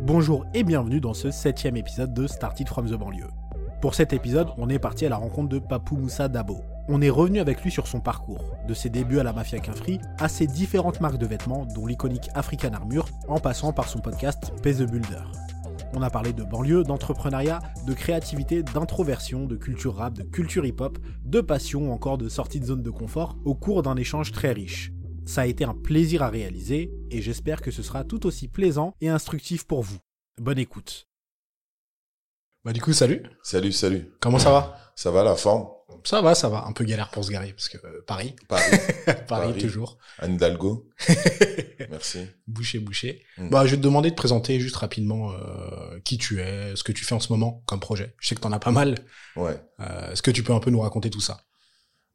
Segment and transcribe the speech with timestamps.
[0.00, 3.28] Bonjour et bienvenue dans ce septième épisode de Started from the banlieue.
[3.80, 6.62] Pour cet épisode, on est parti à la rencontre de Papou Moussa Dabo.
[6.88, 10.00] On est revenu avec lui sur son parcours, de ses débuts à la mafia Quinfri
[10.18, 14.52] à ses différentes marques de vêtements, dont l'iconique African Armure, en passant par son podcast
[14.62, 15.24] Pay the Builder.
[15.94, 20.98] On a parlé de banlieue, d'entrepreneuriat, de créativité, d'introversion, de culture rap, de culture hip-hop,
[21.24, 24.92] de passion, encore de sortie de zone de confort, au cours d'un échange très riche.
[25.28, 28.94] Ça a été un plaisir à réaliser, et j'espère que ce sera tout aussi plaisant
[29.02, 29.98] et instructif pour vous.
[30.38, 31.06] Bonne écoute.
[32.64, 33.22] Bah du coup, salut.
[33.42, 34.10] Salut, salut.
[34.20, 34.78] Comment ça va?
[34.96, 35.68] Ça va la forme?
[36.02, 36.64] Ça va, ça va.
[36.64, 38.36] Un peu galère pour se garer, parce que euh, Paris.
[38.48, 38.78] Paris.
[39.04, 39.58] Paris, Paris.
[39.60, 39.98] toujours.
[40.18, 40.88] Anne Hidalgo.
[41.90, 42.20] Merci.
[42.46, 43.22] Bouché, bouché.
[43.36, 43.50] Mm.
[43.50, 46.92] Bah, je vais te demander de présenter juste rapidement euh, qui tu es, ce que
[46.92, 48.14] tu fais en ce moment comme projet.
[48.18, 48.94] Je sais que t'en as pas mal.
[49.36, 49.62] Ouais.
[49.80, 51.42] Euh, Est-ce que tu peux un peu nous raconter tout ça?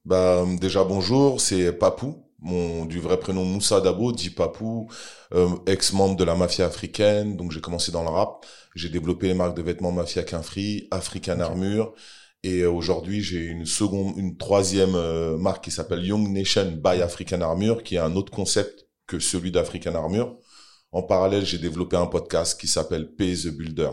[0.06, 4.90] Bah déjà bonjour, c'est Papou, mon du vrai prénom Moussa Dabo, dit Papou,
[5.34, 7.38] euh, ex-membre de la mafia africaine.
[7.38, 11.40] Donc j'ai commencé dans le rap, j'ai développé les marques de vêtements Mafia Quinfri, African
[11.40, 11.94] Armure,
[12.44, 17.02] et euh, aujourd'hui j'ai une seconde, une troisième euh, marque qui s'appelle Young Nation by
[17.02, 20.38] African Armure, qui est un autre concept que celui d'African Armure.
[20.92, 23.92] En parallèle, j'ai développé un podcast qui s'appelle Pay the Builder.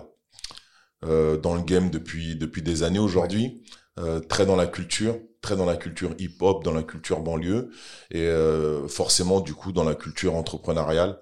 [1.06, 3.62] Euh, dans le game depuis depuis des années aujourd'hui,
[4.00, 7.70] euh, très dans la culture, très dans la culture hip-hop, dans la culture banlieue,
[8.10, 11.20] et euh, forcément du coup dans la culture entrepreneuriale.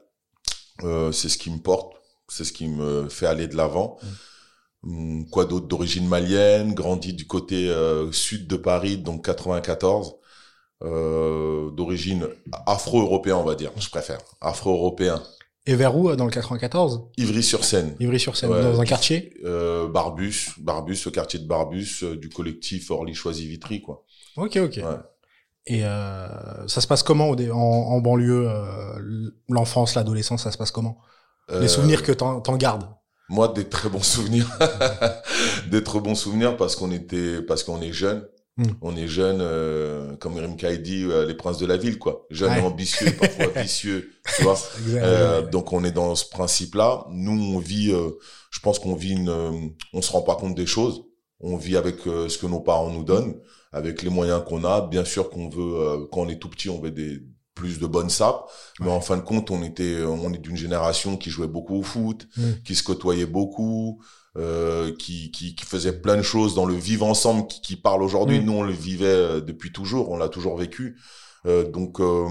[0.85, 1.95] Euh, c'est ce qui me porte,
[2.29, 3.99] c'est ce qui me fait aller de l'avant.
[4.85, 7.73] Hum, Quoi d'autre d'origine malienne, grandi du côté
[8.13, 10.19] sud de Paris, donc 94,
[10.85, 12.29] euh, d'origine
[12.67, 15.23] afro-européen on va dire, je préfère, afro-européen.
[15.69, 17.95] Et vers où euh, Dans le 94 Ivry-sur-Seine.
[18.01, 19.35] Ivry-sur-Seine, Ouais, dans un quartier?
[19.45, 24.05] Euh, Barbus, Barbus, le quartier de Barbus, euh, du collectif Orly Choisy Vitry, quoi.
[24.37, 24.77] Ok, ok.
[24.79, 24.97] Ouais.
[25.67, 30.57] Et euh, ça se passe comment au en, en banlieue euh, L'enfance, l'adolescence, ça se
[30.59, 30.99] passe comment?
[31.61, 32.89] Les souvenirs que t'en t'en gardes?
[33.31, 34.51] Moi, des très bons souvenirs,
[35.71, 38.27] des très bons souvenirs parce qu'on était, parce qu'on est jeune.
[38.59, 38.65] Mm.
[38.83, 42.27] On est jeune, euh, comme Rimka dit, euh, les princes de la ville, quoi.
[42.31, 42.61] Jeune, Ouais.
[42.61, 44.59] ambitieux, parfois vicieux, tu vois.
[44.89, 47.07] Euh, donc on est dans ce principe-là.
[47.11, 48.11] Nous, on vit, euh,
[48.51, 49.53] je pense qu'on vit une, euh,
[49.93, 51.05] on se rend pas compte des choses.
[51.41, 53.37] On vit avec ce que nos parents nous donnent,
[53.73, 54.81] avec les moyens qu'on a.
[54.89, 57.21] Bien sûr qu'on veut, euh, quand on est tout petit, on veut des
[57.59, 58.43] plus de bonnes sapes.
[58.81, 58.93] Mais Ouais.
[58.93, 62.21] en fin de compte, on était, on est d'une génération qui jouait beaucoup au foot,
[62.37, 62.43] Mm.
[62.65, 64.01] qui se côtoyait beaucoup,
[64.37, 68.03] euh, qui, qui, qui faisait plein de choses dans le vivre ensemble qui, qui parle
[68.03, 68.39] aujourd'hui.
[68.41, 68.45] Mm.
[68.47, 70.97] Nous, on le vivait euh, depuis toujours, on l'a toujours vécu.
[71.47, 72.27] Euh, donc, euh,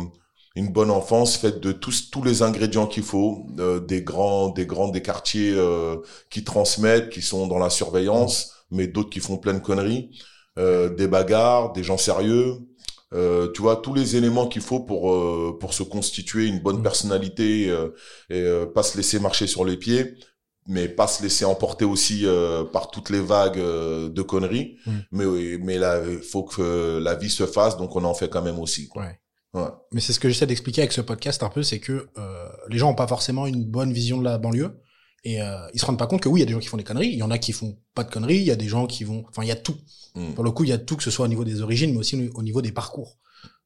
[0.55, 4.65] une bonne enfance faite de tous tous les ingrédients qu'il faut, euh, des grands des
[4.65, 5.97] grands des quartiers euh,
[6.31, 8.35] qui transmettent, qui sont dans la surveillance,
[8.71, 10.09] mais d'autres qui font plein de conneries,
[10.57, 12.57] euh, des bagarres, des gens sérieux.
[13.13, 16.79] Euh, tu vois tous les éléments qu'il faut pour euh, pour se constituer une bonne
[16.79, 16.83] Mm.
[16.83, 17.89] personnalité euh,
[18.29, 20.15] et euh, pas se laisser marcher sur les pieds
[20.69, 24.91] mais pas se laisser emporter aussi euh, par toutes les vagues euh, de conneries Mm.
[25.11, 25.25] mais
[25.59, 28.59] mais là il faut que la vie se fasse donc on en fait quand même
[28.59, 29.03] aussi quoi.
[29.03, 29.19] Ouais.
[29.53, 29.69] Ouais.
[29.93, 32.77] Mais c'est ce que j'essaie d'expliquer avec ce podcast un peu, c'est que euh, les
[32.77, 34.77] gens ont pas forcément une bonne vision de la banlieue
[35.23, 36.67] et euh, ils se rendent pas compte que oui, il y a des gens qui
[36.67, 38.55] font des conneries, il y en a qui font pas de conneries, il y a
[38.55, 39.75] des gens qui vont, enfin il y a tout.
[40.15, 40.33] Mm.
[40.33, 41.97] Pour le coup, il y a tout que ce soit au niveau des origines, mais
[41.97, 43.17] aussi au niveau des parcours.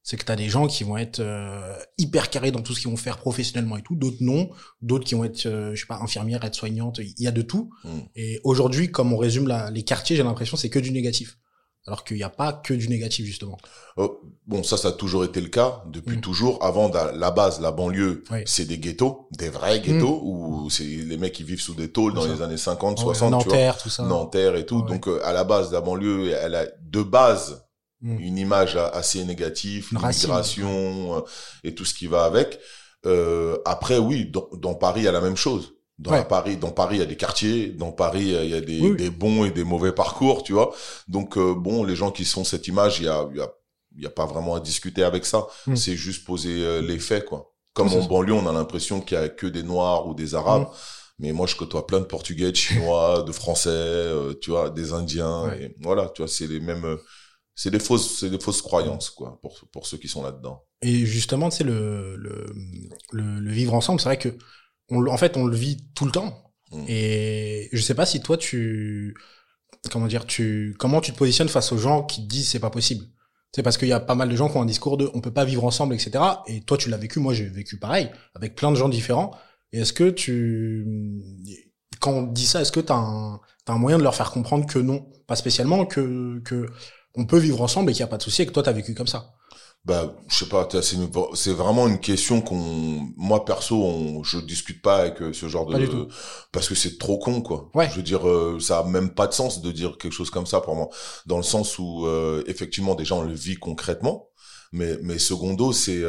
[0.03, 2.89] C'est que t'as des gens qui vont être euh, hyper carrés dans tout ce qu'ils
[2.89, 4.49] vont faire professionnellement et tout, d'autres non,
[4.81, 7.43] d'autres qui vont être, euh, je sais pas, infirmières, être soignantes, il y a de
[7.43, 7.69] tout.
[7.83, 7.89] Mm.
[8.15, 11.37] Et aujourd'hui, comme on résume la- les quartiers, j'ai l'impression c'est que du négatif.
[11.87, 13.57] Alors qu'il n'y a pas que du négatif justement.
[13.97, 16.21] Oh, bon, ça, ça a toujours été le cas, depuis Mm.
[16.21, 16.63] toujours.
[16.63, 18.39] Avant, la base, la banlieue, Oui.
[18.45, 22.13] c'est des ghettos, des vrais ghettos, où c'est les mecs qui vivent sous des tôles
[22.13, 22.27] dans Ça.
[22.33, 23.57] les années 50, Ah ouais, 60, tu vois.
[23.57, 24.03] Nanterre, tout ça.
[24.03, 24.83] Nanterre et tout.
[24.83, 27.65] Donc, euh, à la base, la banlieue, elle a de base
[28.03, 28.17] Mm.
[28.19, 31.21] une image assez négative, l'immigration euh,
[31.63, 32.59] et tout ce qui va avec.
[33.05, 35.73] Euh, après, oui, dans, dans Paris, il y a la même chose.
[36.01, 36.25] Dans Ouais.
[36.25, 37.67] Paris, dans Paris, il y a des quartiers.
[37.69, 38.97] Dans Paris, euh, il y a des, Oui, oui.
[38.97, 40.73] des bons et des mauvais parcours, tu vois.
[41.07, 43.49] Donc, euh, bon, les gens qui sont cette image, il y a, il y a,
[43.97, 45.45] il y a pas vraiment à discuter avec ça.
[45.67, 45.75] Mm.
[45.75, 47.53] C'est juste poser euh, les faits, quoi.
[47.73, 50.15] Comme Oui, c'est en banlieue, on a l'impression qu'il y a que des Noirs ou
[50.15, 50.63] des Arabes.
[50.63, 50.75] Mm.
[51.19, 54.93] Mais moi, je côtoie plein de Portugais, de Chinois, de Français, euh, tu vois, des
[54.93, 55.49] Indiens.
[55.49, 55.63] Ouais.
[55.65, 56.97] Et voilà, tu vois, c'est les mêmes.
[57.53, 60.63] C'est des fausses, c'est des fausses croyances, quoi, pour pour ceux qui sont là-dedans.
[60.81, 62.45] Et justement, tu sais, le, le,
[63.11, 64.29] le, le vivre ensemble, c'est vrai que,
[64.91, 66.53] on, en fait, on le vit tout le temps.
[66.71, 66.83] Mm.
[66.87, 69.15] Et je sais pas si toi, tu,
[69.89, 72.69] comment dire, tu, comment tu te positionnes face aux gens qui te disent c'est pas
[72.69, 73.05] possible.
[73.53, 75.19] C'est parce qu'il y a pas mal de gens qui ont un discours de on
[75.19, 76.23] peut pas vivre ensemble, etc.
[76.47, 79.31] Et toi, tu l'as vécu, moi, j'ai vécu pareil, avec plein de gens différents.
[79.73, 80.85] Et est-ce que tu,
[81.99, 84.65] quand on dit ça, est-ce que t'as un, t'as un moyen de leur faire comprendre
[84.65, 86.67] que non, pas spécialement, que, que
[87.15, 88.71] on peut vivre ensemble et qu'il y a pas de souci et que toi, t'as
[88.71, 89.33] vécu comme ça?
[89.83, 90.97] Bah, je sais pas, c'est
[91.33, 95.65] c'est vraiment une question qu'on, moi perso, on, je discute pas avec euh, ce genre
[95.65, 96.07] de,
[96.51, 97.71] parce que c'est trop con quoi.
[97.73, 97.89] Ouais.
[97.89, 100.45] Je veux dire, euh, ça a même pas de sens de dire quelque chose comme
[100.45, 100.89] ça pour moi,
[101.25, 104.29] dans le sens où euh, effectivement déjà on le vit concrètement,
[104.71, 106.03] mais mais secondo c'est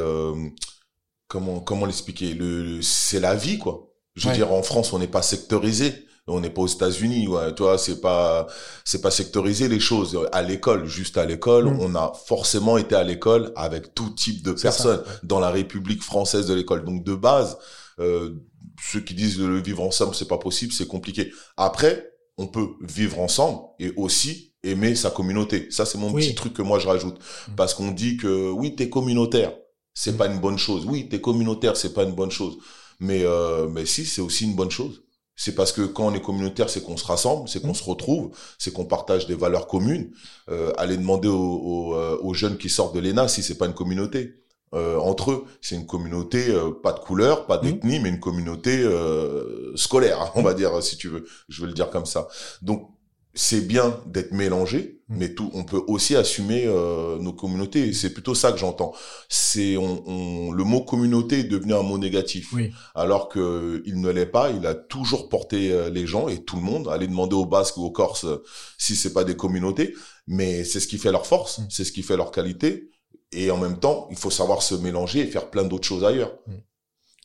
[1.29, 3.89] comment comment l'expliquer, le, c'est la vie quoi.
[4.17, 5.95] Je veux dire en France on n'est pas sectorisé
[6.29, 8.47] on n'est pas aux États-Unis, ouais, tu vois, c'est pas
[8.85, 11.81] c'est pas sectoriser les choses à l'école, juste à l'école, mm.
[11.81, 16.47] on a forcément été à l'école avec tout type de personnes dans la République française
[16.47, 16.85] de l'école.
[16.85, 17.59] Donc de base,
[17.99, 18.37] euh,
[18.81, 21.33] ceux qui disent de le vivre ensemble, c'est pas possible, c'est compliqué.
[21.57, 25.71] Après, on peut vivre ensemble et aussi aimer sa communauté.
[25.71, 27.55] Ça c'est mon petit truc que moi je rajoute mm.
[27.57, 29.53] parce qu'on dit que oui, t'es communautaire,
[29.93, 30.17] c'est mm.
[30.19, 30.87] pas une bonne chose.
[30.87, 32.59] Oui, t'es communautaire, c'est pas une bonne chose.
[33.01, 35.03] Mais euh, mais si, c'est aussi une bonne chose.
[35.35, 37.75] C'est parce que quand on est communautaire, c'est qu'on se rassemble, c'est qu'on mmh.
[37.75, 40.11] se retrouve, c'est qu'on partage des valeurs communes.
[40.51, 43.75] Euh, allez demander aux, euh, aux, jeunes qui sortent de l'ENA si c'est pas une
[43.75, 44.43] communauté.
[44.75, 47.63] Euh, entre eux, c'est une communauté euh, pas de couleur, pas mmh.
[47.63, 51.27] d'ethnie, mais une communauté euh, scolaire, on va dire si tu veux.
[51.49, 52.29] Je vais le dire comme ça.
[52.63, 52.91] Donc
[53.35, 55.17] c'est bien d'être mélangé, mm.
[55.17, 57.93] mais tout, on peut aussi assumer euh, nos communautés.
[57.93, 58.93] C'est plutôt ça que j'entends.
[59.29, 62.55] C'est on, le mot communauté est devenu un mot négatif,
[62.95, 64.51] alors que il ne l'est pas.
[64.51, 66.89] Il a toujours porté euh, les gens et tout le monde.
[66.89, 68.43] Aller demander aux Basques ou aux Corses euh,
[68.79, 69.95] si c'est pas des communautés,
[70.27, 71.67] mais c'est ce qui fait leur force, mm.
[71.71, 72.91] c'est ce qui fait leur qualité.
[73.35, 76.35] Et en même temps, il faut savoir se mélanger et faire plein d'autres choses ailleurs.
[76.47, 76.53] Mm.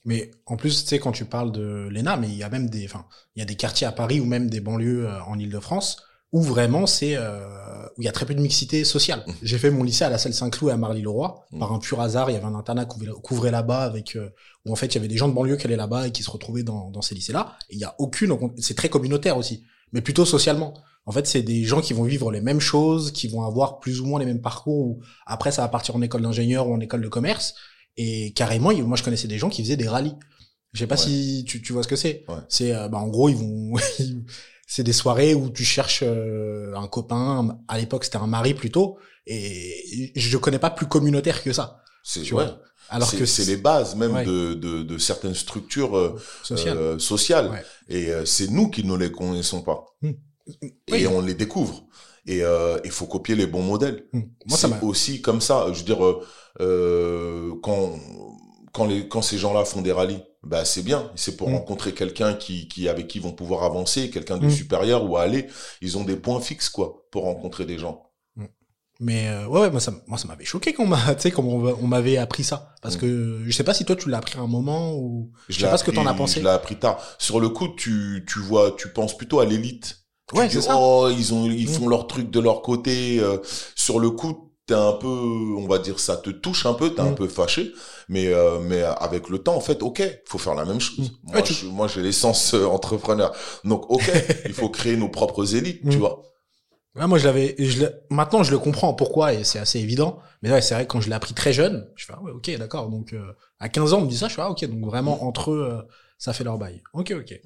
[0.06, 2.70] Mais en plus, tu sais, quand tu parles de l'ENA, mais il y a même
[2.70, 3.06] des, enfin,
[3.36, 5.98] il y a des quartiers à Paris ou même des banlieues euh, en Ile-de-France
[6.34, 9.24] où vraiment c'est euh, où il y a très peu de mixité sociale.
[9.26, 9.32] Mmh.
[9.44, 11.60] J'ai fait mon lycée à la Salle Saint-Cloud à Marly-le-Roi mmh.
[11.60, 12.30] par un pur hasard.
[12.30, 14.30] Il y avait un internat qui couvrait là-bas avec euh,
[14.66, 16.24] où en fait il y avait des gens de banlieue qui allaient là-bas et qui
[16.24, 17.58] se retrouvaient dans, dans ces lycées-là.
[17.70, 19.64] Et il y a aucune, c'est très communautaire aussi,
[19.94, 20.74] mais plutôt socialement.
[21.06, 24.02] En fait, c'est des gens qui vont vivre les mêmes choses, qui vont avoir plus
[24.02, 24.88] ou moins les mêmes parcours.
[24.88, 27.56] Ou après, ça va partir en école d'ingénieur ou en école de commerce
[27.98, 30.16] et carrément, moi, je connaissais des gens qui faisaient des rallyes.
[30.74, 32.24] Je sais pas si tu, tu vois ce que c'est.
[32.50, 33.74] C'est, euh, bah, en gros, ils vont,
[34.68, 37.58] c'est des soirées où tu cherches euh, un copain.
[37.68, 39.00] À l'époque, c'était un mari plutôt.
[39.26, 41.82] Et je connais pas plus communautaire que ça.
[42.04, 42.62] C'est tu vois.
[42.90, 47.02] Alors que c'est les bases même de, de, de, certaines structures euh, sociales.
[47.02, 47.66] sociales.
[47.90, 49.84] Et c'est nous qui ne les connaissons pas.
[50.04, 50.14] Hum.
[50.88, 51.86] Et on les découvre.
[52.28, 52.44] Et
[52.84, 54.06] il faut copier les bons modèles.
[54.14, 54.30] Hum.
[54.48, 55.68] c'est aussi comme ça.
[55.72, 56.00] Je veux dire
[56.60, 57.96] euh, quand
[58.74, 61.12] quand les quand ces gens-là font des rallyes, bah c'est bien.
[61.16, 61.56] C'est pour mm.
[61.56, 64.52] rencontrer quelqu'un qui qui avec qui ils vont pouvoir avancer, quelqu'un de mm.
[64.52, 65.48] supérieur ou aller.
[65.82, 68.04] Ils ont des points fixes quoi pour rencontrer des gens.
[69.00, 71.54] Mais euh, ouais, ouais, moi ça moi ça m'avait choqué quand m'a tu sais comment
[71.54, 74.42] on, m'avait appris ça parce que je sais pas si toi tu l'as appris à
[74.42, 76.40] un moment ou je, sais pas ce que t'en as pensé.
[76.40, 77.00] Je l'ai appris tard.
[77.20, 80.07] Sur le coup, tu tu vois, tu penses plutôt à l'élite.
[80.34, 80.76] Ouais, c'est ça.
[80.78, 83.20] Oh, ils ont ils font leur truc de leur côté.
[83.20, 83.38] Euh,
[83.76, 87.02] sur le coup, t'es un peu, on va dire, ça te touche un peu, t'es
[87.02, 87.16] un mm.
[87.16, 87.74] peu fâché,
[88.10, 91.14] mais euh, mais avec le temps, en fait, ok, faut faire la même chose.
[91.24, 91.70] Mm.
[91.70, 93.34] Moi, j'ai l'essence euh, entrepreneur,
[93.64, 94.12] donc ok,
[94.46, 96.00] il faut créer nos propres élites, tu mm.
[96.00, 96.22] vois.
[96.96, 100.20] Ouais, moi, je l'avais, je maintenant, je le comprends pourquoi et c'est assez évident.
[100.42, 102.32] Mais ouais, c'est vrai que quand je l'ai appris très jeune, je fais ah ouais,
[102.32, 102.90] ok, d'accord.
[102.90, 105.24] Donc euh, à 15 ans, on me dit ça, je fais ah ok, donc vraiment
[105.24, 105.88] entre eux,
[106.18, 106.84] ça fait leur bail.
[106.94, 107.40] Ok, ok.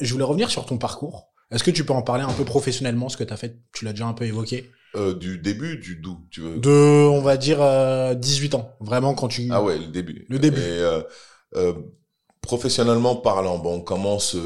[0.00, 1.28] je voulais revenir sur ton parcours.
[1.50, 3.60] Est-ce que tu peux en parler un peu professionnellement, ce que tu as fait?
[3.72, 4.70] Tu l'as déjà un peu évoqué.
[4.96, 6.58] Euh, du début, du d'où tu veux?
[6.58, 7.58] De, on va dire,
[8.16, 8.76] 18 euh, ans.
[8.80, 9.48] Vraiment, quand tu...
[9.50, 10.26] Ah ouais, le début.
[10.28, 10.60] Le début.
[10.60, 11.00] Et,
[11.54, 11.72] euh,
[12.40, 14.36] professionnellement parlant, bon, on commence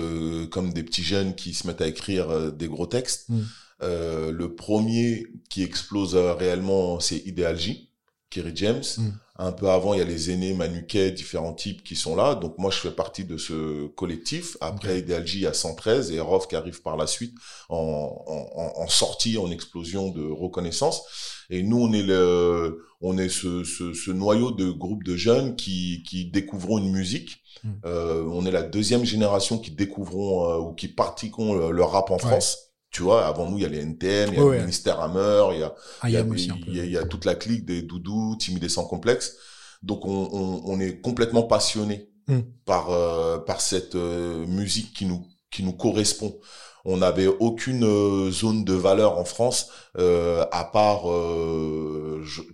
[0.50, 3.28] comme des petits jeunes qui se mettent à écrire des gros textes.
[3.28, 3.42] Hmm.
[3.80, 7.90] le premier qui explose réellement, c'est Ideal J,
[8.30, 8.82] Kerry James.
[8.96, 9.10] Hmm.
[9.42, 12.34] Un peu avant, il y a les aînés Manuquet, différents types qui sont là.
[12.34, 14.58] Donc moi, je fais partie de ce collectif.
[14.60, 17.34] Après, y a 113 et Rof qui arrive par la suite
[17.70, 21.02] en, en, en, sortie, en explosion de reconnaissance.
[21.48, 25.56] Et nous, on est le, on est ce, ce, ce noyau de groupe de jeunes
[25.56, 27.42] qui, qui découvront une musique.
[27.64, 27.70] Hmm.
[27.86, 32.18] Euh, on est la deuxième génération qui découvront euh, ou qui pratiquons le, rap en
[32.18, 32.69] France.
[32.90, 35.54] Tu vois, avant nous, il y a les NTM, il y a le ministère Hammer,
[35.54, 36.24] il y a, il, y a,
[36.66, 39.36] il, y a, toute la clique des doudous, timidés sans complexe.
[39.82, 42.40] Donc, on, on, on est complètement passionné hmm.
[42.64, 46.36] par, euh, par cette euh, musique qui nous, qui nous correspond.
[46.84, 49.68] On n'avait aucune euh, zone de valeur en France,
[49.98, 51.02] à part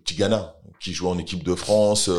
[0.05, 2.11] Tigana, qui jouait en équipe de France.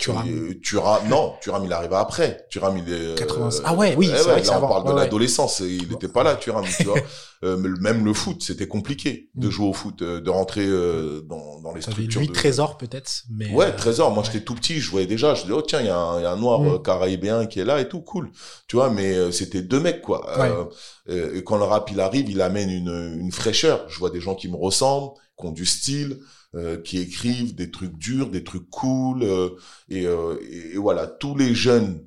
[0.00, 0.54] Thuram.
[0.62, 2.46] Thuram, non, Thuram, il arrive après.
[2.50, 3.14] Thuram, il est...
[3.18, 3.48] 80...
[3.64, 5.60] ah ouais, oui, c'est vrai que là, on parle de l'adolescence.
[5.60, 6.98] Il n'était pas là, Thuram, tu vois.
[7.44, 9.50] Euh, même le foot, c'était compliqué de Mm.
[9.50, 12.22] jouer au foot, euh, de rentrer euh, dans, dans les structures.
[12.22, 14.10] lui de- Trésor peut-être, mais Ouais, euh, Trésor.
[14.10, 14.30] Moi, ouais.
[14.32, 15.34] j'étais tout petit, je voyais déjà.
[15.34, 16.66] Je disais, oh tiens, il y, a un- il y a un noir Mm.
[16.68, 18.30] euh, caraïbéen qui est là et tout, cool.
[18.68, 20.26] Tu vois, mais euh, c'était deux mecs, quoi.
[20.40, 20.64] Euh,
[21.10, 23.84] euh, et quand le rap, il arrive, il amène une, une fraîcheur.
[23.88, 26.20] Je vois des gens qui me ressemblent, qui ont du style,
[26.54, 29.22] euh, qui écrivent des trucs durs, des trucs cool.
[29.22, 29.50] euh,
[29.88, 32.04] et, euh, et, et voilà, tous les jeunes,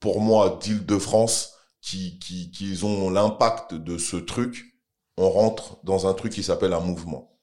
[0.00, 4.64] pour moi, d'Île-de-France, qui, qui, qui ont l'impact de ce truc,
[5.16, 7.38] on rentre dans un truc qui s'appelle un mouvement.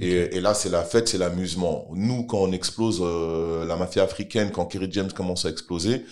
[0.00, 1.88] Et, et là, c'est la fête, c'est l'amusement.
[1.94, 6.04] Nous, quand on explose la mafia africaine, quand Kerry James commence à exploser,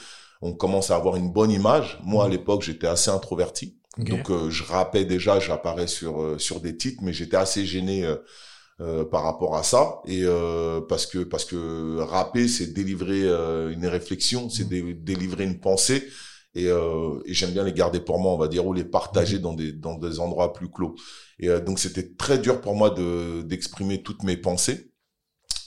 [0.42, 1.98] on commence à avoir une bonne image.
[2.04, 2.32] Moi, à Mhm.
[2.32, 3.78] l'époque, j'étais assez introverti.
[3.98, 8.04] Donc, euh, je rappais déjà, j'apparais sur euh, sur des titres, mais j'étais assez gêné
[8.04, 8.16] euh,
[8.80, 10.00] euh, par rapport à ça.
[10.06, 15.44] Et euh, parce que parce que rapper, c'est délivrer euh, une réflexion, c'est dé- délivrer
[15.44, 16.08] une pensée.
[16.54, 19.38] Et, euh, et j'aime bien les garder pour moi, on va dire, ou les partager
[19.38, 20.94] dans des dans des endroits plus clos.
[21.38, 24.90] Et euh, donc c'était très dur pour moi de d'exprimer toutes mes pensées.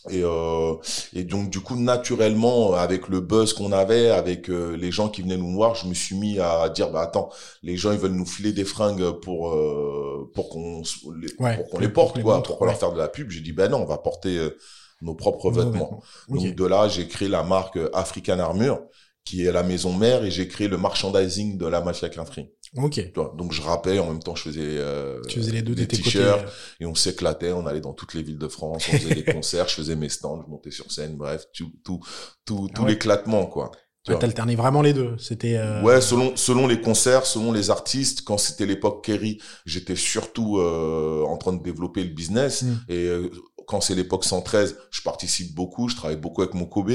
[0.10, 0.76] Et, euh,
[1.14, 5.22] et donc du coup naturellement avec le buzz qu'on avait, avec euh, les gens qui
[5.22, 7.30] venaient nous voir, je me suis mis à dire bah attends,
[7.64, 10.82] les gens ils veulent nous filer des fringues pour euh, pour qu'on
[11.22, 13.08] les, Ouais, pour qu'on pour- les pour porte les quoi, pour leur fasse de la
[13.10, 13.30] pub.
[13.30, 14.50] J'ai dit ben non, on va porter
[15.02, 16.02] nos propres Nos vêtements.
[16.30, 18.80] Donc de là, j'ai créé la marque African Armure
[19.26, 22.50] qui est la maison mère et j'ai créé le merchandising de la Mafia Quinfri.
[22.78, 23.12] Ok.
[23.36, 26.44] Donc je rappais en même temps je faisais euh, Tu faisais les deux des t-shirts
[26.44, 26.50] euh,
[26.80, 29.68] et on s'éclatait, on allait dans toutes les villes de France, on faisait des concerts,
[29.68, 32.00] je faisais mes stands, je montais sur scène, bref, tout tout
[32.46, 32.90] tout, Ah tout ouais.
[32.90, 33.72] l'éclatement quoi.
[34.06, 34.22] Tu ouais, vois.
[34.22, 35.18] T'alternais vraiment les deux.
[35.18, 35.58] C'était.
[35.58, 38.22] euh, Ouais, selon selon les concerts, selon les artistes.
[38.24, 42.62] Quand c'était l'époque Kerry, j'étais surtout euh, en train de développer le business.
[42.62, 42.76] Mm.
[42.88, 43.30] Et euh,
[43.68, 46.92] quand c'est l'époque 113, je participe beaucoup, je travaille beaucoup avec mon Kobe.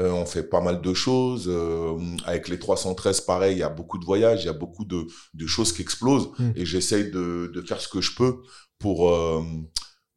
[0.00, 1.44] Euh, on fait pas mal de choses.
[1.48, 1.96] Euh,
[2.26, 5.06] avec les 313, pareil, il y a beaucoup de voyages, il y a beaucoup de,
[5.34, 6.30] de choses qui explosent.
[6.38, 6.50] Mm.
[6.56, 8.38] Et j'essaye de, de faire ce que je peux
[8.78, 9.42] pour, euh,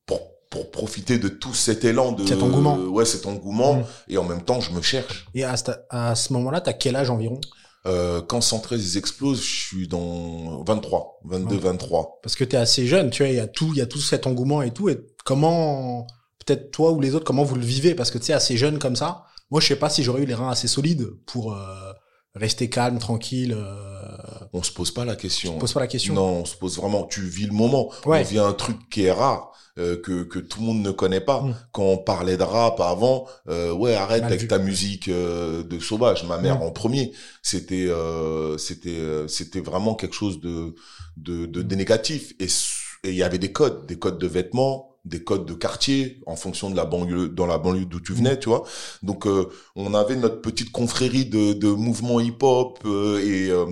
[0.07, 0.19] pour,
[0.50, 2.13] pour profiter de tout cet élan.
[2.13, 2.75] De, Cet engouement.
[2.77, 3.75] Ouais, cet engouement.
[3.75, 3.84] Mm.
[4.07, 5.27] Et en même temps, je me cherche.
[5.36, 7.39] Et à, ce- à ce moment-là, t'as quel âge environ?
[7.86, 11.62] Euh, quand 113 ils explosent, je suis dans 23, 22, Ouais.
[11.62, 12.19] 23.
[12.24, 13.29] Parce que t'es assez jeune, tu vois.
[13.31, 14.89] Il y a tout, il y a tout cet engouement et tout.
[14.89, 16.05] Et comment,
[16.43, 17.93] peut-être toi ou les autres, comment vous le vivez?
[17.96, 19.24] Parce que tu sais, assez jeune comme ça.
[19.51, 21.93] Moi, je sais pas si j'aurais eu les reins assez solides pour euh,
[22.35, 23.53] rester calme, tranquille.
[23.57, 25.53] Euh, On se pose pas la question.
[25.55, 26.13] je pose pas la question.
[26.13, 27.05] Non, on se pose vraiment.
[27.05, 27.91] Tu vis le moment.
[28.05, 28.21] Ouais.
[28.21, 29.51] On vit un truc qui est rare.
[29.79, 31.41] euh, que que tout le monde ne connaît pas.
[31.41, 31.55] Mm.
[31.71, 34.47] Quand on parlait de rap avant, euh, ouais arrête Mal avec vu.
[34.47, 36.23] ta musique euh, de sauvage.
[36.23, 36.63] Ma mère Mm.
[36.63, 37.13] en premier,
[37.43, 40.73] c'était euh, c'était c'était vraiment quelque chose de
[41.15, 42.33] de de, de négatif.
[42.39, 42.73] Et s-
[43.03, 46.35] et il y avait des codes, des codes de vêtements, des codes de quartier en
[46.35, 48.63] fonction de la banlieue dans la banlieue d'où tu venais, tu vois.
[49.03, 53.65] Donc euh, on avait notre petite confrérie de de mouvements hip-hop euh, et euh,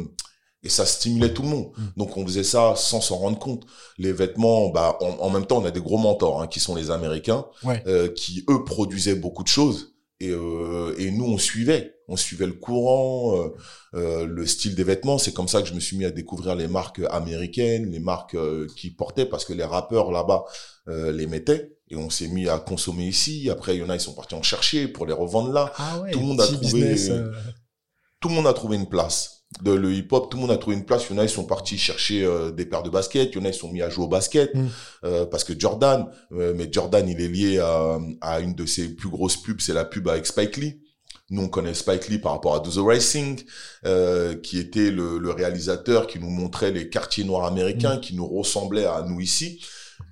[0.64, 1.68] et ça stimulait tout le monde.
[1.78, 1.82] Mm.
[1.98, 3.64] Donc on faisait ça sans s'en rendre compte.
[4.00, 6.74] Les vêtements, bah en, en même temps, on a des gros mentors hein, qui sont
[6.76, 7.84] les Américains, Ouais.
[7.86, 12.48] euh, qui eux produisaient beaucoup de choses et, euh, et nous on suivait, on suivait
[12.48, 13.50] le courant, euh,
[13.96, 15.18] euh, le style des vêtements.
[15.20, 18.36] C'est comme ça que je me suis mis à découvrir les marques américaines, les marques
[18.36, 20.46] euh, qui portaient parce que les rappeurs là-bas
[20.88, 23.50] euh, les mettaient et on s'est mis à consommer ici.
[23.50, 25.72] Après il y en a ils sont partis en chercher pour les revendre là.
[25.78, 26.12] Ah ouais.
[26.12, 27.32] Tout le monde a trouvé- business, euh,
[28.22, 29.32] Tout le monde a trouvé une place.
[29.62, 31.06] De le hip-hop, tout le monde a trouvé une place.
[31.10, 33.30] Il y en a, ils sont partis chercher euh, des paires de baskets.
[33.32, 34.54] Il y en a, ils sont mis à jouer au basket.
[34.56, 34.68] Mm.
[35.04, 38.96] Euh, parce que Jordan, euh, mais Jordan, il est lié à, à une de ses
[38.96, 40.82] plus grosses pubs, c'est la pub avec Spike Lee.
[41.30, 43.42] Nous, on connaît Spike Lee par rapport à Do the Racing,
[43.86, 48.28] euh, qui était le, le réalisateur qui nous montrait les quartiers noirs américains, qui nous
[48.28, 49.64] ressemblaient à nous ici.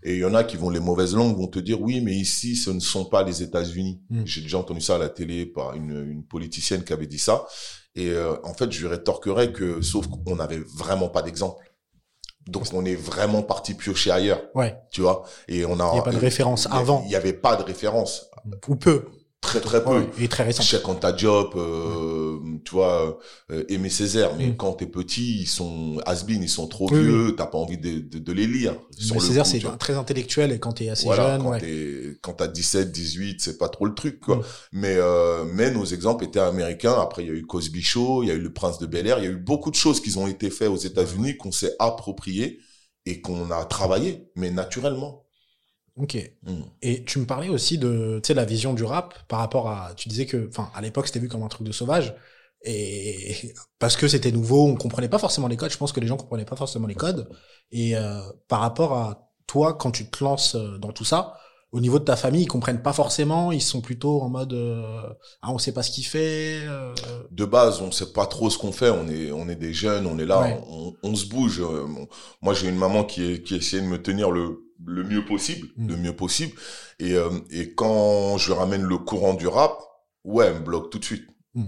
[0.06, 2.14] Et il y en a qui vont, les mauvaises langues vont te dire, oui, mais
[2.14, 4.02] ici, ce ne sont pas les États-Unis.
[4.10, 4.22] Mm.
[4.26, 7.46] J'ai déjà entendu ça à la télé par une, une politicienne qui avait dit ça.
[7.96, 11.64] Et euh, en fait, je lui rétorquerais que, sauf qu'on n'avait vraiment pas d'exemple.
[12.48, 14.76] Donc, on est vraiment parti piocher ailleurs, Ouais.
[14.92, 15.24] tu vois?
[15.48, 15.88] Et on a.
[15.92, 17.02] Il n'y a pas de référence avant.
[17.06, 18.30] Il n'y avait pas de référence.
[18.68, 19.06] Ou peu.
[19.44, 19.90] Très, très peu.
[20.00, 20.64] Ouais, et très récent.
[20.64, 23.20] Check on ta job, euh, tu vois,
[23.52, 24.36] euh, Aimé Césaire.
[24.38, 24.56] Mais Mm.
[24.58, 28.00] quand t'es petit, ils sont has ils sont trop Oui, vieux, t'as pas envie de,
[28.00, 28.74] de, de les lire.
[29.14, 32.18] Mais Césaire, c'est très intellectuel et quand t'es assez Voilà, jeune, quand ouais.
[32.22, 34.38] quand t'as 17, 18, c'est pas trop le truc, quoi.
[34.38, 34.44] Mm.
[34.72, 36.96] Mais, euh, mais nos exemples étaient américains.
[37.00, 39.06] Après, il y a eu Cosby Show, il y a eu Le Prince de Bel
[39.08, 41.52] Air, il y a eu beaucoup de choses qui ont été faites aux États-Unis qu'on
[41.52, 42.60] s'est approprié
[43.06, 45.23] et qu'on a travaillé, mais naturellement.
[45.96, 46.16] Ok.
[46.44, 46.62] Mm.
[46.82, 49.94] Et tu me parlais aussi de, tu sais, la vision du rap par rapport à,
[49.96, 52.16] tu disais que, enfin, à l'époque, c'était vu comme un truc de sauvage.
[52.64, 55.72] Et parce que c'était nouveau, on comprenait pas forcément les codes.
[55.72, 57.30] Je pense que les gens comprenaient pas forcément les codes.
[57.72, 61.36] Et euh, par rapport à toi, quand tu te lances euh, dans tout ça,
[61.72, 65.02] au niveau de ta famille, ils comprennent pas forcément, ils sont plutôt en mode euh,
[65.42, 66.60] ah on sait pas ce qu'il fait.
[66.68, 66.94] euh,
[67.32, 68.92] De base, on sait pas trop ce qu'on fait.
[68.92, 70.62] On est, on est des jeunes, on est là, Ouais.
[70.68, 71.62] on, on se bouge.
[71.62, 71.88] Euh,
[72.44, 75.88] Moi, j'ai une maman qui, qui essaie de me tenir le, le mieux possible, Mm.
[75.88, 76.54] le mieux possible.
[77.00, 79.80] Et, euh, et quand je ramène le courant du rap,
[80.24, 81.26] ouais, elle me bloque tout de suite.
[81.56, 81.66] hmm.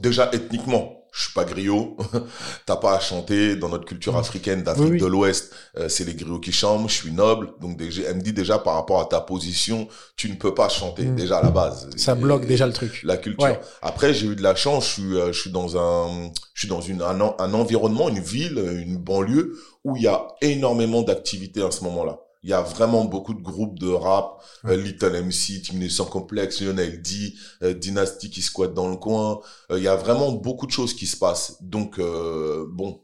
[0.00, 1.96] Déjà ethniquement, je suis pas griot.
[2.66, 4.16] T'as pas à chanter dans notre culture Mm.
[4.18, 5.00] africaine d'Afrique Oui, oui.
[5.00, 5.52] de l'Ouest.
[5.78, 6.88] euh, c'est les griots qui chantent.
[6.88, 10.28] Je suis noble, donc déjà, elle me dit déjà par rapport à ta position, tu
[10.30, 11.16] ne peux pas chanter Mm.
[11.16, 11.88] déjà à la base.
[11.96, 13.00] Ça Et- bloque déjà le truc.
[13.02, 13.42] la culture.
[13.44, 13.58] Ouais.
[13.82, 14.86] Après, j'ai eu de la chance.
[14.86, 18.20] Je suis, euh, je suis dans un, je suis dans une, un, un environnement, une
[18.20, 22.18] ville, une banlieue où il y a énormément d'activités à ce moment-là.
[22.46, 24.74] Il y a vraiment beaucoup de groupes de rap, Ouais.
[24.74, 27.34] euh, Little MC, Sans Complexe, Lionel D,
[27.64, 29.40] euh, Dynasty qui squatte dans le coin.
[29.72, 31.60] Euh, il y a vraiment beaucoup de choses qui se passent.
[31.60, 33.02] Donc, euh, bon,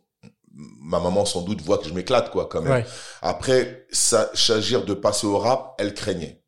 [0.53, 2.71] ma maman sans doute voit que je m'éclate, quoi, quand même.
[2.73, 2.87] Ouais.
[3.21, 6.45] Après, ça, s'agir de passer au rap, elle craignait.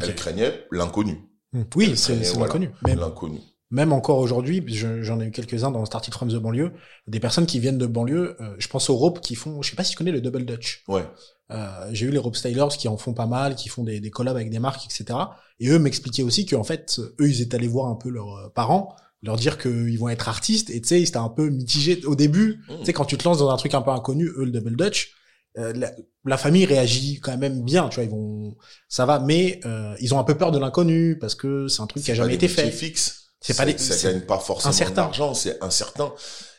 [0.00, 1.28] Elle craignait l'inconnu.
[1.52, 1.62] Hmm.
[1.74, 2.54] Oui, c'est c'est voilà,
[2.94, 3.40] l'inconnu.
[3.70, 6.72] Même encore aujourd'hui, je- j'en ai eu quelques-uns dans Started from the banlieue,
[7.08, 8.36] des personnes qui viennent de banlieue.
[8.40, 10.44] euh, je pense aux ropes qui font, je sais pas si tu connais le double
[10.44, 10.84] dutch.
[10.88, 11.04] Ouais.
[11.50, 14.10] Euh, j'ai eu les rope stylers qui en font pas mal, qui font des, des
[14.10, 15.18] collabs avec des marques, etc.
[15.60, 18.48] Et eux m'expliquaient aussi qu'en fait, eux, ils étaient allés voir un peu leurs euh,
[18.54, 20.70] parents, leur dire qu'ils vont être artistes.
[20.70, 22.60] Et tu sais, ils étaient un peu mitigés au début.
[22.68, 22.78] Mm.
[22.80, 24.76] Tu sais, quand tu te lances dans un truc un peu inconnu, eux, le double
[24.76, 25.12] dutch,
[25.58, 25.90] euh, la,
[26.24, 28.56] la famille réagit quand même bien, tu vois, ils vont,
[28.88, 31.86] ça va, mais euh, ils ont un peu peur de l'inconnu parce que c'est un
[31.86, 32.70] truc qui a jamais été fait.
[32.70, 33.25] fixes.
[33.46, 36.12] C'est pas des- ça gagne pas forcément d'argent, c'est incertain.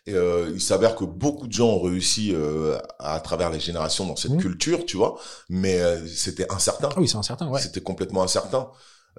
[0.06, 4.06] Et euh, il s'avère que beaucoup de gens ont réussi euh, à travers les générations
[4.06, 4.42] dans cette Mhm.
[4.42, 6.90] culture, tu vois, mais euh, c'était incertain.
[6.96, 7.62] Ah oui, c'est incertain, ouais.
[7.62, 8.70] C'était complètement incertain.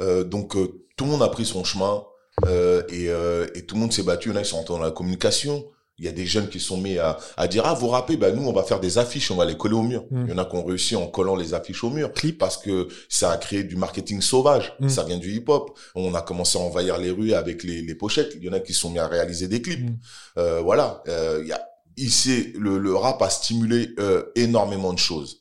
[0.00, 2.04] Euh, donc euh, tout le monde a pris son chemin
[2.46, 4.30] euh, et, euh, et tout le monde s'est battu.
[4.30, 5.64] Il y en a qui sont rentrés dans la communication.
[5.99, 8.31] Il y a des jeunes qui sont mis à, à dire ah vous rappelez bah
[8.31, 10.05] nous on va faire des affiches on va les coller au mur.
[10.11, 10.25] Mm.
[10.26, 12.38] Il y en a qui ont réussi en collant les affiches au mur Clip.
[12.38, 14.75] parce que ça a créé du marketing sauvage.
[14.81, 14.88] Mm.
[14.88, 15.76] Ça vient du hip hop.
[15.95, 18.33] On a commencé à envahir les rues avec les, les pochettes.
[18.37, 19.90] Il y en a qui sont mis à réaliser des clips.
[19.90, 19.99] Mm.
[20.38, 21.02] Euh, voilà.
[21.09, 21.61] Euh, il y a
[21.97, 25.38] ici le, le rap a stimulé euh, énormément de choses.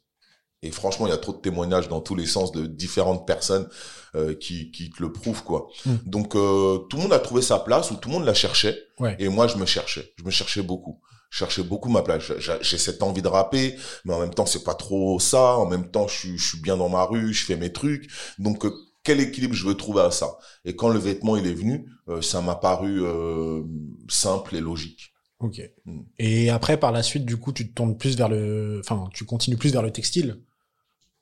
[0.64, 3.68] Et franchement, il y a trop de témoignages dans tous les sens de différentes personnes
[4.16, 5.68] euh, qui, qui te le prouvent, quoi.
[5.86, 5.96] Mm.
[6.06, 8.78] Donc, euh, tout le monde a trouvé sa place ou tout le monde la cherchait.
[9.00, 9.16] Ouais.
[9.20, 10.14] Et moi, je me cherchais.
[10.18, 11.00] Je me cherchais beaucoup.
[11.30, 12.24] Je cherchais beaucoup ma place.
[12.62, 15.58] J'ai- cette envie de rapper, mais en même temps, c'est pas trop ça.
[15.58, 18.10] En même temps, je suis, je suis bien dans ma rue, je fais mes trucs.
[18.40, 18.72] Donc, euh,
[19.04, 20.38] quel équilibre je veux trouver à ça?
[20.66, 23.62] Et quand le vêtement il est venu, euh, ça m'a paru euh,
[24.10, 25.14] simple et logique.
[25.40, 25.62] Ok.
[25.86, 26.00] Mm.
[26.18, 29.26] Et après, par la suite, du coup, tu te tournes plus vers le, enfin, tu
[29.26, 30.42] continues plus vers le textile,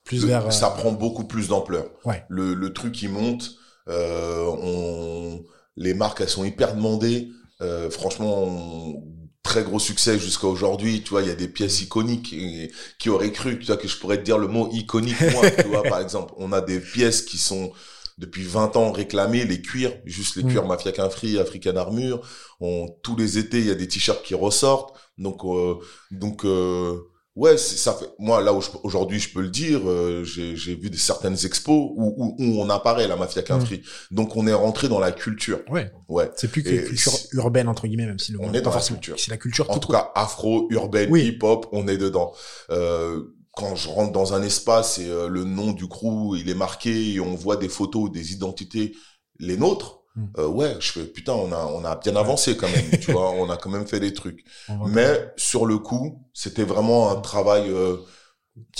[0.06, 0.54] plus Le- vers.
[0.54, 1.90] ça euh, prend beaucoup plus d'ampleur.
[2.06, 2.24] Ouais.
[2.30, 3.56] Le, le truc il monte,
[3.90, 5.44] euh, on,
[5.76, 7.30] les marques elles sont hyper demandées.
[7.62, 9.04] Euh, franchement, on-
[9.44, 11.04] très gros succès jusqu'à aujourd'hui.
[11.04, 13.88] Tu vois, il y a des pièces iconiques et- qui auraient cru, tu vois, que
[13.88, 15.20] je pourrais te dire le mot iconique.
[15.34, 17.72] Moi, tu vois, par exemple, on a des pièces qui sont
[18.18, 20.48] depuis 20 ans réclamées, les cuirs, juste les Mm.
[20.50, 22.22] cuirs Mafia qu'un free, African Armure.
[22.60, 24.96] On, tous les étés, il y a des t-shirts qui ressortent.
[25.18, 25.76] Donc, euh,
[26.12, 26.44] donc.
[26.46, 26.98] Euh,
[27.36, 28.10] Ouais, c'est- ça fait.
[28.18, 31.36] Moi, là où je- aujourd'hui, je peux le dire, euh, j'ai j'ai vu des certaines
[31.46, 33.66] expos où, où, où on apparaît la mafia qu'un Mm.
[34.12, 35.60] Donc, on est rentré dans la culture.
[35.70, 35.92] Ouais.
[36.08, 36.30] Ouais.
[36.38, 38.80] C'est plus que Et culture urbaine entre guillemets, même si le On est dans la
[38.82, 39.16] culture.
[39.20, 41.26] C'est la culture En tout cas, afro, urbaine, Oui.
[41.28, 42.32] hip-hop, on est dedans.
[42.70, 43.22] Euh,
[43.52, 47.14] quand je rentre dans un espace et euh, le nom du crew, il est marqué
[47.14, 48.96] et on voit des photos, des identités,
[49.40, 50.02] les nôtres.
[50.16, 50.26] Mm.
[50.38, 53.32] euh, ouais, je fais putain, on a on a bien avancé quand même, tu vois,
[53.32, 54.46] on a quand même fait des trucs.
[54.88, 57.98] Mais sur le coup, c'était vraiment un travail euh,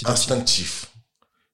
[0.06, 0.92] instinctif.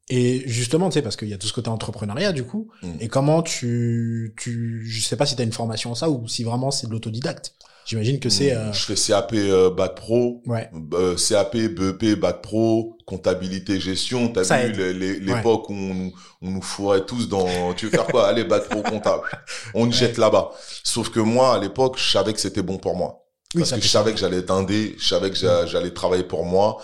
[0.10, 2.70] Et justement, tu sais, parce qu'il y a tout ce côté entrepreneuriat, du coup.
[2.84, 2.94] Mm.
[3.00, 6.28] Et comment tu, tu, je sais pas si tu as une formation en ça ou
[6.28, 7.56] si vraiment c'est de l'autodidacte.
[7.86, 10.70] J'imagine que c'est, euh, Je fais CAP euh, bac pro, ouais.
[10.94, 14.30] euh, CAP, BEP, bac pro, comptabilité, gestion.
[14.30, 17.74] T'as Ça vu l'époque où on, nous- on nous fourrait tous dans.
[17.74, 18.28] Tu veux faire quoi?
[18.28, 19.24] Allez, bac pro comptable.
[19.74, 20.52] On te jette là-bas.
[20.84, 23.18] Sauf que moi, à l'époque, je savais que c'était bon pour moi.
[23.54, 26.24] Oui, Parce que je savais que j'allais être indé, je savais que j'a- j'allais travailler
[26.24, 26.78] pour moi.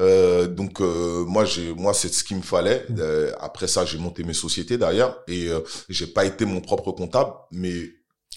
[0.00, 2.86] Euh, donc euh, moi, j'ai, moi, c'est ce qu'il me fallait.
[2.88, 2.96] Mm.
[2.98, 6.92] Euh, après ça, j'ai monté mes sociétés derrière et euh, j'ai pas été mon propre
[6.92, 7.74] comptable, mais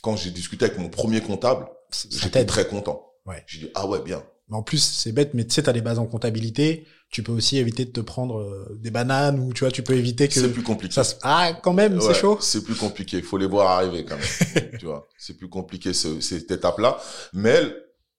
[0.03, 1.65] quand j'ai discuté avec mon premier comptable,
[2.09, 3.03] j'étais très content.
[3.25, 3.43] Ouais.
[3.47, 4.23] J'ai dit ah ouais bien.
[4.49, 6.87] Mais En plus, c'est bête, mais tu sais, t'as des bases en comptabilité.
[7.09, 9.95] Tu peux aussi éviter de te prendre euh, des bananes ou tu vois, tu peux
[9.95, 10.93] éviter que C'est plus compliqué.
[10.93, 11.15] ça se...
[11.21, 12.37] Ah, quand même, c'est chaud.
[12.41, 13.17] C'est plus compliqué.
[13.17, 14.69] Il faut les voir arriver quand même.
[14.79, 16.97] tu vois, c'est plus compliqué ce, cette étape-là.
[17.33, 17.61] Mais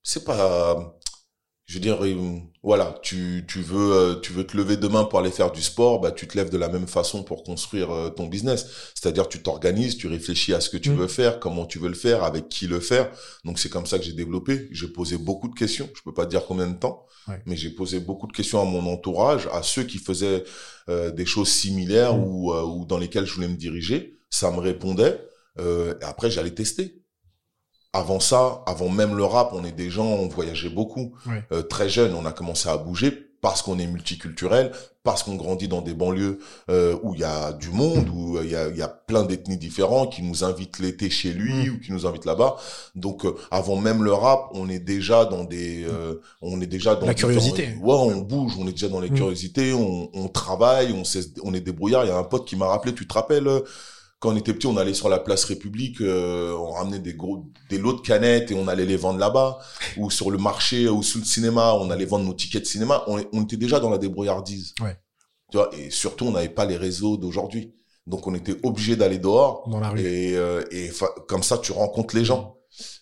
[0.02, 0.94] c'est pas.
[1.66, 5.18] je veux dire, euh, voilà, tu, tu veux euh, tu veux te lever demain pour
[5.20, 8.11] aller faire du sport, bah tu te lèves de la même façon pour construire euh,
[8.11, 8.66] ton business.
[8.94, 10.96] C'est-à-dire tu t'organises, tu réfléchis à ce que tu Mm.
[11.00, 13.11] veux faire, comment tu veux le faire, avec qui le faire.
[13.46, 14.68] Donc c'est comme ça que j'ai développé.
[14.70, 15.88] J'ai posé beaucoup de questions.
[15.96, 17.40] Je peux pas dire combien de temps, Ouais.
[17.46, 20.44] mais j'ai posé beaucoup de questions à mon entourage, à ceux qui faisaient
[20.90, 22.24] euh, des choses similaires Mm.
[22.26, 24.18] ou euh, ou dans lesquelles je voulais me diriger.
[24.28, 25.14] Ça me répondait.
[25.59, 26.85] Euh, et après j'allais tester.
[27.92, 31.14] Avant ça, avant même le rap, on est des gens, on voyageait beaucoup.
[31.27, 31.42] Ouais.
[31.53, 34.72] Euh, très jeune, on a commencé à bouger parce qu'on est multiculturel,
[35.05, 38.40] parce qu'on grandit dans des banlieues euh, où il y a du monde, où euh,
[38.44, 41.79] il y, a, y a plein d'ethnies différents qui nous invitent l'été chez lui ou
[41.79, 42.57] qui nous invitent là-bas.
[42.96, 46.96] Donc euh, avant même le rap, on est déjà dans des, euh, on est déjà
[46.96, 47.68] dans La curiosité.
[47.81, 49.14] Ouais, on bouge, on est déjà dans les Mm.
[49.14, 52.05] curiosités, on, on travaille, on sait, on est débrouillard.
[52.05, 53.61] Il y a un pote qui m'a rappelé, tu te rappelles euh,
[54.20, 57.46] quand on était petit, on allait sur la place République, euh, on ramenait des gros,
[57.70, 59.59] des lots de canettes et on allait les vendre là-bas,
[59.96, 63.04] ou sur le marché ou sous le cinéma, on allait vendre nos tickets de cinéma.
[63.07, 64.74] On, on était déjà dans la débrouillardise.
[64.81, 64.96] Ouais.
[65.50, 67.74] Tu vois, et surtout, on n'avait pas les réseaux d'aujourd'hui.
[68.07, 69.68] Donc, on était obligé d'aller dehors.
[69.68, 70.00] Dans la rue.
[70.00, 70.90] Et, euh, et
[71.28, 72.57] comme ça, tu rencontres les gens.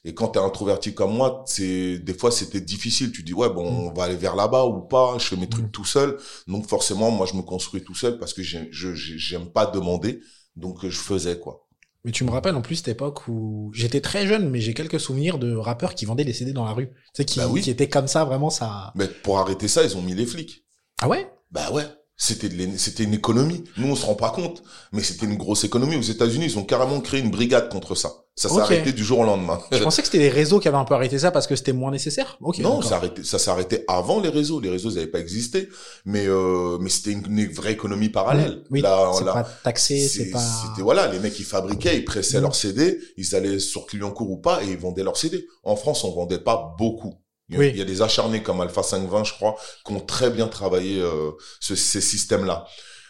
[0.05, 3.11] Et quand t'es introverti comme moi, c'est des fois c'était difficile.
[3.13, 3.87] Tu dis ouais bon, Mm.
[3.89, 5.17] on va aller vers là-bas ou pas.
[5.19, 5.71] Je fais mes trucs Mm.
[5.71, 6.17] tout seul.
[6.47, 10.21] Donc forcément, moi je me construis tout seul parce que j'aime pas demander.
[10.57, 11.67] Donc euh, je faisais quoi.
[12.05, 15.01] Mais tu me rappelles en plus cette époque où j'étais très jeune, mais j'ai quelques
[15.01, 16.89] souvenirs de rappeurs qui vendaient des CD dans la rue.
[16.89, 17.63] Tu sais, qui, Bah oui.
[17.63, 18.93] qui étaient comme ça, vraiment ça.
[18.95, 20.65] Mais pour arrêter ça, ils ont mis les flics.
[21.03, 21.29] Ah ouais?
[21.51, 21.85] Bah ouais.
[22.19, 22.49] C'était
[22.79, 23.63] c'était une économie.
[23.77, 25.97] Nous on se rend pas compte, mais c'était une grosse économie.
[25.97, 28.11] Aux États-Unis, ils ont carrément créé une brigade contre ça.
[28.39, 29.61] Ça s'est arrêté du jour au lendemain.
[29.73, 31.73] Je pensais que c'était les réseaux qui avaient un peu arrêté ça parce que c'était
[31.73, 32.37] moins nécessaire.
[32.59, 34.61] Non, ça, arrêté, ça s'est arrêté avant les réseaux.
[34.61, 35.69] Les réseaux n'avaient pas existé,
[36.05, 38.63] mais euh, mais c'était une, une vraie économie parallèle.
[38.71, 40.41] Oui, Là, c'est là, pas taxé, c'est c'est- pas.
[40.41, 42.43] C'était voilà, les mecs ils fabriquaient, ils pressaient Mm.
[42.43, 45.47] leurs CD, ils allaient sur Clignancourt ou pas et ils vendaient leurs CD.
[45.65, 47.15] En France, on vendait pas beaucoup.
[47.49, 47.71] Il y a, Oui.
[47.71, 51.01] il y a des acharnés comme Alpha 520, je crois, qui ont très bien travaillé
[51.01, 51.31] euh,
[51.61, 52.67] ce- ces systèmes-là.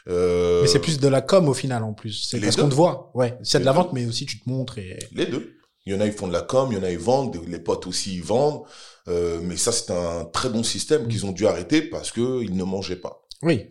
[0.09, 2.27] Euh, Mais c'est plus de la com au final en plus.
[2.31, 3.11] C'est parce qu'on te voit.
[3.15, 3.37] Ouais.
[3.43, 3.79] C'est de la deux.
[3.79, 4.99] vente, mais aussi tu te montres et.
[5.13, 5.55] les deux.
[5.85, 7.41] Il y en a ils font de la com, il y en a ils vendent,
[7.47, 8.63] les potes aussi ils vendent.
[9.09, 11.09] Euh, mais ça c'est un très bon système Mm.
[11.09, 13.23] qu'ils ont dû arrêter parce que ils ne mangeaient pas.
[13.43, 13.69] Oui.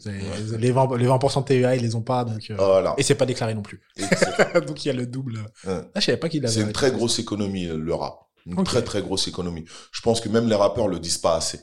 [0.59, 2.47] Les 20, les 20% de TVA, ils les ont pas, donc.
[2.51, 2.93] euh, Voilà.
[2.97, 3.81] Et c'est pas déclaré non plus.
[4.67, 5.37] Donc il y a le double.
[5.65, 5.81] Ouais.
[5.93, 6.53] Ah, je savais pas qu'il avait.
[6.53, 8.19] C'est une très grosse économie, le rap.
[8.45, 9.65] Une très très grosse économie.
[9.91, 11.59] Je pense que même les rappeurs le disent pas assez.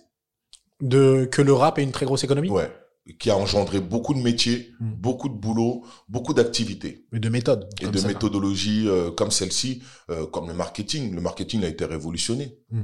[0.80, 2.50] De que le rap est une très grosse économie?
[2.50, 2.70] Ouais.
[3.18, 4.92] Qui a engendré beaucoup de métiers, Mm.
[4.94, 7.68] beaucoup de boulot, beaucoup d'activités Mais de méthode.
[7.80, 11.12] et de méthodologies euh, comme celle-ci, euh, comme le marketing.
[11.14, 12.58] Le marketing a été révolutionné.
[12.70, 12.82] Mm.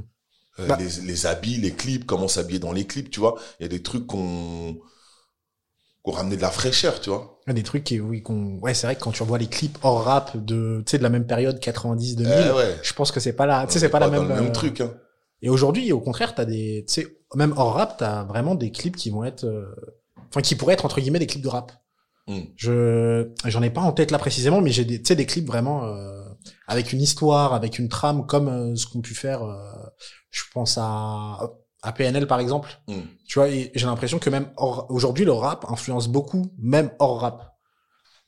[0.59, 0.77] Euh, Bah.
[0.77, 3.35] les, les habits, les clips, comment s'habiller dans les clips, tu vois.
[3.59, 4.77] Il y a des trucs qu'on
[6.03, 7.39] qu'on ramenait de la fraîcheur, tu vois.
[7.45, 8.57] Il y a des trucs qui, oui, qu'on.
[8.59, 11.03] Ouais, c'est vrai que quand tu revois les clips hors rap de, tu sais, de
[11.03, 12.77] la même période 90-2000, Eh ouais.
[12.81, 14.27] je pense que c'est pas la, tu sais, c'est est pas la même.
[14.27, 14.81] le même euh, truc.
[14.81, 14.93] Hein.
[15.41, 18.95] Et aujourd'hui, au contraire, t'as des, tu sais, même hors rap, t'as vraiment des clips
[18.95, 19.65] qui vont être, euh,
[20.29, 21.71] enfin, qui pourraient être entre guillemets des clips de rap.
[22.27, 22.39] Mm.
[22.55, 25.47] Je, j'en ai pas en tête là précisément, mais j'ai des, tu sais, des clips
[25.47, 26.21] vraiment euh,
[26.67, 29.43] avec une histoire, avec une trame, comme euh, ce qu'ont pu faire.
[29.43, 29.55] euh,
[30.29, 31.39] je pense à
[31.81, 32.69] à PNL par exemple.
[32.87, 32.93] Mm.
[33.27, 37.48] Tu vois, j'ai l'impression que même hors- aujourd'hui, le rap influence beaucoup, même hors rap.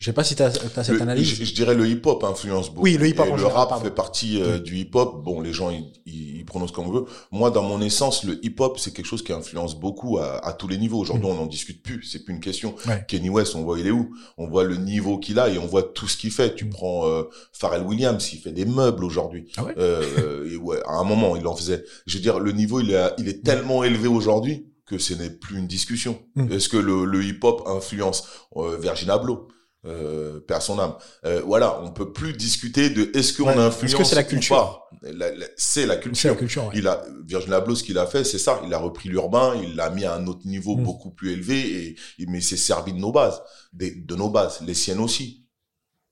[0.02, 1.28] Je sais pas si t'as as cette Le- analyse.
[1.28, 2.82] je, je dirais le hip-hop influence beaucoup.
[2.86, 3.86] Oui, le hip-hop le général, rap pardon.
[3.86, 4.62] fait partie euh, Oui.
[4.62, 5.24] du hip-hop.
[5.24, 7.06] Bon, les gens, ils, prononcent comme on veut.
[7.32, 10.68] Moi, dans mon essence, le hip-hop, c'est quelque chose qui influence beaucoup à, à tous
[10.68, 10.98] les niveaux.
[11.00, 12.02] Aujourd'hui, on n'en discute plus.
[12.04, 12.74] C'est plus une question.
[12.86, 12.90] Mm.
[12.90, 13.06] Ouais.
[13.08, 14.12] Kenny West, on voit il est où?
[14.40, 16.56] On voit le niveau qu'il a et on voit tout ce qu'il fait.
[16.56, 16.70] Tu Mm.
[16.72, 19.52] prends euh, Pharrell Williams, il fait des meubles aujourd'hui.
[19.56, 19.76] Ah ouais?
[19.78, 21.84] Euh, et ouais, à un moment, il en faisait.
[22.08, 25.30] Je veux dire, le niveau, il est, il est tellement élevé aujourd'hui que ce n'est
[25.30, 26.20] plus une discussion.
[26.36, 26.52] Mm.
[26.52, 28.24] Est-ce que le, le hip-hop influence
[28.58, 29.48] euh, Virgin Abloh?
[29.86, 30.96] Euh, à son âme.
[31.26, 34.22] Euh, voilà, on peut plus discuter de est-ce qu'on Ouais, est-ce influence que c'est la
[34.22, 34.90] ou culture pas.
[35.02, 36.38] La- la- C'est la C'est culture.
[36.38, 36.66] culture.
[36.68, 36.74] Ouais.
[36.76, 38.62] Il a Virgin Abloh, ce qu'il a fait, c'est ça.
[38.66, 40.84] Il a repris l'urbain, il l'a mis à un autre niveau Mm.
[40.84, 43.42] beaucoup plus élevé et il mais c'est servi de nos bases,
[43.74, 45.48] des, de nos bases, les siennes aussi.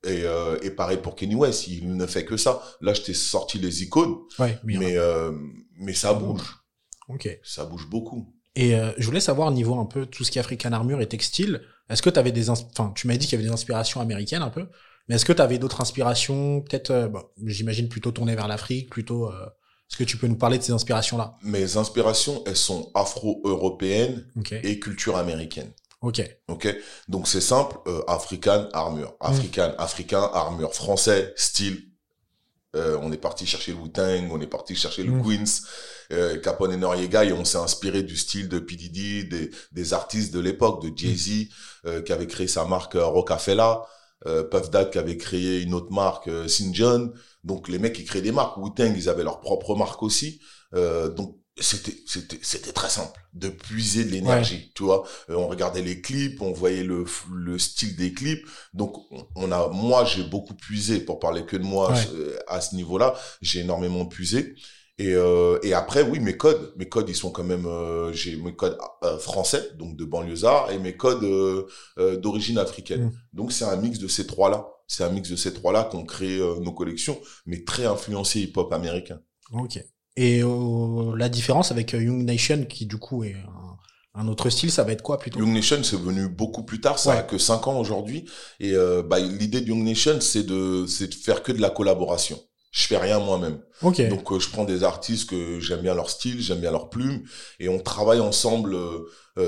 [0.06, 2.62] Et, euh, et pareil pour Kenny West, il ne fait que ça.
[2.82, 5.32] Là, je t'ai sorti les icônes, Ouais, mais- mais euh,
[5.76, 6.42] mais ça bouge,
[7.10, 7.28] Ok.
[7.44, 8.34] ça bouge beaucoup.
[8.56, 11.08] Et euh, je voulais savoir niveau un peu tout ce qui est African Armure et
[11.08, 11.62] textile.
[11.90, 14.42] Est-ce que tu avais des, enfin, tu m'as dit qu'il y avait des inspirations américaines
[14.42, 14.68] un peu,
[15.08, 18.90] mais est-ce que tu avais d'autres inspirations, peut-être, euh, bon, j'imagine plutôt tournées vers l'Afrique,
[18.90, 19.32] plutôt.
[19.32, 19.48] euh,
[19.90, 21.36] est-ce que tu peux nous parler de ces inspirations-là?
[21.42, 25.72] Mes inspirations, elles sont afro-européennes et culture américaine.
[26.02, 26.22] Ok.
[26.48, 26.68] Ok,
[27.08, 31.82] donc c'est simple, euh, African armure, African, africain armure, français style.
[32.76, 35.24] Euh, on est parti chercher le Wu-Tang, on est parti chercher le Mm.
[35.24, 35.62] Queens,
[36.12, 39.94] euh, Capone et Noriega, et on s'est inspiré du style de P Diddy, des, des
[39.94, 41.48] artistes de l'époque, de Jay Z,
[41.86, 43.82] euh, qui avait créé sa marque euh, Rocafella,
[44.28, 46.74] euh, Puff Dad qui avait créé une autre marque, St.
[46.74, 47.12] John.
[47.44, 50.40] Donc les mecs qui créent des marques, Wu-Tang, ils avaient leur propre marque aussi.
[50.76, 55.04] Euh, donc c'était c'était c'était très simple de puiser de l'énergie tu vois.
[55.30, 58.46] Euh, on regardait les clips on voyait le le style des clips.
[58.74, 58.96] Donc
[59.36, 63.16] on a moi j'ai beaucoup puisé pour parler que de moi euh, à ce niveau-là.
[63.42, 64.56] J'ai énormément puisé.
[64.98, 66.74] Et euh, et après oui mes codes.
[66.78, 67.68] Mes codes ils sont quand même
[68.14, 68.78] j'ai mes codes
[69.20, 71.26] français donc de banlieusard et mes codes
[71.98, 73.06] d'origine africaine.
[73.06, 73.12] Mm.
[73.34, 75.84] donc c'est un mix de ces trois là c'est un mix de ces trois là
[75.84, 79.22] qu'on crée nos collections mais très influencé hip hop américain.
[79.52, 79.80] Ok
[80.20, 83.38] et euh, la différence avec euh, Young Nation, qui du coup est
[84.14, 85.40] un, autre style, ça va être quoi plutôt?
[85.40, 88.26] Young Nation, c'est venu beaucoup plus tard, ça a que 5 ans aujourd'hui.
[88.60, 90.86] Et euh, bah, l'idée de Young Nation, c'est de,
[91.24, 92.38] faire que de la collaboration.
[92.72, 93.62] Je fais rien moi-même.
[93.82, 94.10] Okay.
[94.10, 97.24] Donc je prends des artistes que j'aime bien leur style, j'aime bien leur plume,
[97.62, 98.76] et on travaille ensemble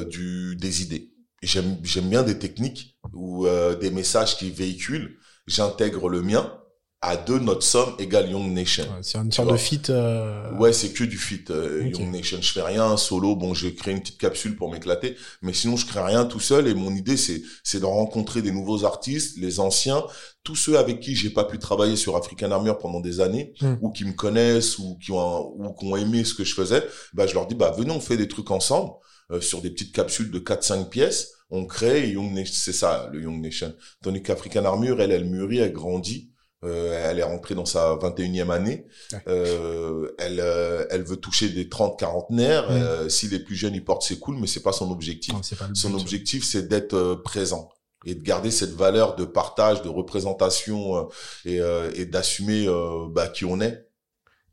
[0.09, 1.11] du, des idées.
[1.43, 3.45] J'aime, j'aime bien des techniques ou
[3.81, 5.17] des messages qui véhiculent.
[5.47, 6.60] J'intègre le mien
[7.03, 8.85] à deux, notre somme égale Young Nation.
[9.01, 9.81] c'est une sorte de fit.
[9.89, 10.53] Euh...
[10.57, 11.43] Ouais, c'est que du fit.
[11.49, 13.35] Euh, Young Nation, je fais rien solo.
[13.35, 16.67] Bon, j'ai créé une petite capsule pour m'éclater, mais sinon je crée rien tout seul.
[16.67, 20.03] Et mon idée, c'est c'est de rencontrer des nouveaux artistes, les anciens,
[20.43, 23.77] tous ceux avec qui j'ai pas pu travailler sur African Armor pendant des années, hmm.
[23.81, 26.83] ou qui me connaissent, ou qui ont ou qui ont aimé ce que je faisais.
[27.13, 28.91] Bah, je leur dis, bah venez, on fait des trucs ensemble
[29.31, 31.31] euh, sur des petites capsules de 4-5 pièces.
[31.49, 33.73] On crée Young c'est ça le Young Nation.
[34.03, 36.30] Tandis qu'African Armure, elle, elle mûrit, elle grandit
[36.63, 38.85] euh, elle est rentrée dans sa 21e année.
[39.27, 42.67] Euh, elle, euh, elle veut toucher des 30 quarantenaires.
[42.69, 45.33] Euh, si les plus jeunes y portent, c'est cool, mais c'est pas son objectif.
[45.73, 47.69] son objectif, c'est d'être présent
[48.05, 51.09] et de garder cette valeur de partage, de représentation
[51.45, 51.59] et,
[51.95, 52.67] et d'assumer
[53.09, 53.87] bah, qui on est.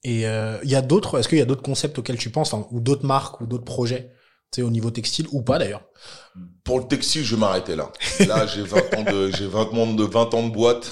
[0.04, 1.18] Et il y a d'autres.
[1.18, 4.12] Est-ce qu'il y a d'autres concepts auxquels tu penses, ou d'autres marques ou d'autres projets
[4.50, 5.82] c'est au niveau textile ou pas d'ailleurs
[6.64, 7.92] Pour le textile, je vais m'arrêter là.
[8.26, 10.90] Là, j'ai 20 ans de, j'ai 20 ans de 20 ans de boîte.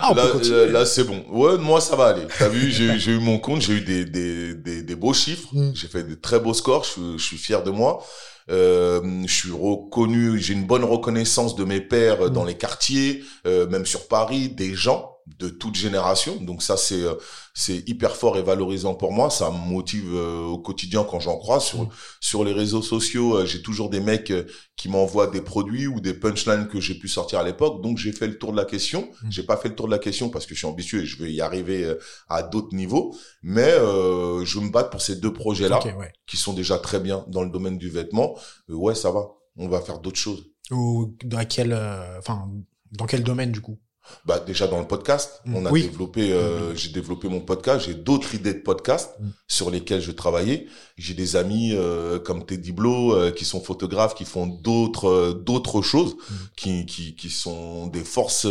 [0.00, 1.24] Ah, là, là, c'est bon.
[1.30, 2.26] Ouais, moi, ça va aller.
[2.38, 5.48] T'as vu, j'ai, j'ai eu mon compte, j'ai eu des, des, des, des beaux chiffres.
[5.52, 5.72] Mm.
[5.74, 6.84] J'ai fait de très beaux scores.
[6.84, 8.04] Je, je suis fier de moi.
[8.50, 12.28] Euh, je suis reconnu, j'ai une bonne reconnaissance de mes pairs mm.
[12.30, 16.36] dans les quartiers, euh, même sur Paris, des gens de toute génération.
[16.36, 17.14] Donc ça, c'est euh,
[17.54, 19.30] c'est hyper fort et valorisant pour moi.
[19.30, 21.60] Ça me motive euh, au quotidien quand j'en crois.
[21.60, 21.88] Sur, mm.
[22.20, 24.32] sur les réseaux sociaux, euh, j'ai toujours des mecs
[24.76, 27.82] qui m'envoient des produits ou des punchlines que j'ai pu sortir à l'époque.
[27.82, 29.08] Donc j'ai fait le tour de la question.
[29.22, 29.30] Mm.
[29.30, 31.22] J'ai pas fait le tour de la question parce que je suis ambitieux et je
[31.22, 31.96] vais y arriver
[32.28, 33.16] à d'autres niveaux.
[33.42, 35.80] Mais je me bats pour ces deux projets-là
[36.26, 38.36] qui sont déjà très bien dans le domaine du vêtement.
[38.68, 39.28] ouais, ça va.
[39.56, 40.46] On va faire d'autres choses.
[40.70, 41.74] Ou dans quel,
[42.18, 42.48] enfin,
[42.90, 43.78] dans quel domaine du coup?
[44.24, 45.56] Bah déjà dans le podcast, mm.
[45.56, 46.76] on a développé, euh, mm.
[46.76, 49.28] j'ai développé mon podcast, j'ai d'autres idées de podcast mm.
[49.48, 50.66] sur lesquelles je travaillais.
[50.96, 55.82] J'ai des amis euh, comme Teddy Blow euh, qui sont photographes, qui font d'autres d'autres
[55.82, 56.16] choses,
[56.56, 58.46] qui, qui qui sont des forces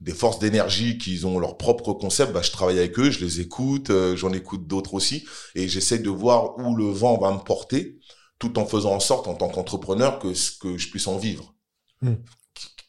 [0.00, 2.32] des forces d'énergie, qui ont leur propre concept.
[2.32, 6.10] Bah je travaille avec eux, je les écoute, j'en écoute d'autres aussi, et j'essaie de
[6.10, 7.98] voir où le vent va me porter,
[8.38, 11.54] tout en faisant en sorte en tant qu'entrepreneur que que je puisse en vivre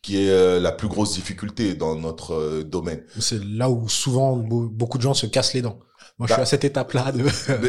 [0.01, 3.03] qui est euh, la plus grosse difficulté dans notre euh, domaine.
[3.19, 5.79] C'est là où souvent beaucoup de gens se cassent les dents.
[6.17, 7.25] Moi, je suis bah, à cette étape-là de.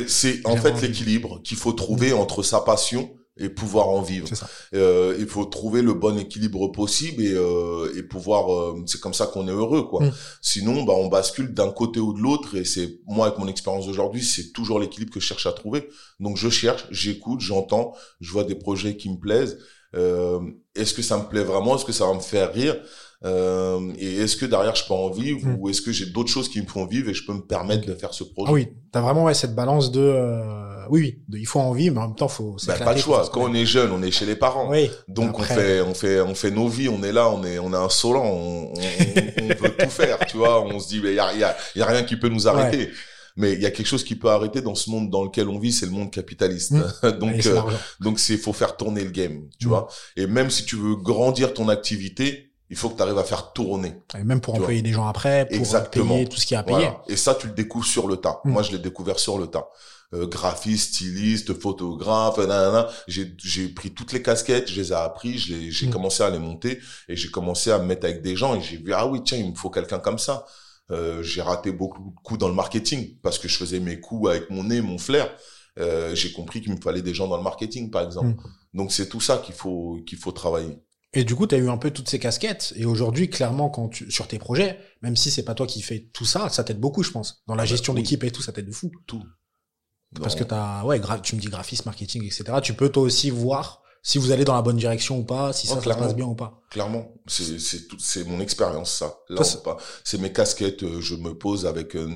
[0.09, 4.29] C'est en fait l'équilibre qu'il faut trouver entre sa passion et pouvoir en vivre.
[4.75, 8.53] Euh, il faut trouver le bon équilibre possible et, euh, et pouvoir.
[8.53, 10.05] Euh, c'est comme ça qu'on est heureux, quoi.
[10.05, 10.13] Mm.
[10.43, 13.87] Sinon, bah, on bascule d'un côté ou de l'autre et c'est moi avec mon expérience
[13.87, 15.89] d'aujourd'hui, c'est toujours l'équilibre que je cherche à trouver.
[16.21, 19.59] Donc je cherche, j'écoute, j'entends, je vois des projets qui me plaisent.
[19.95, 20.41] Euh,
[20.75, 21.77] est-ce que ça me plaît vraiment?
[21.77, 22.77] Est-ce que ça va me faire rire?
[23.25, 25.47] Euh, Et est-ce que derrière je peux en vivre?
[25.47, 25.57] Hmm.
[25.61, 27.87] ou est-ce que j'ai d'autres choses qui me font vivre et je peux me permettre
[27.87, 28.49] de faire ce projet?
[28.51, 31.95] Ah Oui, t'as vraiment ouais, cette balance de euh, oui, oui, il faut en vivre,
[31.95, 32.57] mais en même temps faut.
[32.67, 33.29] Bah, pas le choix.
[33.33, 34.69] Quand on est jeune, on est chez les parents.
[34.69, 34.91] Oui.
[35.07, 36.89] Donc on fait, on fait, on fait nos vies.
[36.89, 38.25] On est là, on est, on est insolent.
[38.25, 40.63] On, on, on veut tout faire, tu vois.
[40.65, 42.91] On se dit, il y a, y, a, y a rien qui peut nous arrêter.
[43.37, 45.59] Mais il y a quelque chose qui peut arrêter dans ce monde dans lequel on
[45.59, 46.73] vit, c'est le monde capitaliste.
[46.73, 47.11] Mmh.
[47.19, 47.61] donc euh,
[48.01, 49.71] donc c'est faut faire tourner le game, tu mmh.
[49.71, 49.89] vois.
[50.17, 53.53] Et même si tu veux grandir ton activité, il faut que tu arrives à faire
[53.53, 53.95] tourner.
[54.19, 56.15] Et même pour employer des gens après, pour Exactement.
[56.15, 56.91] payer tout ce qu'il y a à payer.
[57.07, 58.41] Et ça, tu le découvres sur le tas.
[58.45, 58.51] Mmh.
[58.51, 59.69] Moi, je l'ai découvert sur le tas.
[60.15, 62.39] Euh, graphiste, styliste, photographe,
[63.09, 66.81] j'ai j'ai pris toutes les casquettes, je les ai appris, j'ai commencé à les monter
[67.09, 69.39] et j'ai commencé à me mettre avec des gens et j'ai vu ah oui tiens
[69.39, 70.45] il me faut quelqu'un comme ça.
[70.91, 74.31] Euh, j'ai raté beaucoup de coups dans le marketing parce que je faisais mes coups
[74.31, 75.35] avec mon nez, mon flair.
[75.79, 78.29] Euh, j'ai compris qu'il me fallait des gens dans le marketing, par exemple.
[78.29, 78.37] Hmm.
[78.75, 80.79] Donc c'est tout ça qu'il faut qu'il faut travailler.
[81.15, 82.73] Et du coup, tu as eu un peu toutes ces casquettes.
[82.77, 86.09] Et aujourd'hui, clairement, quand tu, sur tes projets, même si c'est pas toi qui fais
[86.13, 87.43] tout ça, ça t'aide beaucoup, je pense.
[87.47, 88.91] Dans la ah bah gestion d'équipe et tout, ça t'aide de fou.
[89.07, 89.23] Tout.
[90.21, 92.45] Parce que t'as, ouais, tu me dis graphisme, marketing, etc.
[92.63, 95.67] Tu peux toi aussi voir si vous allez dans la bonne direction ou pas, si
[95.67, 96.61] ça, se passe bien ou pas.
[96.71, 99.19] Clairement, c'est c'est c'est mon expérience ça.
[99.29, 99.77] Là pas.
[100.05, 100.83] C'est mes casquettes.
[100.83, 102.09] Euh, je me pose avec euh,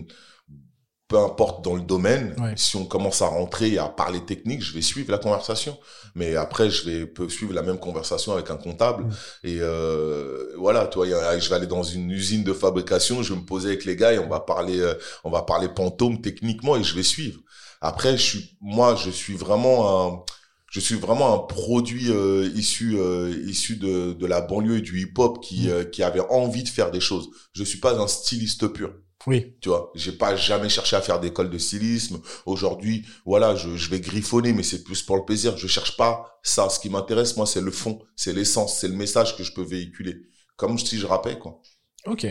[1.09, 2.55] peu importe dans le domaine, Ouais.
[2.57, 5.79] si on commence à rentrer et à parler technique, je vais suivre la conversation.
[6.17, 9.07] Mais après, je vais suivre la même conversation avec un comptable.
[9.45, 13.47] Et euh, voilà, toi, je vais aller dans une usine de fabrication, je vais me
[13.47, 16.83] poser avec les gars et on va parler, euh, on va parler pantôme techniquement et
[16.83, 17.41] je vais suivre.
[17.81, 20.25] Après, je suis, moi, je suis vraiment un,
[20.71, 25.01] je suis vraiment un produit euh, issu euh, issu de, de la banlieue et du
[25.01, 25.69] hip-hop qui Mm.
[25.69, 27.29] euh, qui avait envie de faire des choses.
[27.53, 28.95] Je suis pas un styliste pur.
[29.27, 29.57] Oui.
[29.61, 32.21] Tu vois, j'ai pas jamais cherché à faire d'école de stylisme.
[32.47, 35.57] Aujourd'hui, voilà, je, je vais griffonner, mais c'est plus pour le plaisir.
[35.57, 36.69] Je cherche pas ça.
[36.69, 39.63] Ce qui m'intéresse, moi, c'est le fond, c'est l'essence, c'est le message que je peux
[39.65, 40.17] véhiculer.
[40.57, 41.61] Comme si je rappais, quoi.
[42.07, 42.25] Ok.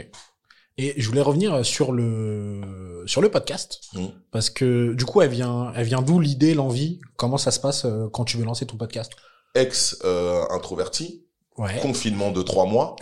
[0.77, 4.07] Et je voulais revenir sur le sur le podcast Mm.
[4.31, 6.99] parce que du coup elle vient elle vient d'où l'idée l'envie?
[7.15, 9.11] Comment ça se passe euh, quand tu veux lancer ton podcast?
[9.53, 11.25] Ex euh, introverti,
[11.57, 12.97] ouais confinement de trois mois,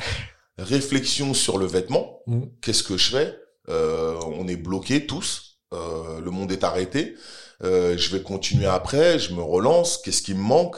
[0.57, 2.19] réflexion sur le vêtement.
[2.27, 2.41] Mm.
[2.61, 3.35] Qu'est-ce que je fais?
[3.69, 5.59] Euh, On est bloqués tous.
[5.73, 7.15] Euh, le monde est arrêté.
[7.63, 9.17] Euh, je vais continuer après.
[9.17, 9.97] Je me relance.
[9.97, 10.75] Qu'est-ce qui me manque?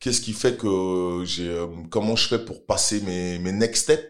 [0.00, 4.04] Qu'est-ce qui fait que j'ai euh, Comment je fais pour passer mes mes next steps?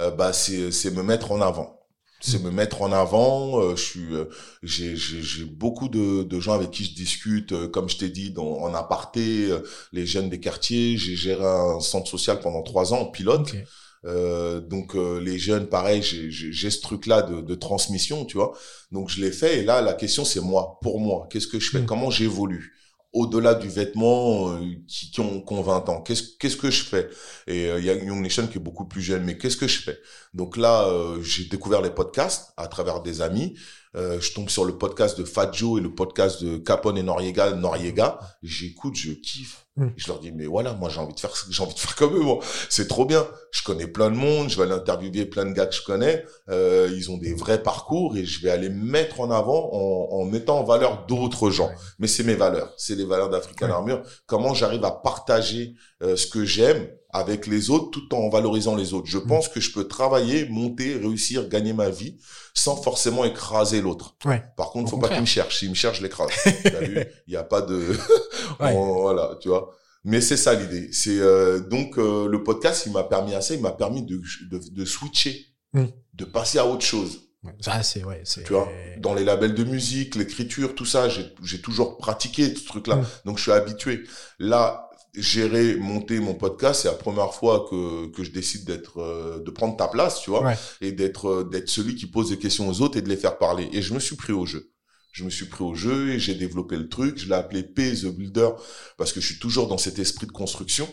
[0.00, 1.74] Euh, Bah c'est c'est me mettre en avant.
[2.20, 3.60] C'est me mettre en avant.
[3.60, 4.24] euh, je suis, euh,
[4.64, 7.52] j'ai j'ai j'ai beaucoup de de gens avec qui je discute.
[7.52, 9.60] euh, comme je t'ai dit, dans, en aparté, euh,
[9.92, 10.96] les jeunes des quartiers.
[10.98, 13.48] J'ai géré un centre social pendant trois ans en pilote.
[13.52, 13.56] ok
[14.04, 18.52] Euh, donc euh, les jeunes, pareil, j'ai- j'ai ce truc-là de, de transmission, tu vois.
[18.92, 21.70] Donc je l'ai fait et là la question c'est moi, pour moi, qu'est-ce que je
[21.70, 21.86] fais, Mm.
[21.86, 22.74] comment j'évolue?
[23.12, 26.84] Au-delà du vêtement euh, qui, qui ont, qui ont 20 ans, qu'est-ce qu'est-ce que je
[26.84, 27.08] fais?
[27.46, 29.66] Et euh, il y a Young Nation qui est beaucoup plus jeune, mais qu'est-ce que
[29.66, 29.98] je fais?
[30.34, 33.56] Donc là, euh, j'ai découvert les podcasts à travers des amis.
[33.98, 37.02] Euh, je tombe sur le podcast de Fat Joe et le podcast de Capone et
[37.02, 37.50] Noriega.
[37.52, 39.66] Noriega, j'écoute, je kiffe.
[39.76, 39.88] Mm.
[39.96, 42.14] Je leur dis mais voilà, moi j'ai envie de faire, j'ai envie de faire comme
[42.14, 42.20] eux.
[42.20, 42.38] moi.
[42.70, 43.26] C'est trop bien.
[43.50, 44.48] Je connais plein de monde.
[44.50, 46.24] Je vais aller interviewer plein de gars que je connais.
[46.48, 50.24] Euh, ils ont des vrais parcours et je vais aller mettre en avant en, en
[50.24, 51.70] mettant en valeur d'autres gens.
[51.98, 52.72] Mais c'est mes valeurs.
[52.76, 53.72] C'est les valeurs d'African Ouais.
[53.72, 54.02] Armure.
[54.26, 58.94] Comment j'arrive à partager euh, ce que j'aime avec les autres tout en valorisant les
[58.94, 59.06] autres.
[59.08, 59.26] Je Mm.
[59.26, 62.16] pense que je peux travailler, monter, réussir, gagner ma vie
[62.54, 64.16] sans forcément écraser l'autre.
[64.24, 64.42] Ouais.
[64.56, 65.58] Par contre, Au faut pas qu'il me cherche.
[65.58, 66.30] S'il me cherche, je l'écrase.
[66.64, 67.78] Il n'y a pas de...
[68.60, 68.72] Ouais.
[68.74, 69.70] On- voilà, tu vois.
[70.04, 70.88] Mais c'est ça l'idée.
[70.92, 74.20] C'est euh, donc euh, le podcast, il m'a permis à ça, il m'a permis de,
[74.50, 75.84] de, de switcher, Mm.
[76.14, 77.24] de passer à autre chose.
[77.60, 81.26] Ça c'est ouais c'est Tu vois, dans les labels de musique, l'écriture, tout ça, j'ai
[81.44, 82.96] j'ai toujours pratiqué ce truc-là.
[82.96, 83.06] Mm.
[83.26, 84.02] Donc je suis habitué.
[84.38, 84.87] Là,
[85.20, 89.50] gérer, monter mon podcast, c'est la première fois que que je décide d'être, euh, de
[89.50, 90.56] prendre ta place, tu vois, Ouais.
[90.80, 93.38] et d'être euh, d'être celui qui pose des questions aux autres et de les faire
[93.38, 93.68] parler.
[93.72, 94.70] Et je me suis pris au jeu.
[95.12, 97.18] Je me suis pris au jeu et j'ai développé le truc.
[97.18, 98.50] Je l'ai appelé P the Builder
[98.96, 100.88] parce que je suis toujours dans cet esprit de construction.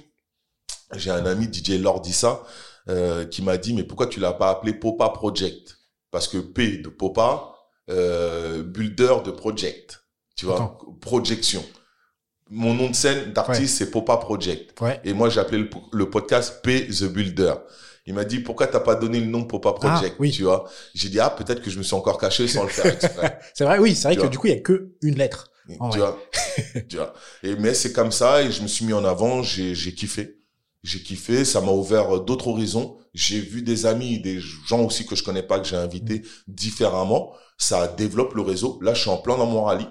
[0.95, 2.43] J'ai un ami DJ Lordissa
[2.89, 5.77] euh, qui m'a dit mais pourquoi tu l'as pas appelé Popa Project?
[6.11, 7.51] Parce que P de Popa,
[8.63, 10.03] Builder de Project,
[10.35, 10.97] tu vois, Attends.
[11.01, 11.63] projection.
[12.51, 16.09] Mon nom de scène d'artiste c'est Popa Project ouais et moi j'ai appelé le, le
[16.09, 17.53] podcast P the Builder.
[18.07, 20.31] Il m'a dit pourquoi t'as pas donné le nom Popa Project, Ah, oui.
[20.31, 20.69] tu vois?
[20.93, 22.95] J'ai dit ah peut-être que je me suis encore caché sans le faire
[23.55, 24.29] c'est vrai oui c'est vrai Tu que vois?
[24.29, 25.51] du coup il y a que une lettre
[25.91, 26.19] tu vois,
[26.89, 27.13] tu vois?
[27.41, 29.41] Et mais c'est comme ça et je me suis mis en avant.
[29.41, 30.37] J'ai kiffé,
[30.83, 31.43] j'ai kiffé.
[31.43, 32.97] Ça m'a ouvert euh, d'autres horizons.
[33.15, 37.33] J'ai vu des amis, des gens aussi que je connais pas que j'ai invités différemment.
[37.57, 38.77] Ça développe le réseau.
[38.83, 39.87] Là, je suis en plein dans mon rallye.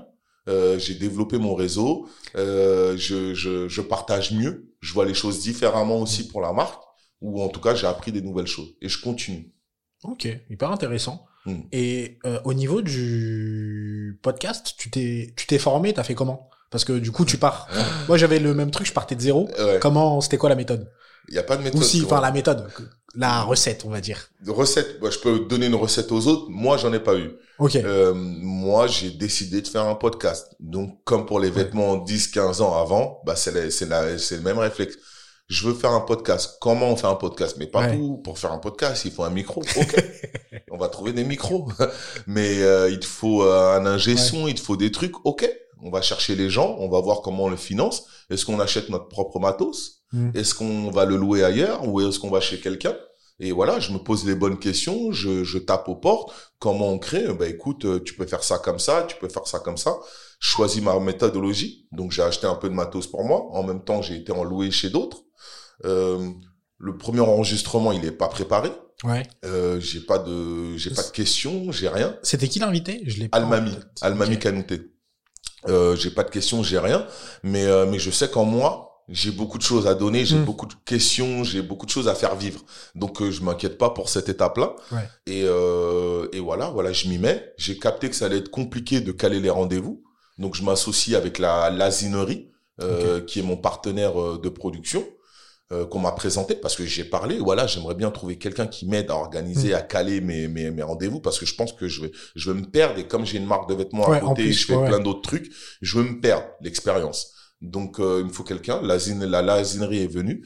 [0.49, 2.09] Euh, j'ai développé mon réseau.
[2.37, 4.71] Euh, je, je je partage mieux.
[4.81, 6.83] Je vois les choses différemment aussi pour la marque.
[7.23, 9.53] Ou en tout cas, j'ai appris des nouvelles choses et je continue.
[10.05, 11.61] ok hyper intéressant Mm.
[11.73, 16.49] et euh, au niveau du podcast tu t'es tu t'es formé t'as fait comment?
[16.71, 17.69] Parce que du coup tu pars
[18.09, 19.79] moi j'avais le même truc je partais de zéro Ouais.
[19.79, 20.91] comment c'était quoi la méthode?
[21.29, 21.81] Il y a pas de méthode.
[21.81, 22.69] ou si enfin la méthode
[23.17, 26.47] la recette on va dire recette, bah, je peux donner une recette aux autres.
[26.51, 27.31] Moi, j'en ai pas eu.
[27.59, 30.49] ok Euh, moi, j'ai décidé de faire un podcast.
[30.59, 34.37] Donc, comme pour les vêtements 10, 15 ans avant, bah, c'est la- c'est la- c'est
[34.37, 34.97] le même réflexe.
[35.47, 36.57] Je veux faire un podcast.
[36.61, 37.57] Comment on fait un podcast?
[37.59, 37.97] Mais pas Ouais.
[37.97, 38.21] tout.
[38.25, 39.63] Pour faire un podcast, il faut un micro.
[39.77, 39.95] Ok.
[40.73, 41.69] on va trouver des micros.
[42.27, 44.51] Mais euh, il te faut euh, un ingé Ouais.
[44.51, 45.15] il te faut des trucs.
[45.25, 45.49] Ok.
[45.85, 46.75] On va chercher les gens.
[46.81, 48.07] On va voir comment on le finance.
[48.31, 50.03] Est-ce qu'on achète notre propre matos?
[50.13, 50.31] Mm.
[50.35, 52.97] Est-ce qu'on va le louer ailleurs ou est-ce qu'on va chez quelqu'un?
[53.41, 56.33] Et voilà, je me pose les bonnes questions, je, je tape aux portes.
[56.61, 57.27] Comment on crée?
[57.35, 59.97] Bah écoute, euh, tu peux faire ça comme ça, tu peux faire ça comme ça.
[60.39, 61.87] Je choisis ma méthodologie.
[61.93, 63.49] Donc j'ai acheté un peu de matos pour moi.
[63.51, 65.25] En même temps, j'ai été en loué chez d'autres.
[65.85, 66.31] Euh,
[66.79, 68.71] le premier enregistrement, il est pas préparé.
[69.03, 72.17] ouais Euh, j'ai pas de, j'ai pas de questions, j'ai rien.
[72.23, 73.03] c'était qui l'invité?
[73.05, 73.73] Je l'ai Almami.
[74.01, 74.43] Almami Ok.
[74.43, 74.94] Kanouté.
[75.69, 77.07] Euh, j'ai pas de questions, j'ai rien,
[77.43, 80.45] mais euh, mais je sais qu'en moi, j'ai beaucoup de choses à donner, j'ai Mm.
[80.45, 82.61] beaucoup de questions, j'ai beaucoup de choses à faire vivre.
[82.95, 84.75] Donc euh, je m'inquiète pas pour cette étape-là.
[84.93, 85.09] Ouais.
[85.27, 87.53] Et, euh, et voilà, voilà, je m'y mets.
[87.59, 90.03] J'ai capté que ça allait être compliqué de caler les rendez-vous.
[90.39, 92.49] Donc je m'associe avec la l'asinerie,
[92.81, 95.07] euh, qui est mon partenaire euh, de production,
[95.73, 97.39] euh, qu'on m'a présenté parce que j'ai parlé.
[97.39, 99.75] Voilà, j'aimerais bien trouver quelqu'un qui m'aide à organiser, Mm.
[99.75, 102.61] à caler mes, mes, mes rendez-vous parce que je pense que je vais, je vais
[102.61, 102.99] me perdre.
[102.99, 105.01] Et comme j'ai une marque de vêtements Ouais, à côté, plus, je fais ouais, plein
[105.01, 105.51] d'autres trucs,
[105.81, 107.33] je veux me perdre l'expérience.
[107.61, 108.81] Donc euh, il me faut quelqu'un.
[108.83, 110.45] L'asine, la l'asinerie est venue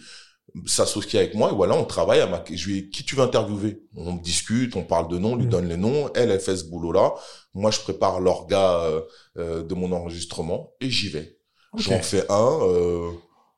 [0.66, 3.23] s'associer avec moi et voilà on travaille à ma je lui ai qui tu veux
[3.23, 3.83] interviewer?
[3.95, 5.51] On discute on parle de noms on lui Mm.
[5.51, 7.12] donne les noms elle elle fait ce boulot là
[7.55, 9.01] moi je prépare l'orga euh,
[9.37, 11.39] euh, de mon enregistrement et j'y vais
[11.75, 11.81] Ok.
[11.83, 13.11] j'en fais un euh,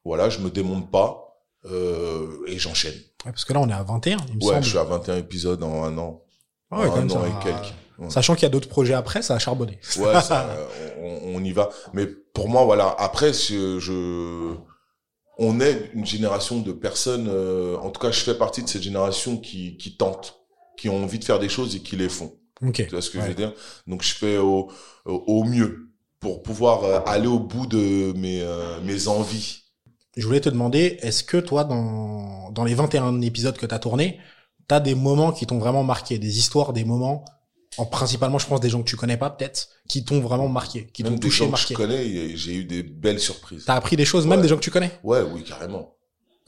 [0.04, 1.29] voilà je me démonte pas
[1.66, 2.94] euh, et j'enchaîne
[3.24, 4.64] Ouais, parce que là, on est à 21, il me ouais semble.
[4.64, 6.22] je suis à 21 épisodes en un an
[6.70, 8.08] Ah ouais, en un an ça- et quelques Ouais.
[8.08, 9.78] Sachant qu'il y a d'autres projets après, ça a charbonné.
[9.98, 10.48] ouais ça,
[11.02, 14.54] on, on y va mais pour moi voilà après je, je
[15.36, 18.82] on est une génération de personnes euh, en tout cas je fais partie de cette
[18.82, 20.40] génération qui qui tente
[20.78, 22.32] qui ont envie de faire des choses et qui les font
[22.62, 22.72] ok.
[22.76, 23.52] tu vois ce que je veux dire?
[23.86, 24.70] Donc je fais au
[25.04, 25.90] au, au mieux
[26.20, 29.64] pour pouvoir euh, aller au bout de mes euh, mes envies
[30.16, 33.78] Je voulais te demander, est-ce que toi, dans, dans les 21 épisodes que tu as
[33.78, 34.18] tournés,
[34.68, 37.24] tu as des moments qui t'ont vraiment marqué, des histoires, des moments,
[37.76, 40.86] en principalement, je pense, des gens que tu connais pas, peut-être, qui t'ont vraiment marqué,
[40.92, 41.74] qui t'ont touché, gens que marqué.
[41.74, 44.62] je connais j'ai eu des belles surprises T'as appris des choses, même des gens que
[44.62, 45.94] tu connais Ouais, oui, carrément.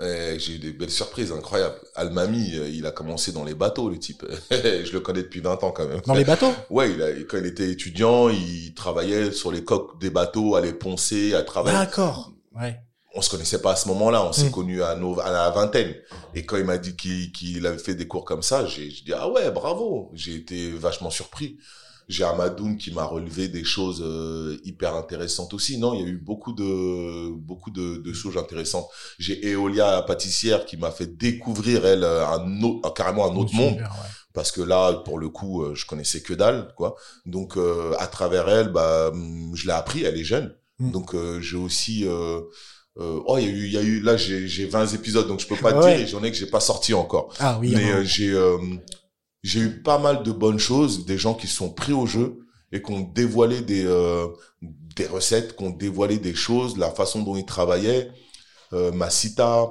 [0.00, 1.76] Eh, j'ai eu des belles surprises incroyables.
[1.94, 4.26] Almami, euh, il a commencé dans les bateaux, le type.
[4.50, 6.00] je le connais depuis 20 ans quand même.
[6.06, 10.00] Dans les bateaux Ouais, il a, quand il était étudiant, il travaillait sur les coques
[10.00, 11.78] des bateaux, à les poncer, à travailler.
[11.78, 12.32] D'accord.
[12.52, 12.80] Ouais.
[13.14, 14.52] On se connaissait pas à ce moment-là, on s'est Mm.
[14.52, 15.94] connus à, nos, à la vingtaine.
[16.34, 19.12] Et quand il m'a dit qu'il qu'il avait fait des cours comme ça, j'ai dit
[19.14, 20.10] ah ouais, bravo.
[20.14, 21.58] J'ai été vachement surpris.
[22.08, 25.78] J'ai Amadoun qui m'a relevé des choses euh, hyper intéressantes aussi.
[25.78, 28.88] Non, il y a eu beaucoup de beaucoup de, de choses intéressantes.
[29.18, 33.76] J'ai Eolia la pâtissière qui m'a fait découvrir elle un autre, carrément un autre monde
[33.76, 33.86] ouais.
[34.34, 38.06] parce que là pour le coup euh, je connaissais que dalle quoi donc euh, à
[38.08, 40.90] travers elle bah hum, je l'ai appris elle est jeune Mm.
[40.90, 42.40] donc euh, j'ai aussi euh,
[42.98, 45.26] euh, oh il y a eu il y a eu là j'ai j'ai 20 épisodes
[45.26, 45.96] donc je peux pas te Ouais.
[45.96, 47.96] dire et j'en ai que j'ai pas sorti encore Ah oui, mais non.
[47.98, 48.58] euh, j'ai euh,
[49.42, 52.40] j'ai eu pas mal de bonnes choses des gens qui sont pris au jeu
[52.70, 54.28] et qui ont dévoilé des euh,
[54.60, 58.10] des recettes qui ont dévoilé des choses la façon dont ils travaillaient
[58.72, 59.70] euh, Masita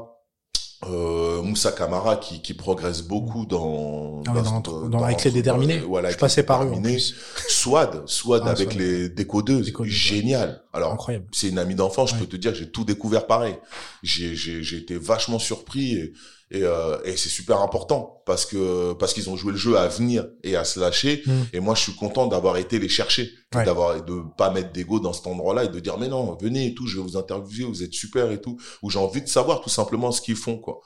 [0.89, 5.79] euh, Moussa Kamara qui, qui progresse beaucoup dans, Ah ouais, dans- dans- avec les déterminés.
[5.79, 7.15] euh, voilà, je passais par eux, en plus.
[7.47, 8.81] Swad, Swad Ah, avec Swad.
[8.81, 9.97] les décodeuses, Décodeuses, ouais.
[9.97, 10.63] génial.
[10.73, 11.25] Alors, Incroyable.
[11.31, 12.21] c'est une amie d'enfance, je Ouais.
[12.21, 13.55] peux te dire, j'ai tout découvert pareil.
[14.01, 16.13] J'ai, j'ai, j'ai été vachement surpris et,
[16.51, 19.87] et, euh, et c'est super important parce que parce qu'ils ont joué le jeu à
[19.87, 21.23] venir et à se lâcher.
[21.25, 21.31] Mm.
[21.53, 23.65] Et moi, je suis content d'avoir été les chercher, Ouais.
[23.65, 26.73] d'avoir de pas mettre d'ego dans cet endroit-là et de dire mais non, venez et
[26.75, 28.57] tout, je vais vous interviewer, vous êtes super et tout.
[28.83, 30.79] Où j'ai envie de savoir tout simplement ce qu'ils font quoi.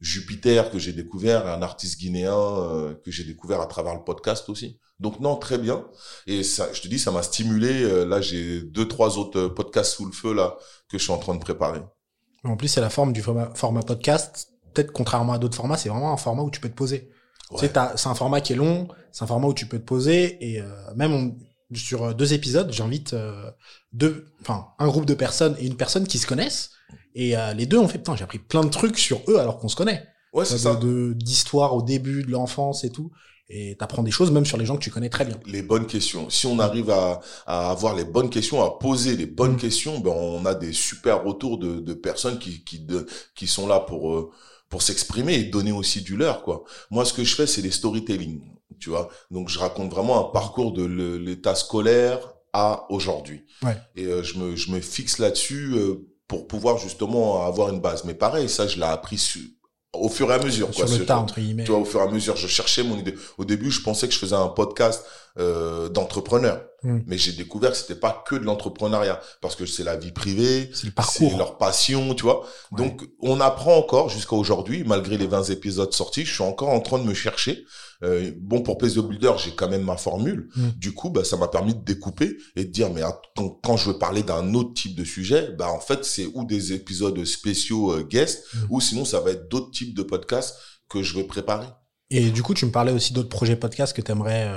[0.00, 4.48] Jupiter que j'ai découvert, un artiste guinéen euh, que j'ai découvert à travers le podcast
[4.50, 4.78] aussi.
[5.00, 5.86] Donc non, très bien.
[6.26, 7.82] Et ça, je te dis, ça m'a stimulé.
[7.82, 10.56] Euh, Là, j'ai deux, trois autres podcasts sous le feu là
[10.90, 11.80] que je suis en train de préparer.
[12.44, 14.48] En plus, c'est la forme du format, format podcast.
[14.76, 17.10] Peut-être contrairement à d'autres formats, c'est vraiment un format où tu peux te poser.
[17.52, 19.84] Tu sais, c'est un format qui est long, c'est un format où tu peux te
[19.84, 20.66] poser et euh,
[20.96, 21.36] même on-
[21.74, 23.50] sur euh, deux épisodes, j'invite euh,
[23.92, 26.70] deux, enfin un groupe de personnes et une personne qui se connaissent
[27.14, 29.58] et euh, les deux ont fait putain, j'ai appris plein de trucs sur eux alors
[29.58, 30.74] qu'on se connaît, Ouais, c'est ça.
[30.76, 33.10] de- d'histoire au début de l'enfance et tout
[33.48, 35.38] et t'apprends des choses même sur les gens que tu connais très bien.
[35.46, 36.28] Les bonnes questions.
[36.30, 39.56] Si on arrive à, à avoir les bonnes questions, à poser les bonnes Mm.
[39.58, 43.06] questions, ben on a des super retours de, de personnes qui qui de,
[43.36, 44.32] qui sont là pour
[44.68, 46.64] pour s'exprimer et donner aussi du leur quoi.
[46.90, 48.40] Moi, ce que je fais, c'est des storytelling,
[48.80, 49.08] tu vois.
[49.30, 50.84] Donc, je raconte vraiment un parcours de
[51.16, 52.18] l'état scolaire
[52.52, 53.44] à aujourd'hui.
[53.62, 53.76] Ouais.
[53.94, 58.04] Et euh, je me je me fixe là-dessus euh, pour pouvoir justement avoir une base.
[58.04, 59.52] Mais pareil, ça, je l'ai appris su-
[59.92, 60.72] au fur et à mesure.
[60.74, 61.64] sur quoi, le tas entre guillemets.
[61.64, 63.14] tu vois, au fur et à mesure, je cherchais mon idée.
[63.38, 65.04] Au début, je pensais que je faisais un podcast
[65.38, 67.00] euh, d'entrepreneur, Mm.
[67.06, 70.70] mais j'ai découvert que c'était pas que de l'entrepreneuriat, parce que c'est la vie privée,
[70.72, 71.36] C'est le c'est parcours.
[71.38, 72.42] leur passion, tu vois.
[72.70, 72.78] Ouais.
[72.78, 76.80] Donc, on apprend encore jusqu'à aujourd'hui, malgré les 20 épisodes sortis, je suis encore en
[76.80, 77.64] train de me chercher.
[78.04, 80.48] Euh, bon, pour Place de Builder, j'ai quand même ma formule.
[80.54, 80.68] Mm.
[80.76, 83.00] Du coup, bah, ça m'a permis de découper et de dire, mais
[83.34, 86.44] quand, quand je veux parler d'un autre type de sujet, bah, en fait, c'est ou
[86.44, 88.58] des épisodes spéciaux euh, guest, Mm.
[88.70, 90.54] ou sinon, ça va être d'autres types de podcasts
[90.88, 91.66] que je vais préparer.
[92.10, 94.48] Et du coup, tu me parlais aussi d'autres projets podcasts que tu aimerais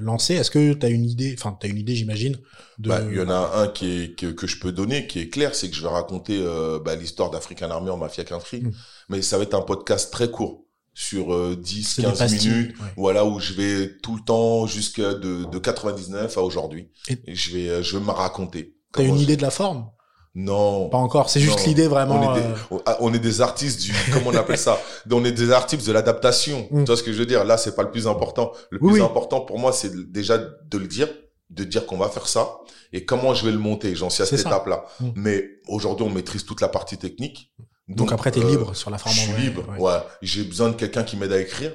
[0.00, 0.34] lancer.
[0.34, 2.38] Est-ce que tu as une idée, enfin, tu as une idée, j'imagine,
[2.78, 2.88] de...
[2.88, 5.28] Bah, il y en a un qui est, que, que je peux donner, qui est
[5.28, 8.60] clair, c'est que je vais raconter euh, bah, l'histoire d'African Army en Mafia Country.
[8.62, 8.70] Mm.
[9.08, 10.64] Mais ça va être un podcast très court,
[10.94, 12.78] sur euh, 10, C'est des 15 pastilles, minutes.
[12.80, 12.86] ouais.
[12.96, 16.90] Voilà, où je vais tout le temps jusqu'à de, de 99 à aujourd'hui.
[17.08, 18.76] Et- Et je vais, euh, je vais me raconter.
[18.92, 19.90] T'as une idée de la forme?
[20.38, 20.90] Non.
[20.90, 21.30] Pas encore.
[21.30, 22.20] C'est juste l'idée vraiment.
[22.20, 24.78] On est, des, euh, on- on est des artistes du, comment on appelle ça?
[25.10, 26.68] On est des artistes de l'adaptation.
[26.70, 26.80] Mm.
[26.80, 27.42] Tu vois ce que je veux dire?
[27.44, 28.52] Là, c'est pas le plus important.
[28.70, 29.06] Le Oui, plus oui.
[29.06, 31.08] important pour moi, c'est déjà de le dire,
[31.48, 32.58] de dire qu'on va faire ça
[32.92, 33.94] et comment je vais le monter.
[33.96, 34.84] J'en suis à cette étape-là.
[35.00, 35.08] Mm.
[35.16, 37.50] Mais aujourd'hui, on maîtrise toute la partie technique.
[37.88, 39.64] donc, après, t'es euh, libre sur la forme Je suis libre.
[39.70, 39.80] ouais.
[39.80, 39.98] Ouais.
[40.20, 41.72] J'ai besoin de quelqu'un qui m'aide à écrire.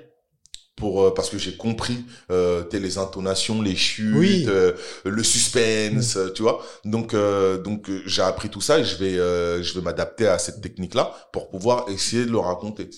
[0.82, 4.46] Pour, euh, parce que j'ai compris euh, les intonations, les chutes, Oui.
[4.50, 4.74] euh,
[5.06, 6.62] le suspense, euh, tu vois.
[6.84, 10.38] Donc euh, donc j'ai appris tout ça et je vais euh, je vais m'adapter à
[10.40, 12.90] cette technique là pour pouvoir essayer de le raconter.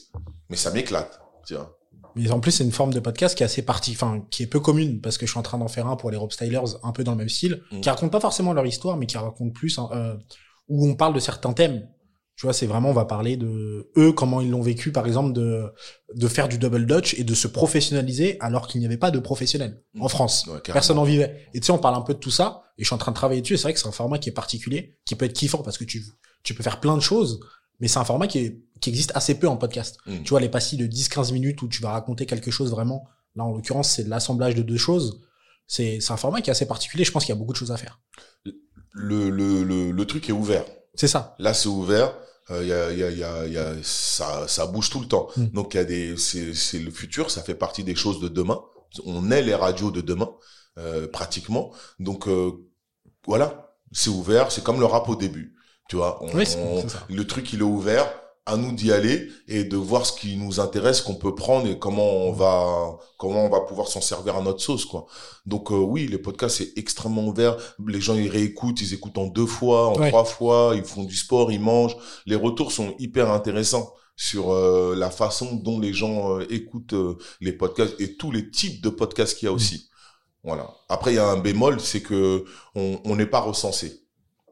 [0.50, 1.78] Mais ça m'éclate, tu vois.
[2.16, 4.48] Mais en plus, c'est une forme de podcast qui est assez partie, enfin, qui est
[4.48, 6.78] peu commune, parce que je suis en train d'en faire un pour les Rob Stylers,
[6.84, 7.82] un peu dans le même style, Mm.
[7.82, 10.14] qui raconte pas forcément leur histoire, mais qui raconte plus, hein, euh,
[10.70, 11.88] où on parle de certains thèmes.
[12.36, 15.34] Tu vois, c'est vraiment, on va parler de eux, comment ils l'ont vécu, par exemple,
[15.34, 15.66] de,
[16.16, 19.20] de faire du double dutch et de se professionnaliser alors qu'il n'y avait pas de
[19.20, 20.10] professionnels en Mm.
[20.10, 20.48] France.
[20.48, 20.60] Ouais.
[20.66, 21.48] Personne n'en vivait.
[21.54, 23.12] Et tu sais, on parle un peu de tout ça, et je suis en train
[23.12, 25.34] de travailler dessus, c'est vrai que c'est un format qui est particulier, qui peut être
[25.34, 26.04] kiffant parce que tu,
[26.44, 27.40] tu peux faire plein de choses,
[27.80, 29.98] mais c'est un format qui, est, qui existe assez peu en podcast.
[30.08, 30.24] Mm.
[30.24, 33.44] Tu vois, les pastilles de 10-15 minutes où tu vas raconter quelque chose vraiment, là,
[33.44, 35.22] en l'occurrence, c'est de l'assemblage de deux choses.
[35.68, 37.58] C'est, c'est un format qui est assez particulier, je pense qu'il y a beaucoup de
[37.58, 38.00] choses à faire.
[38.96, 40.66] Le, le, le, le truc est ouvert.
[40.96, 41.36] C'est ça.
[41.40, 42.14] Là, c'est ouvert.
[42.50, 45.28] Il y a, y a, y a, y a, ça, ça bouge tout le temps.
[45.38, 45.46] Mm.
[45.48, 47.32] Donc, il y a des, c'est, c'est le futur.
[47.32, 48.62] Ça fait partie des choses de demain.
[49.06, 50.30] On est les radios de demain,
[50.78, 51.72] euh, pratiquement.
[52.00, 52.52] Donc, euh,
[53.26, 54.52] voilà, c'est ouvert.
[54.52, 55.56] C'est comme le rap au début.
[55.90, 58.08] Tu vois, on- Oui, on- le truc il est ouvert.
[58.46, 61.80] À nous d'y aller et de voir ce qui nous intéresse, qu'on peut prendre et
[61.80, 65.06] comment on va, comment on va pouvoir s'en servir à notre sauce, quoi.
[65.46, 67.56] Donc euh, oui, les podcasts c'est extrêmement ouvert.
[67.88, 70.10] Les gens ils réécoutent, ils écoutent en deux fois, en Ouais.
[70.10, 71.96] trois fois, ils font du sport, ils mangent.
[72.26, 77.18] Les retours sont hyper intéressants sur euh, la façon dont les gens euh, écoutent euh,
[77.40, 79.90] les podcasts et tous les types de podcasts qu'il y a aussi.
[80.44, 80.70] Voilà.
[80.90, 82.44] Après il y a un bémol, c'est que
[82.76, 84.03] on on n'est pas recensé.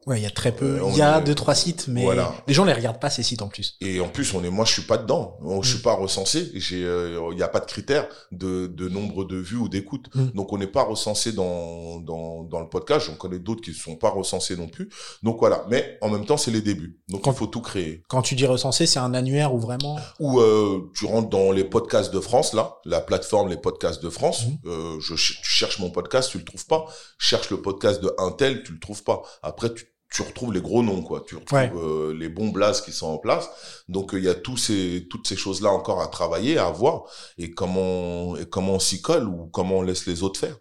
[0.07, 0.79] Ouais, il y a très peu.
[0.81, 2.33] Euh, Il y a est- deux, trois sites, mais Voilà.
[2.47, 3.75] les gens les regardent pas ces sites en plus.
[3.81, 5.37] Et en plus, on est, moi, je suis pas dedans.
[5.61, 5.81] Je suis Mm.
[5.83, 6.49] pas recensé.
[6.55, 10.07] J'ai, euh, il n'y a pas de critère de, de nombre de vues ou d'écoutes.
[10.15, 10.27] Mm.
[10.33, 13.05] Donc, on n'est pas recensé dans, dans, dans le podcast.
[13.07, 14.89] J'en connais d'autres qui ne sont pas recensés non plus.
[15.21, 15.65] Donc, voilà.
[15.69, 16.99] Mais en même temps, c'est les débuts.
[17.07, 18.01] Donc, Quand- il faut tout créer.
[18.09, 19.99] Quand tu dis recensé, c'est un annuaire ou vraiment?
[20.19, 24.09] Ou euh, tu rentres dans les podcasts de France, là, la plateforme Les Podcasts de
[24.09, 24.45] France.
[24.47, 24.57] Mhm.
[24.65, 26.85] Euh, je, tu cherches mon podcast, tu le trouves pas.
[27.19, 29.21] Cherche le podcast de Intel, tu le trouves pas.
[29.43, 31.23] Après, tu, tu retrouves les gros noms, quoi.
[31.25, 31.71] Tu retrouves Ouais.
[31.73, 33.49] euh, les bons blasts qui sont en place.
[33.87, 37.03] Donc, euh, il y a tous ces, toutes ces choses-là encore à travailler, à voir.
[37.37, 40.57] Et comment, et comment on s'y colle ou comment on laisse les autres faire.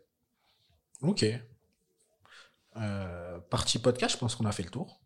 [1.03, 1.27] Ok.
[2.77, 5.01] Euh, partie podcast, je pense qu'on a fait le tour.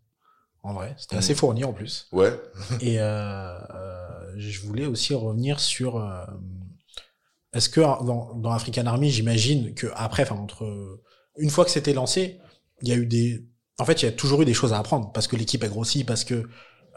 [0.62, 2.06] En vrai, c'était assez fourni en plus.
[2.12, 2.32] Ouais.
[2.80, 6.02] Et euh, je voulais aussi revenir sur.
[7.52, 11.00] Est-ce que dans, dans African Army, j'imagine que après, enfin entre
[11.36, 12.40] une fois que c'était lancé,
[12.82, 13.46] il y a eu des.
[13.78, 15.68] En fait, il y a toujours eu des choses à apprendre parce que l'équipe a
[15.68, 16.48] grossi, parce que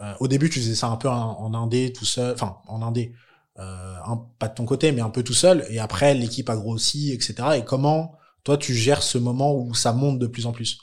[0.01, 2.81] euh, au début tu faisais ça un peu en, en indé tout seul, enfin en
[2.83, 3.13] indé,
[3.59, 5.65] euh, un, pas de ton côté, mais un peu tout seul.
[5.69, 7.57] Et après, l'équipe a grossi, etc.
[7.57, 10.79] Et comment toi tu gères ce moment où ça monte de plus en plus?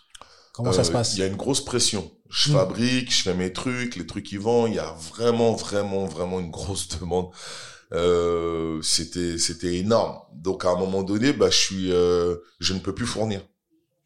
[0.52, 1.14] Comment ça Euh, se passe?
[1.14, 2.10] Il y a une grosse pression.
[2.30, 2.52] Je Mm.
[2.52, 4.70] fabrique, je fais mes trucs, les trucs qui vendent.
[4.70, 7.30] Il y a vraiment, vraiment, vraiment une grosse demande.
[7.92, 10.18] Euh, c'était, c'était énorme.
[10.34, 13.42] Donc à un moment donné, bah, je suis, euh, je ne peux plus fournir.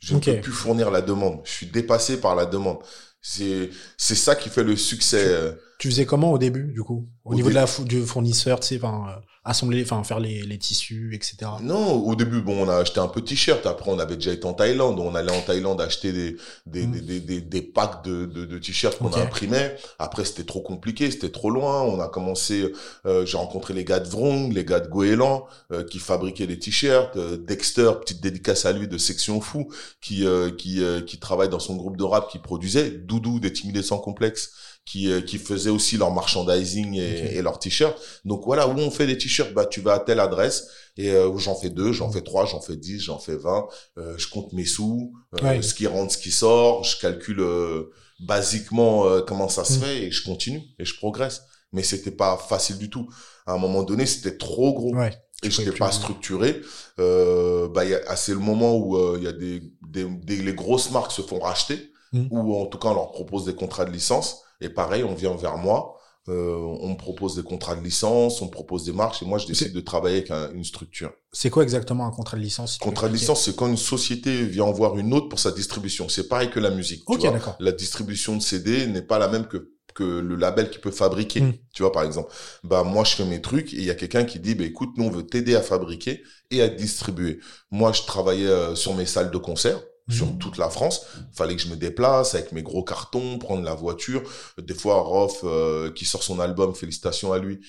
[0.01, 1.40] Je ne peux plus fournir la demande.
[1.44, 2.78] Je suis dépassé par la demande.
[3.20, 5.55] C'est, c'est ça qui fait le succès.
[5.78, 7.08] Tu faisais comment au début, du coup?
[7.24, 10.18] Au, Au niveau de la fou- du fournisseur, tu sais, enfin, euh, assembler, enfin, faire
[10.18, 11.36] les, les tissus, etc.
[11.62, 13.64] Non, au début, bon, on a acheté un peu de t-shirt.
[13.64, 14.98] Après, on avait déjà été en Thaïlande.
[14.98, 17.00] On allait en Thaïlande acheter des, des, Mm.
[17.00, 19.70] des, des, des, packs de, de, de t-shirts qu'on imprimés.
[20.00, 21.82] Après, c'était trop compliqué, c'était trop loin.
[21.82, 22.72] On a commencé,
[23.06, 26.58] euh, j'ai rencontré les gars de Vrong, les gars de Goéland, euh, qui fabriquaient des
[26.58, 27.16] t-shirts.
[27.16, 29.68] Euh, Dexter, petite dédicace à lui de Section Fou,
[30.00, 32.90] qui, euh, qui, euh, qui travaille dans son groupe de rap, qui produisait.
[32.90, 34.50] Doudou, des timidés sans complexe,
[34.91, 37.97] qui, euh, qui faisait aussi leur merchandising et, et leurs t-shirts.
[38.24, 40.68] Donc voilà, où on fait des t-shirts, bah, tu vas à telle adresse.
[40.97, 43.66] Et euh, j'en fais deux, j'en fais trois, j'en fais dix, j'en fais vingt.
[43.99, 45.62] Euh, je compte mes sous, euh, Ouais.
[45.62, 46.84] ce qui rentre, ce qui sort.
[46.84, 49.80] Je calcule euh, basiquement euh, comment ça se Mm.
[49.82, 51.43] fait et je continue et je progresse.
[51.72, 53.09] Mais c'était pas facile du tout.
[53.47, 55.12] À un moment donné, c'était trop gros Ouais.
[55.43, 56.62] et je n'étais pas structuré.
[56.99, 60.55] Euh, bah, ah, c'est le moment où euh, il y a des, des, des- les
[60.55, 62.28] grosses marques se font racheter Mm.
[62.30, 64.41] ou en tout cas on leur propose des contrats de licence.
[64.61, 65.94] Et pareil, on vient vers moi.
[66.28, 69.38] Euh, on me propose des contrats de licence, on me propose des marches et moi
[69.38, 71.11] je décide de travailler avec un- une structure.
[71.32, 74.42] C'est quoi exactement un contrat de licence si Contrat de licence, c'est quand une société
[74.44, 76.11] vient en voir une autre pour sa distribution.
[76.11, 77.02] C'est pareil que la musique.
[77.06, 77.30] tu Ok, vois.
[77.30, 77.56] d'accord.
[77.61, 81.40] La distribution de CD n'est pas la même que que le label qui peut fabriquer.
[81.40, 81.54] Mm.
[81.74, 82.30] Tu vois, par exemple.
[82.62, 84.90] Bah, moi, je fais mes trucs et il y a quelqu'un qui dit, bah, écoute,
[84.96, 87.40] nous, on veut t'aider à fabriquer et à distribuer.
[87.72, 89.80] Moi, je travaillais euh, sur mes salles de concert.
[90.09, 90.38] Sur Mhm.
[90.38, 91.02] toute la France.
[91.32, 94.22] Fallait que je me déplace avec mes gros cartons, prendre la voiture.
[94.59, 97.61] Des fois, Rof, euh, qui sort son album, félicitations à lui.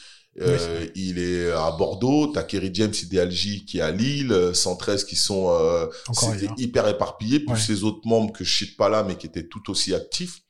[0.41, 5.03] euh, il est à Bordeaux, t'as Kerry James Idéalgie qui est à Lille, euh, 113
[5.03, 5.87] qui sont euh,
[6.57, 7.75] hyper éparpillé, plus Ouais.
[7.75, 10.41] les autres membres que je cite pas là, mais qui étaient tout aussi actifs.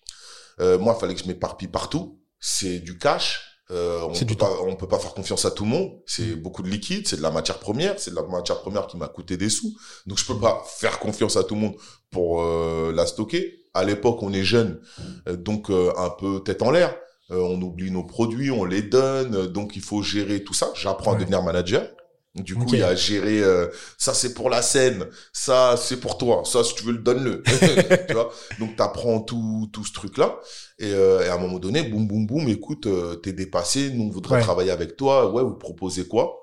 [0.59, 2.19] Euh, moi, il fallait que je m'éparpille partout.
[2.39, 3.48] C'est du cash.
[3.71, 5.91] Euh, on peut pas, on peut pas faire confiance à tout le monde.
[6.07, 6.41] C'est Mm.
[6.41, 9.07] beaucoup de liquide, c'est de la matière première, c'est de la matière première qui m'a
[9.07, 9.75] coûté des sous.
[10.07, 11.75] Donc je peux pas faire confiance à tout le monde
[12.09, 13.55] pour euh, la stocker.
[13.75, 14.81] À l'époque, on est jeune,
[15.27, 16.95] euh, donc euh, un peu tête en l'air.
[17.31, 20.71] Euh, on oublie nos produits, on les donne, donc il faut gérer tout ça.
[20.73, 21.17] J'apprends Ouais.
[21.17, 21.87] à devenir manager.
[22.35, 23.67] Du coup, il y a à gérer euh,
[23.97, 27.41] ça c'est pour la scène, ça c'est pour toi, ça si tu veux le donne-le.
[28.07, 28.31] tu vois?
[28.59, 30.37] Donc tu apprends tout tout ce truc là
[30.77, 34.05] et, euh, et à un moment donné, boum boum boum, écoute, euh, t'es dépassé, nous
[34.05, 34.41] on voudrait Ouais.
[34.41, 35.31] travailler avec toi.
[35.33, 36.35] Ouais, vous proposez quoi?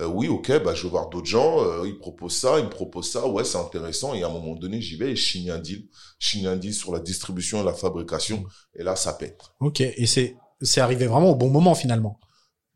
[0.00, 1.84] Euh, Oui, ok, bah je veux voir d'autres gens.
[1.84, 3.26] ils proposent ça, ils me proposent ça.
[3.28, 4.14] Ouais, c'est intéressant.
[4.14, 5.86] Et à un moment donné, j'y vais et je signe un deal,
[6.18, 8.44] je signe un deal sur la distribution et la fabrication.
[8.74, 9.38] Et là, ça pète.
[9.60, 12.18] Ok, et c'est c'est arrivé vraiment au bon moment finalement.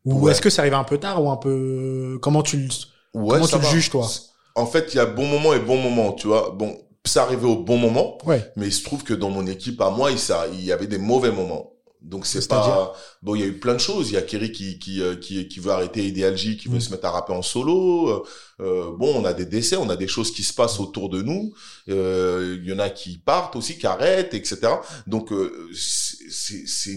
[0.05, 0.31] Ou Ouais.
[0.31, 2.67] est-ce que c'est arrivé un peu tard ou un peu comment tu le
[3.13, 4.07] Ouais, Comment ça tu le juges, toi
[4.55, 6.51] En fait, il y a bon moment et bon moment, tu vois.
[6.57, 8.17] Bon, c'est arrivé au bon moment.
[8.25, 8.51] Ouais.
[8.55, 10.87] Mais il se trouve que dans mon équipe, à moi, il, ça, il y avait
[10.87, 11.68] des mauvais moments.
[12.01, 13.35] Donc c'est pas bon.
[13.35, 14.09] Il y a eu plein de choses.
[14.09, 16.81] Il y a Kerry qui qui euh, qui, qui veut arrêter Idealgie, qui veut Mm.
[16.81, 18.07] se mettre à rapper en solo.
[18.09, 18.23] Euh,
[18.61, 21.21] euh, bon, on a des décès, on a des choses qui se passent autour de
[21.21, 21.53] nous.
[21.89, 24.59] Euh, Il y en a qui partent aussi, qui arrêtent, etc.
[25.07, 26.95] Donc euh, c'est c'est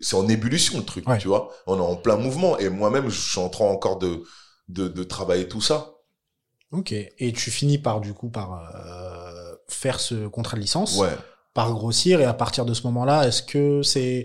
[0.00, 1.18] c'est en ébullition le truc, Ouais.
[1.18, 1.50] tu vois.
[1.66, 2.56] On est en plein mouvement.
[2.58, 4.22] Et moi-même, je suis en train encore de
[4.68, 5.94] de, de travailler tout ça.
[6.70, 6.92] Ok.
[6.92, 11.16] Et tu finis par du coup par euh, faire ce contrat de licence, Ouais.
[11.58, 14.24] Par grossir et à partir de ce moment-là, est-ce que c'est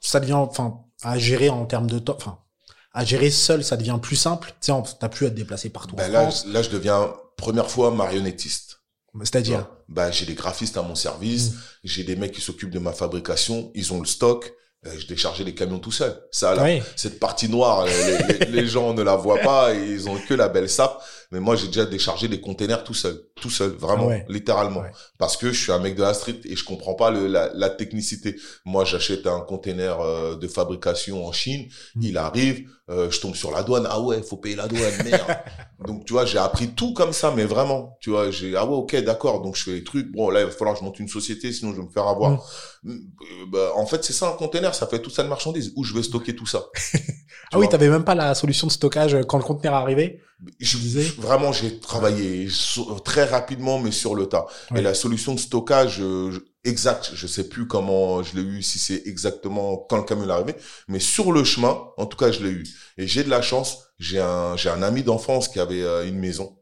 [0.00, 2.38] ça devient enfin à gérer en termes de temps, enfin
[2.92, 4.48] à gérer seul, ça devient plus simple?
[4.60, 6.44] Tu sais, on- t'as plus à te déplacer partout Ben en là, France.
[6.46, 8.80] là, je deviens première fois marionnettiste.
[9.20, 9.68] C'est-à-dire?
[9.88, 11.56] Ben, j'ai des graphistes à mon service, Mm.
[11.84, 14.52] j'ai des mecs qui s'occupent de ma fabrication, ils ont le stock.
[14.86, 16.14] Euh, je déchargeais les camions tout seul.
[16.30, 16.82] Ça, là, Oui.
[16.96, 20.34] cette partie noire, les, les- les gens ne la voient pas et ils ont que
[20.34, 21.00] la belle sape.
[21.30, 24.26] Mais moi, j'ai déjà déchargé des containers tout seul, tout seul, vraiment, ouais.
[24.28, 24.80] littéralement.
[24.80, 24.90] Ouais.
[25.18, 27.50] Parce que je suis un mec de la street et je comprends pas le, la,
[27.54, 28.36] la technicité.
[28.66, 32.02] Moi, j'achète un container euh, de fabrication en Chine, Mm.
[32.02, 33.86] il arrive, euh, je tombe sur la douane.
[33.88, 35.38] Ah ouais, faut payer la douane, merde.
[35.86, 38.76] Donc, tu vois, j'ai appris tout comme ça, mais vraiment, tu vois, j'ai, ah ouais,
[38.76, 39.40] ok, d'accord.
[39.40, 40.12] Donc, je fais les trucs.
[40.12, 42.06] Bon, là, il va falloir que je monte une société, sinon je vais me faire
[42.06, 42.32] avoir.
[42.82, 42.90] Mm.
[42.90, 42.96] Euh,
[43.50, 45.72] bah, en fait, c'est ça un container, ça fait toute ça de marchandise.
[45.76, 46.64] Où je vais stocker tout ça?
[47.54, 50.22] Ah oui, t'avais même pas la solution de stockage quand le conteneur est arrivé?
[50.58, 52.48] Je disais Vraiment, j'ai travaillé
[53.04, 54.46] très rapidement, mais sur le tas.
[54.70, 54.80] Ouais.
[54.80, 58.62] Et la solution de stockage euh, je- exacte, je sais plus comment je l'ai eu,
[58.62, 60.54] si c'est exactement quand le camion est arrivé,
[60.88, 62.64] mais sur le chemin, en tout cas, je l'ai eu.
[62.98, 63.78] Et j'ai de la chance.
[63.98, 66.56] J'ai un, j'ai un ami d'enfance qui avait euh, une maison.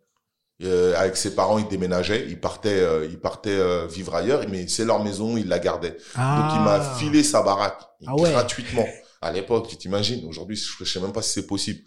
[0.63, 4.69] Euh, avec ses parents, il déménageait, il partait, euh, il partait euh, vivre ailleurs, mais
[4.69, 5.97] c'est leur maison, il la gardait.
[6.15, 8.31] Donc il m'a filé sa baraque Ah ouais.
[8.31, 8.87] gratuitement.
[9.23, 10.23] À l'époque, tu t'imagines.
[10.27, 11.81] Aujourd'hui, je, je sais même pas si c'est possible.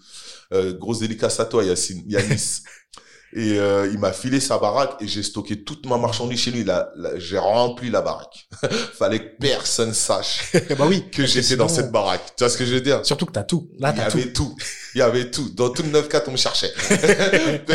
[0.54, 2.62] Euh, grosse dédicace à toi, Yacine, Yanis.
[3.36, 6.64] et euh, il m'a filé sa baraque et j'ai stocké toute ma marchandise chez lui.
[6.64, 8.48] Là, là, j'ai rempli la baraque.
[8.94, 11.10] Fallait que personne sache bah oui.
[11.10, 12.22] que j'étais dans cette baraque.
[12.38, 13.04] Tu vois ce que je veux dire?
[13.04, 13.70] Surtout que t'as tout.
[13.80, 14.56] Là, il y avait tout.
[14.94, 15.50] Il y avait tout.
[15.56, 16.72] Dans tout le 9-4, on me cherchait.
[17.70, 17.74] et,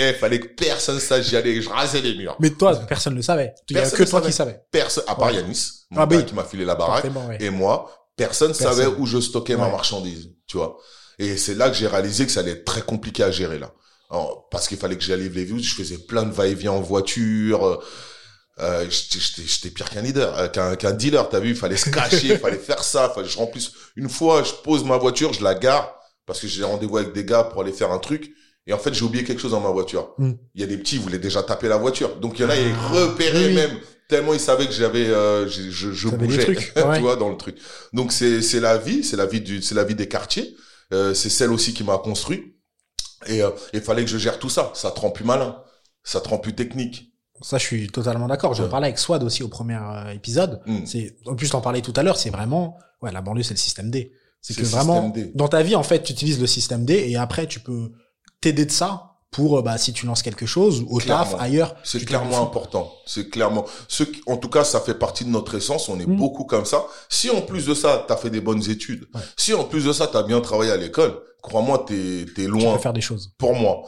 [0.00, 1.26] et- et fallait que personne sache.
[1.28, 2.36] J'y allais, je rasais les murs.
[2.40, 3.54] Mais toi, personne ne le savait.
[3.68, 4.26] Il y a que toi savait.
[4.26, 4.60] qui savais.
[4.70, 5.34] Personne, à part Ouais.
[5.34, 7.04] Yanis, mon Ah, qui m'a filé la baraque.
[7.04, 7.36] Ouais.
[7.40, 8.68] Et moi, personne, Personne.
[8.74, 10.78] savait où je stockais ma marchandise, tu vois.
[11.18, 13.72] Et c'est là que j'ai réalisé que ça allait être très compliqué à gérer là.
[14.10, 17.64] Alors, parce qu'il fallait que j'allais les vues, je faisais plein de va-et-vient en voiture.
[17.66, 17.76] euh,
[18.60, 22.28] Euh, j'étais- pire qu'un leader, euh, qu'un qu'un dealer, t'as vu, il fallait se cacher,
[22.34, 23.72] il fallait faire ça, fallait je remplisse.
[23.96, 25.92] Une fois, je pose ma voiture, je la gare,
[26.24, 28.30] parce que j'ai rendez-vous avec des gars pour aller faire un truc,
[28.68, 30.14] et en fait, j'ai oublié quelque chose dans ma voiture.
[30.18, 30.30] Mm.
[30.54, 32.14] Il y a des petits, ils voulaient déjà taper la voiture.
[32.20, 33.54] Donc, il y en a, ils Ah, repéraient oui.
[33.54, 33.76] même,
[34.08, 36.94] tellement ils savaient que j'avais, euh, je, je, bougeais, trucs, ouais.
[36.94, 37.56] tu vois, dans le truc.
[37.92, 40.54] Donc, c'est c'est la vie, c'est la vie du, c'est la vie des quartiers,
[40.94, 42.56] euh, c'est celle aussi qui m'a construit,
[43.26, 44.70] et euh, il fallait que je gère tout ça.
[44.74, 45.62] Ça te rend plus malin,
[46.02, 47.10] ça te rend plus technique.
[47.42, 48.54] Ça, je suis totalement d'accord.
[48.54, 48.68] Je Ouais.
[48.68, 50.60] parlais avec Swad aussi au premier euh, épisode.
[50.66, 50.86] Mm.
[50.86, 53.58] C'est, en plus, t'en parlais tout à l'heure, c'est vraiment, ouais, la banlieue, c'est le
[53.58, 54.12] système D.
[54.40, 55.32] C'est que vraiment, D.
[55.34, 57.92] dans ta vie, en fait, tu utilises le système D et après, tu peux
[58.40, 61.74] t'aider de ça pour, euh, bah, si tu lances quelque chose, au taf, ailleurs.
[61.82, 62.92] C'est tu clairement important.
[63.04, 63.64] C'est clairement.
[63.88, 65.88] Ce qui- en tout cas, ça fait partie de notre essence.
[65.88, 66.16] On est Mm.
[66.16, 66.86] beaucoup comme ça.
[67.08, 69.08] Si en plus de ça, t'as fait des bonnes études.
[69.14, 69.20] Ouais.
[69.36, 71.20] Si en plus de ça, t'as bien travaillé à l'école.
[71.42, 72.74] Crois-moi, t'es t'es Tu loin.
[72.74, 73.32] peux faire des choses.
[73.36, 73.82] Pour moi,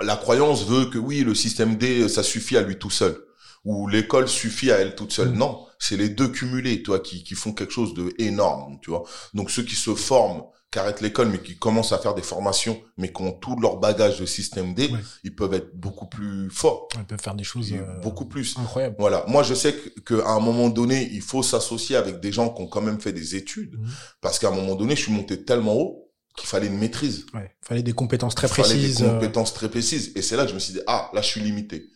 [0.00, 3.16] la croyance veut que oui, le système D, ça suffit à lui tout seul.
[3.64, 5.30] où l'école suffit à elle toute seule.
[5.30, 5.36] Mm.
[5.38, 9.02] Non, c'est les deux cumulés, toi, qui, qui font quelque chose de énorme, tu vois.
[9.34, 12.78] Donc ceux qui se forment, qui arrêtent l'école, mais qui commencent à faire des formations,
[12.98, 14.98] mais qui ont tout leur bagage de système D, Ouais.
[15.24, 18.54] ils peuvent être beaucoup plus forts, On peut faire des choses euh, beaucoup plus.
[18.58, 18.96] incroyables.
[18.98, 19.24] Voilà.
[19.28, 22.60] Moi, je sais que- qu'à un moment donné, il faut s'associer avec des gens qui
[22.62, 23.88] ont quand même fait des études, Mhm.
[24.20, 27.24] parce qu'à un moment donné, je suis monté tellement haut qu'il fallait une maîtrise.
[27.32, 27.50] Ouais.
[27.62, 28.98] Fallait des compétences très Il fallait précises.
[28.98, 30.12] des euh, compétences très précises.
[30.16, 31.88] Et c'est là que je me suis dit, ah, là, je suis limité.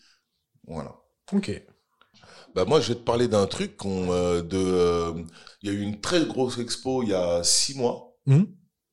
[0.66, 0.97] Voilà.
[1.33, 1.62] Ok.
[2.55, 5.12] Bah moi, je vais te parler d'un truc qu'on, euh, de, euh,
[5.62, 8.47] il y a eu une très grosse expo il y a six mois, Mhm.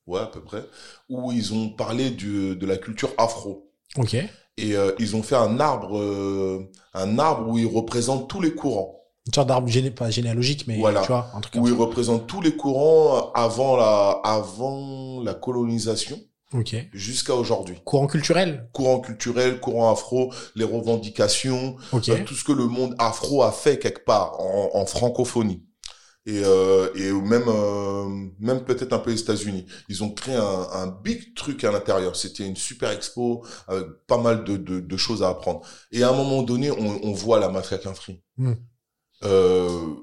[0.10, 0.64] Ouais à peu près,
[1.10, 3.72] où ils ont parlé du, de la culture afro.
[3.98, 4.16] Ok.
[4.16, 8.54] Et euh, ils ont fait un arbre, euh, un arbre où ils représentent tous les
[8.54, 8.96] courants.
[9.28, 9.92] Une sorte d'arbre géné...
[9.92, 11.02] pas généalogique, mais Voilà.
[11.02, 16.20] tu vois, un truc où ils représentent tous les courants avant la, avant la colonisation
[16.94, 17.78] jusqu'à aujourd'hui.
[17.86, 18.70] Courant culturel.
[18.74, 23.78] Courant culturel, courant afro, les revendications, euh, tout ce que le monde afro a fait
[23.78, 25.64] quelque part en, en francophonie.
[26.30, 28.08] Et, euh, et même, euh,
[28.40, 29.66] même peut-être un peu les États-Unis.
[29.90, 32.16] Ils ont créé un, un big truc à l'intérieur.
[32.16, 35.62] C'était une super expo avec pas mal de, de, de choses à apprendre.
[35.92, 38.22] Et à un moment donné, on, on voit la mafia Quinfri.
[38.38, 38.54] Mm.
[39.24, 39.96] Euh,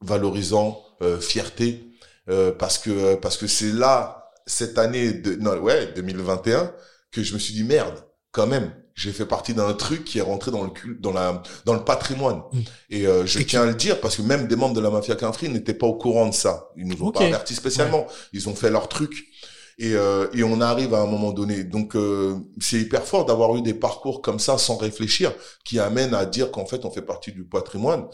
[0.00, 1.90] valorisant, euh, fierté,
[2.28, 6.72] euh, parce que parce que c'est là cette année de non ouais 2021
[7.10, 10.22] que je me suis dit merde quand même j'ai fait partie d'un truc qui est
[10.22, 12.42] rentré dans le cul dans la dans le patrimoine.
[12.52, 12.60] Mm.
[12.90, 14.90] et euh, je Et tiens à le dire parce que même des membres de la
[14.90, 16.68] mafia Quinfri n'étaient pas au courant de ça.
[16.76, 17.14] Ils nous ont Ok.
[17.14, 18.06] pas avertis spécialement.
[18.32, 19.26] Ils ont fait leur truc.
[19.78, 21.62] Et, euh, et on arrive à un moment donné.
[21.62, 25.34] Donc euh, c'est hyper fort d'avoir eu des parcours comme ça sans réfléchir
[25.66, 28.06] qui amènent à dire qu'en fait on fait partie du patrimoine.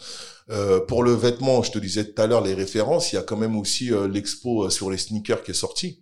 [0.51, 3.23] Euh, pour le vêtement, je te disais tout à l'heure les références, il y a
[3.23, 6.01] quand même aussi euh, l'expo euh, sur les sneakers qui est sorti.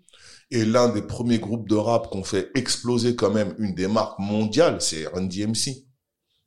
[0.51, 4.19] Et l'un des premiers groupes de rap qu'on fait exploser quand même une des marques
[4.19, 5.85] mondiales, c'est Run DMC.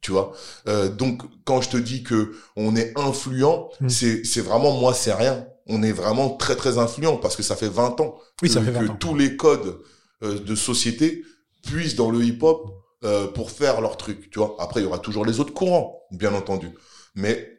[0.01, 0.33] Tu vois?
[0.67, 3.89] Euh, donc quand je te dis que on est influent, Mm.
[3.89, 5.47] c'est c'est vraiment moi c'est rien.
[5.67, 8.65] On est vraiment très très influent parce que ça fait 20 ans Oui, ça que,
[8.65, 8.95] fait 20 que ans.
[8.99, 9.79] tous les codes
[10.23, 11.23] euh, de société
[11.65, 12.69] puissent dans le hip-hop
[13.05, 14.57] euh, pour faire leur truc, tu vois?
[14.59, 16.69] Après, il y aura toujours les autres courants, bien entendu.
[17.15, 17.49] Mais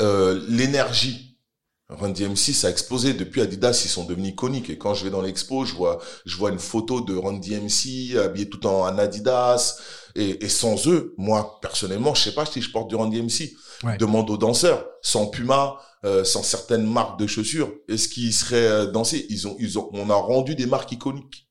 [0.00, 1.31] euh, l'énergie,
[1.98, 3.14] Run DMC, ça a explosé.
[3.14, 4.70] Depuis Adidas, ils sont devenus iconiques.
[4.70, 8.16] Et quand je vais dans l'expo, je vois, je vois une photo de Run DMC
[8.18, 9.78] habillé tout en en Adidas.
[10.14, 13.52] Et, et sans eux, moi, personnellement, je sais pas si je porte du Run DMC.
[13.84, 13.96] Ouais.
[13.98, 14.86] Demande aux danseurs.
[15.02, 19.24] Sans Puma, euh, sans certaines marques de chaussures, est-ce qu'ils seraient euh, dansés?
[19.28, 21.41] Ils ont, ils ont, on a rendu des marques iconiques.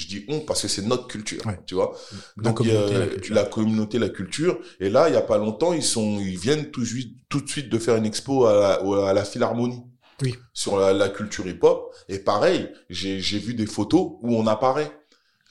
[0.00, 1.58] Je dis on parce que c'est notre culture, Ouais.
[1.66, 1.96] tu vois.
[2.38, 3.34] La Donc il y a communauté, la culture.
[3.34, 4.58] la communauté, la culture.
[4.80, 7.78] Et là, il y a pas longtemps, ils sont, ils viennent tout, de suite de
[7.78, 9.82] faire une expo à la, à la Philharmonie.
[10.22, 10.34] Oui.
[10.52, 11.94] Sur la, la culture hip-hop.
[12.08, 14.90] Et pareil, j'ai, j'ai vu des photos où on apparaît.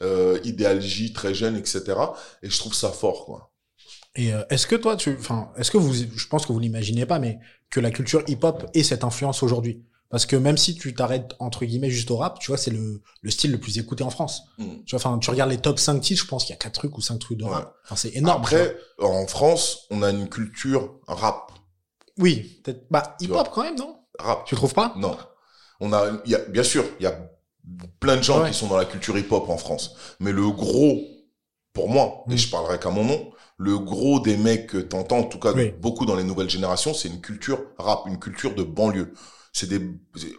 [0.01, 1.83] Euh, Idéal J, très jeune, etc.
[2.43, 3.51] Et je trouve ça fort, quoi.
[4.15, 7.05] Et euh, est-ce que toi, tu, enfin, est-ce que vous, je pense que vous l'imaginez
[7.05, 7.37] pas, mais
[7.69, 9.83] que la culture hip-hop ait cette influence aujourd'hui?
[10.09, 13.01] Parce que même si tu t'arrêtes entre guillemets juste au rap, tu vois, c'est le,
[13.21, 14.41] le style le plus écouté en France.
[14.57, 14.83] Mm.
[14.85, 16.73] Tu vois, enfin, tu regardes les top 5 titres, je pense qu'il y a quatre
[16.73, 17.51] trucs ou cinq trucs de Ouais.
[17.51, 17.75] rap.
[17.85, 18.41] Enfin, c'est énorme.
[18.41, 21.51] Après, en France, on a une culture rap.
[22.17, 23.97] oui, peut-être, bah, hip-hop quand même, non?
[24.17, 24.45] Rap.
[24.45, 24.93] Tu trouves pas?
[24.97, 25.15] Non.
[25.79, 27.17] On a, il y a, bien sûr, il y a
[28.01, 28.49] plein de gens Ouais.
[28.51, 29.95] qui sont dans la culture hip-hop en France.
[30.19, 30.99] Mais le gros,
[31.71, 32.31] pour moi, Mm.
[32.33, 35.53] et je parlerai qu'à mon nom, le gros des mecs que t'entends, en tout cas,
[35.53, 35.71] Oui.
[35.79, 39.13] beaucoup dans les nouvelles générations, c'est une culture rap, une culture de banlieue.
[39.53, 39.81] C'est des,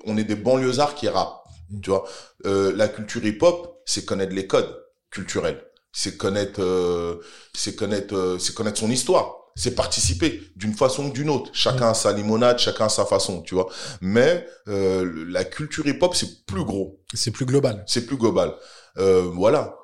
[0.05, 1.45] on est des banlieusards qui rappent.
[1.71, 1.81] Mm.
[1.81, 2.05] Tu vois,
[2.47, 4.75] euh, la culture hip-hop, c'est connaître les codes
[5.11, 5.63] culturels.
[5.93, 7.17] C'est connaître, euh,
[7.55, 9.37] c'est connaître, euh, c'est connaître son histoire.
[9.57, 11.51] C'est participer d'une façon ou d'une autre.
[11.53, 13.69] Chacun a sa limonade, chacun a sa façon, tu vois.
[14.01, 17.85] Mais euh, la culture hip-hop, c'est plus gros, C'est plus global.
[17.87, 18.55] c'est plus global.
[18.99, 19.77] Euh, voilà.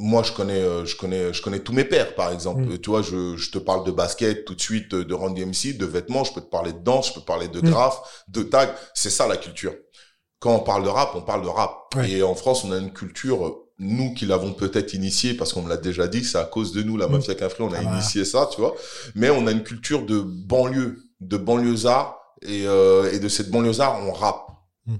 [0.00, 2.62] Moi, je connais, euh, je connais, je connais tous mes pères, par exemple.
[2.62, 2.78] Mm.
[2.78, 5.84] Tu vois, je, je te parle de basket tout de suite, de Randy MC, de
[5.86, 6.22] vêtements.
[6.24, 7.70] Je peux te parler de danse, je peux te parler de Mm.
[7.70, 8.70] graphes, de tag.
[8.94, 9.74] C'est ça la culture.
[10.38, 11.92] Quand on parle de rap, on parle de rap.
[11.96, 12.10] Ouais.
[12.12, 15.68] Et en France, on a une culture, nous qui l'avons peut-être initiée, parce qu'on me
[15.68, 17.12] l'a déjà dit, c'est à cause de nous, la Mm.
[17.12, 17.90] mafia Quinfri, on a Ah bah.
[17.94, 18.76] initié ça, tu vois.
[19.16, 23.98] Mais on a une culture de banlieue, de banlieusard, et, euh, et de cette banlieusard,
[24.06, 24.44] on rappe.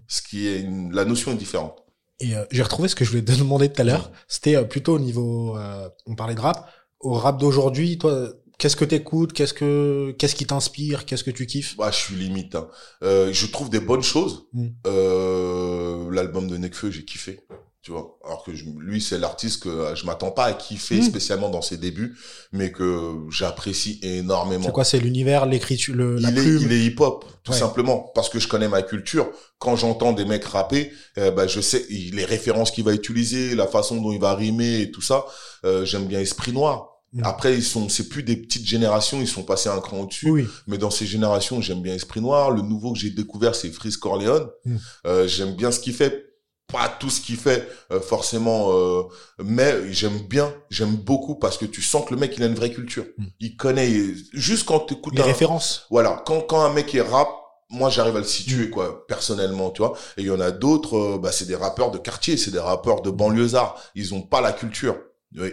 [0.09, 1.79] Ce qui est une, la notion est différente.
[2.21, 4.11] Et euh, j'ai retrouvé ce que je voulais te demander tout à l'heure.
[4.27, 6.71] C'était euh, plutôt au niveau, euh, on parlait de rap.
[7.01, 9.33] Au rap d'aujourd'hui, toi, qu'est-ce que t'écoutes?
[9.33, 11.07] Qu'est-ce que, qu'est-ce qui t'inspire?
[11.07, 11.77] Qu'est-ce que tu kiffes?
[11.77, 12.57] Bah, je suis limite.
[12.57, 12.69] Hein.
[13.03, 14.47] Euh, je trouve des bonnes choses.
[14.53, 14.67] Mm.
[14.87, 17.41] Euh, L'album de Nekfeu, j'ai kiffé.
[17.89, 18.19] Tu vois.
[18.23, 21.03] Alors que je- lui, c'est l'artiste que euh, je m'attends pas à kiffer Mm.
[21.05, 22.19] spécialement dans ses débuts,
[22.53, 24.67] mais que j'apprécie énormément.
[24.67, 27.59] C'est quoi C'est l'univers, l'écriture, le, la il est, plume il est hip-hop, tout Ouais.
[27.59, 29.31] simplement, parce que je connais ma culture.
[29.59, 33.67] Quand j'entends des mecs rapper, euh, bah, je sais les références qu'il va utiliser, la
[33.67, 35.25] façon dont il va rimer et tout ça.
[35.65, 36.91] Euh, J'aime bien Esprit Noir.
[37.15, 37.23] Mm.
[37.25, 40.29] Après, ils sont, c'est plus des petites générations, ils sont passés un cran au-dessus.
[40.31, 40.47] Oui.
[40.67, 42.51] Mais dans ces générations, j'aime bien Esprit Noir.
[42.51, 44.47] Le nouveau que j'ai découvert, c'est Freeze Corleone.
[44.67, 44.77] Mm.
[45.07, 46.27] Euh, j'aime bien ce qu'il fait.
[46.71, 49.03] Pas tout ce qu'il fait, euh, forcément, euh,
[49.43, 52.55] mais j'aime bien, j'aime beaucoup parce que tu sens que le mec, il a une
[52.55, 53.05] vraie culture.
[53.17, 53.25] Mm.
[53.41, 53.91] Il connaît,
[54.35, 55.87] juste quand tu écoutes Les références.
[55.91, 57.29] voilà, quand, quand un mec est rap,
[57.71, 59.95] moi j'arrive à le situer quoi, personnellement, tu vois.
[60.17, 62.59] Et il y en a d'autres, euh, bah c'est des rappeurs de quartier, c'est des
[62.59, 63.81] rappeurs de banlieusards.
[63.95, 64.97] Ils ont pas la culture.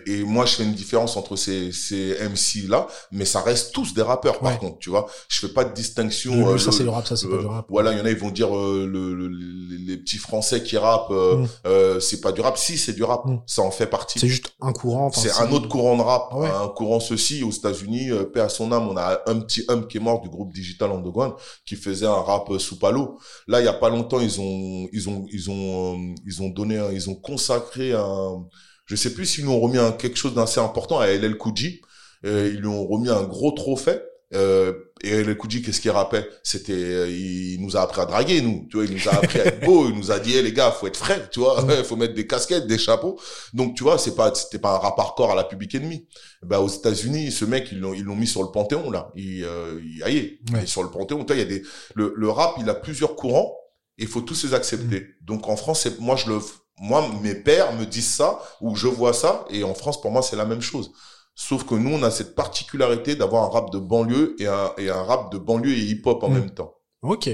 [0.08, 3.94] Et moi, je fais une différence entre ces, ces MC là, mais ça reste tous
[3.94, 4.40] des rappeurs.
[4.40, 6.48] Par contre, tu vois, je fais pas de distinction.
[6.48, 7.66] Euh, ça, c'est le rap, ça, c'est pas du rap.
[7.70, 10.78] Voilà, il y en a, ils vont dire euh, le, le- les, petits Français qui
[10.78, 11.48] rappent, euh, Mm.
[11.68, 12.58] euh, c'est pas du rap.
[12.58, 13.26] Si, c'est du rap.
[13.26, 13.40] Mm.
[13.48, 14.18] Ça en fait partie.
[14.18, 15.12] C'est juste un courant.
[15.12, 16.50] C'est un autre courant de rap, Ah ouais.
[16.50, 19.98] un courant ceci aux États-Unis, paix à son âme, on a un petit homme qui
[19.98, 21.34] est mort du groupe Digital Underground
[21.66, 23.20] qui faisait un rap sous palo.
[23.48, 26.82] Là, il y a pas longtemps, ils ont ils ont ils ont ils ont donné
[26.94, 28.46] ils ont consacré un
[28.86, 31.56] je sais plus s'ils lui ont remis un quelque chose d'assez important à LL Cool
[31.56, 31.82] J.
[32.26, 34.00] Euh, ils lui ont remis un gros trophée.
[34.34, 34.74] Euh,
[35.04, 38.68] et Cool J, qu'est-ce qu'il rappelle C'était, euh, il nous a appris à draguer, nous.
[38.70, 39.88] Tu vois, il nous a appris à être beau.
[39.88, 41.62] Il nous a dit, hey, les gars, faut être frais, tu vois.
[41.64, 41.84] Mm.
[41.84, 43.20] faut mettre des casquettes, des chapeaux.
[43.54, 46.08] Donc, tu vois, c'est pas, c'était pas un rap hardcore à la Public Enemy.
[46.44, 49.12] Ben, aux États-Unis, ce mec, ils l'ont, ils l'ont mis sur le Panthéon, là.
[49.16, 51.20] Il, euh, il, aïe, il est sur le Panthéon.
[51.20, 51.64] Tu vois, il y a des,
[51.94, 53.56] le, le rap, il a plusieurs courants
[53.98, 55.00] il faut tous les accepter.
[55.00, 55.26] Mm.
[55.26, 56.40] Donc, en France, c'est, moi, je le,
[56.80, 60.22] moi, mes pères me disent ça ou je vois ça et en France, pour moi,
[60.22, 60.92] c'est la même chose.
[61.34, 64.90] Sauf que nous, on a cette particularité d'avoir un rap de banlieue et un, et
[64.90, 66.34] un rap de banlieue et hip-hop en Mm.
[66.34, 66.76] même temps.
[67.02, 67.30] Ok.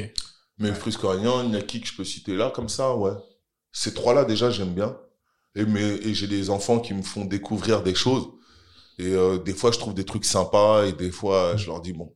[0.57, 3.11] Mais Coréen, il y a qui que je peux citer là, comme ça, ouais.
[3.71, 4.97] Ces trois-là, déjà, j'aime bien.
[5.55, 8.27] Et, mais, et j'ai des enfants qui me font découvrir des choses.
[8.99, 11.93] Et euh, des fois, je trouve des trucs sympas et des fois, je leur dis,
[11.93, 12.13] bon,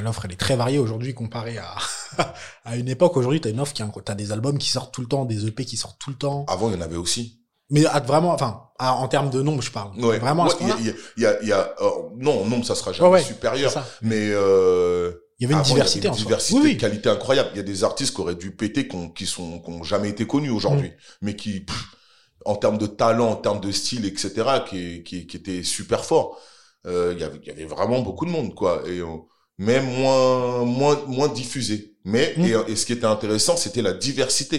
[0.00, 1.76] L'offre, elle est très variée aujourd'hui comparée à,
[2.64, 3.16] à une époque.
[3.16, 5.46] Aujourd'hui, t'as une offre qui, a- t'as des albums qui sortent tout le temps, des
[5.46, 6.44] EP qui sortent tout le temps.
[6.48, 7.40] avant, il y en avait aussi.
[7.70, 9.98] Mais à, vraiment, enfin, à- en termes de nombre, je parle.
[10.02, 10.18] Ouais.
[10.18, 10.86] Vraiment à Ouais, ce il
[11.22, 13.72] y a, il y a, y euh, non, non, ça sera jamais Ouais, supérieur.
[14.02, 17.50] Mais euh, Il y avait une avant, diversité avait une diversité Oui, qualité incroyable.
[17.52, 19.82] Il y a des artistes qui auraient dû péter, qui ont, qui sont, qui ont
[19.82, 20.94] jamais été connus aujourd'hui, Mm.
[21.22, 21.84] mais qui, pff,
[22.44, 24.32] en termes de talent, en termes de style, etc.,
[24.68, 26.38] qui, qui, qui étaient super forts.
[26.86, 28.82] Euh, il y avait, vraiment beaucoup de monde, quoi.
[28.88, 29.00] Et,
[29.66, 31.94] mais moins, moins, moins diffusé.
[32.04, 32.44] Mais, Mm.
[32.44, 34.58] et, et ce qui était intéressant, c'était la diversité.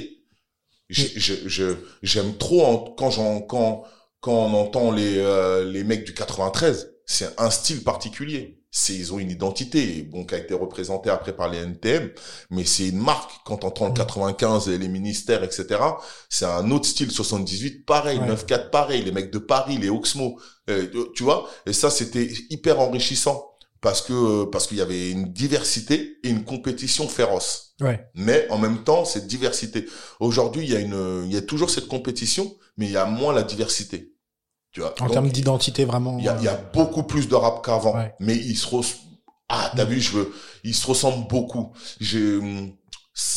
[0.89, 3.83] Je, je, je- j'aime trop en- quand j'en, quand,
[4.21, 6.91] quand on entend les, euh, les mecs du 93.
[7.05, 8.59] C'est un style particulier.
[8.75, 12.09] C'est, ils ont une identité, bon, qui a été représentée après par les NTM,
[12.49, 13.29] mais c'est une marque.
[13.45, 13.95] Quand on entend le Mm.
[13.95, 15.65] 95 et les ministères, etc.,
[16.29, 17.11] c'est un autre style.
[17.11, 18.17] 78, pareil.
[18.19, 18.25] Ouais.
[18.27, 19.03] 94, pareil.
[19.03, 20.39] Les mecs de Paris, les Oxmo,
[20.69, 21.49] euh, tu vois?
[21.67, 23.37] Et ça, c'était hyper enrichissant
[23.83, 28.07] parce que, parce qu'il y avait une diversité et une compétition féroce Ouais.
[28.15, 29.85] mais en même temps cette diversité.
[30.19, 33.05] Aujourd'hui, il y a une, il y a toujours cette compétition, mais il y a
[33.05, 34.13] moins la diversité.
[34.71, 34.93] Tu vois.
[35.01, 36.17] En Donc, termes d'identité, vraiment.
[36.17, 38.13] il y a, il y a euh, beaucoup plus de rap qu'avant, Ouais.
[38.19, 38.85] mais ils se res...
[39.49, 41.73] ah t'as vu, je veux, ils se ressemblent beaucoup.
[41.99, 42.39] J'ai,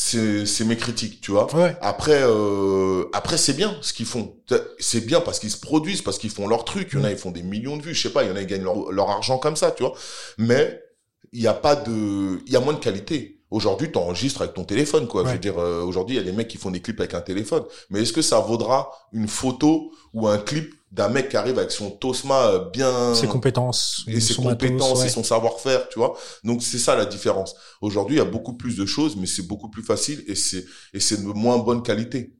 [0.07, 1.53] c'est, mes critiques, tu vois.
[1.55, 1.77] Ouais.
[1.81, 4.37] Après, euh, après c'est bien ce qu'ils font.
[4.79, 6.91] C'est bien parce qu'ils se produisent, parce qu'ils font leur truc.
[6.93, 7.95] Il y en a, ils font des millions de vues.
[7.95, 9.83] Je sais pas, il y en a, ils gagnent leur, leur argent comme ça, tu
[9.83, 9.95] vois.
[10.39, 10.83] Mais
[11.33, 13.36] il y a pas de, il y a moins de qualité.
[13.51, 15.25] Aujourd'hui, tu enregistres avec ton téléphone, quoi.
[15.25, 17.15] Je veux dire, euh, aujourd'hui, il y a des mecs qui font des clips avec
[17.15, 17.63] un téléphone.
[17.91, 21.71] Mais est-ce que ça vaudra une photo ou un clip d'un mec qui arrive avec
[21.71, 24.05] son Tosma euh, bien Ses compétences.
[24.09, 25.07] et ses compétences matos, ouais.
[25.07, 26.17] et son savoir-faire, tu vois.
[26.43, 27.55] Donc c'est ça la différence.
[27.81, 30.65] Aujourd'hui, il y a beaucoup plus de choses, mais c'est beaucoup plus facile et c'est
[30.93, 32.35] et c'est de moins bonne qualité.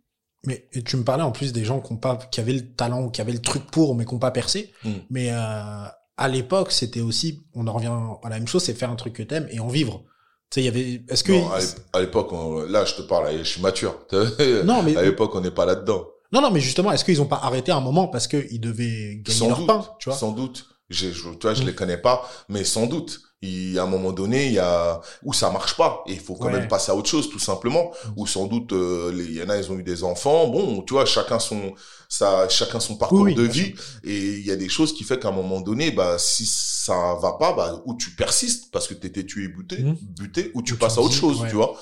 [0.45, 2.73] Mais et tu me parlais en plus des gens qui, ont pas, qui avaient le
[2.75, 4.73] talent ou qui avaient le truc pour, mais qui n'ont pas percé.
[4.85, 4.91] Mm.
[5.11, 5.87] Mais euh,
[6.17, 7.93] à l'époque, c'était aussi, on en revient
[8.23, 10.05] à la même chose, c'est faire un truc que t'aimes et en vivre.
[10.51, 11.03] Tu sais, il y avait.
[11.09, 13.99] Est-ce que Non, à l'ép- à l'époque, on- là, je te parle, je suis mature.
[14.65, 16.07] non, mais à l'époque, on n'est pas là-dedans.
[16.33, 18.61] non, non, mais justement, est-ce qu'ils ont pas arrêté à un moment parce que ils
[18.61, 20.19] devaient gagner Sans leur doute, pain, tu vois?
[20.19, 20.67] sans doute.
[20.89, 23.21] Je, je, tu vois, je les connais pas, mais sans doute.
[23.47, 26.35] Il, à un moment donné, il y a où ça marche pas et il faut
[26.37, 26.53] quand Ouais.
[26.59, 27.93] même passer à autre chose, tout simplement.
[28.17, 30.49] Ou sans doute, euh, il y en a, ils ont eu des enfants.
[30.49, 31.75] Bon, tu vois, chacun son,
[32.09, 33.75] ça, chacun son parcours Oui, de vie.
[34.05, 37.15] Et il y a des choses qui fait qu'à un moment donné, bah, si ça
[37.21, 39.97] va pas, bah, ou tu persistes parce que t'étais tué buté, Mhm.
[40.01, 41.49] buté, ou tu Ou tu passes à autre dis, chose, ouais.
[41.49, 41.77] tu vois.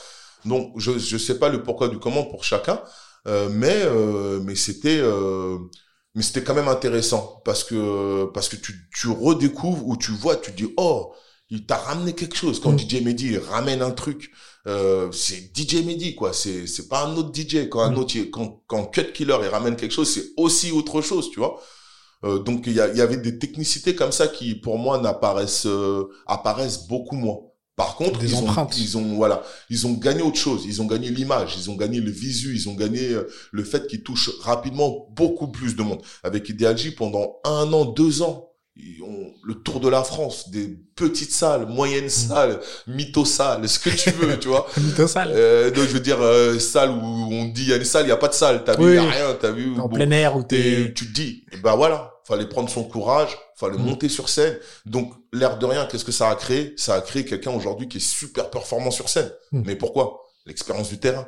[0.44, 2.80] Donc, je, je sais pas le pourquoi du comment pour chacun,
[3.26, 5.58] euh, mais, euh, mais c'était, euh,
[6.14, 10.36] mais c'était quand même intéressant parce que, parce que tu, tu redécouvres ou tu vois,
[10.36, 11.14] tu dis, oh,
[11.50, 12.60] il t'a ramené quelque chose.
[12.60, 12.78] Quand Mm.
[12.78, 14.30] DJ Mehdi ramène un truc,
[14.66, 16.32] euh, c'est DJ Mehdi, quoi.
[16.32, 17.68] C'est, c'est pas un autre DJ.
[17.68, 17.98] Quand un Mm.
[17.98, 21.60] autre, quand, quand Cut Killer, il ramène quelque chose, c'est aussi autre chose, tu vois.
[22.24, 26.04] Euh, donc, il y, y avait des technicités comme ça qui, pour moi, n'apparaissent, euh,
[26.26, 27.38] apparaissent beaucoup moins.
[27.76, 30.62] Par contre, Des ils ont, ils ont, voilà, ils ont gagné autre chose.
[30.64, 33.86] Ils ont gagné l'image, ils ont gagné le visu, ils ont gagné euh, le fait
[33.88, 36.00] qu'ils touchent rapidement beaucoup plus de monde.
[36.22, 41.30] Avec Ideal J, pendant un an, deux ans, le tour de la France, des petites
[41.30, 42.10] salles, moyennes mm.
[42.10, 44.66] salles, mytho-salles, ce que tu veux, tu vois.
[44.76, 45.30] mytho-salles.
[45.32, 48.04] Euh, donc, je veux dire, euh, salles où on dit, il y a des salles,
[48.04, 49.78] il n'y a pas de salle, t'as vu, il n'y a rien, t'as vu.
[49.78, 50.92] En plein air, où t'es...
[50.94, 53.84] Tu te dis, et ben voilà, fallait prendre son courage, fallait mm.
[53.84, 54.56] monter sur scène.
[54.86, 56.74] Donc, l'air de rien, qu'est-ce que ça a créé?
[56.76, 59.30] Ça a créé quelqu'un aujourd'hui qui est super performant sur scène.
[59.52, 59.62] Mm.
[59.66, 60.20] Mais pourquoi?
[60.46, 61.26] L'expérience du terrain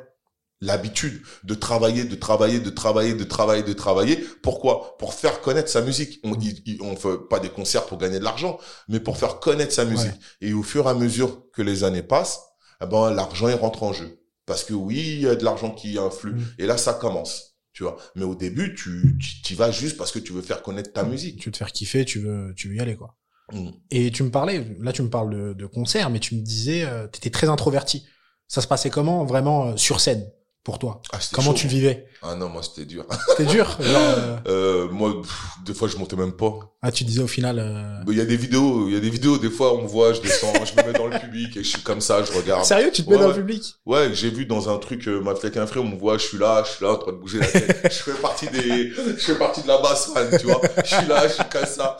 [0.61, 4.25] l'habitude de travailler, de travailler, de travailler, de travailler, de travailler.
[4.41, 4.97] Pourquoi?
[4.97, 6.19] Pour faire connaître sa musique.
[6.23, 9.85] On ne fait pas des concerts pour gagner de l'argent, mais pour faire connaître sa
[9.85, 10.19] musique.
[10.41, 12.41] Et au fur et à mesure que les années passent,
[12.81, 14.19] eh ben l'argent il rentre en jeu.
[14.45, 16.33] Parce que oui, il y a de l'argent qui influe.
[16.33, 16.45] Mm.
[16.59, 17.57] Et là, ça commence.
[17.73, 17.97] Tu vois.
[18.15, 21.09] Mais au début, tu, tu vas juste parce que tu veux faire connaître ta mm.
[21.09, 21.39] musique.
[21.39, 23.15] Tu veux te faire kiffer, tu veux, tu veux y aller, quoi.
[23.51, 23.69] Mm.
[23.91, 26.85] Et tu me parlais, là, tu me parles de, de concert, mais tu me disais,
[26.85, 28.05] euh, tu étais très introverti.
[28.47, 30.25] Ça se passait comment, vraiment, euh, sur scène?
[30.67, 33.05] Pour toi ah, Comment tu vivais Ah non, moi c'était dur.
[33.29, 34.89] C'était dur euh, euh...
[34.89, 35.21] Moi,
[35.65, 36.59] des fois je montais même pas.
[36.81, 37.57] Ah, tu disais au final.
[37.57, 39.37] Euh, il y a des vidéos, il y a des vidéos.
[39.37, 41.69] Des fois, on me voit, je descends, je me mets dans le public et je
[41.69, 42.65] suis comme ça, je regarde.
[42.65, 43.75] Sérieux, tu te mets dans le public?
[43.85, 46.25] Ouais, j'ai vu dans un truc, euh, ma fête un frère, on me voit, je
[46.25, 47.79] suis là, je suis là en train de bouger la tête.
[47.89, 50.59] je fais partie des, je fais partie de la basse fan, tu vois.
[50.83, 51.97] Je suis là, je suis comme ça,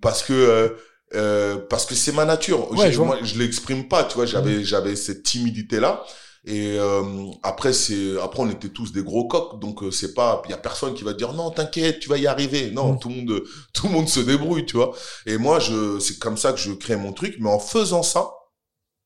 [0.00, 0.76] parce que.
[1.14, 2.72] Euh, parce que c'est ma nature.
[2.72, 4.24] Ouais, je, moi, je l'exprime pas, tu vois.
[4.24, 4.64] J'avais, mmh.
[4.64, 6.02] j'avais cette timidité là.
[6.44, 10.42] Et euh, après, c'est après on était tous des gros coqs, donc euh, c'est pas,
[10.46, 12.72] il y a personne qui va dire non, t'inquiète, tu vas y arriver.
[12.72, 12.98] Non, mm.
[12.98, 14.92] tout le monde, tout le monde se débrouille, tu vois.
[15.26, 17.36] Et moi, je, c'est comme ça que je crée mon truc.
[17.38, 18.30] Mais en faisant ça,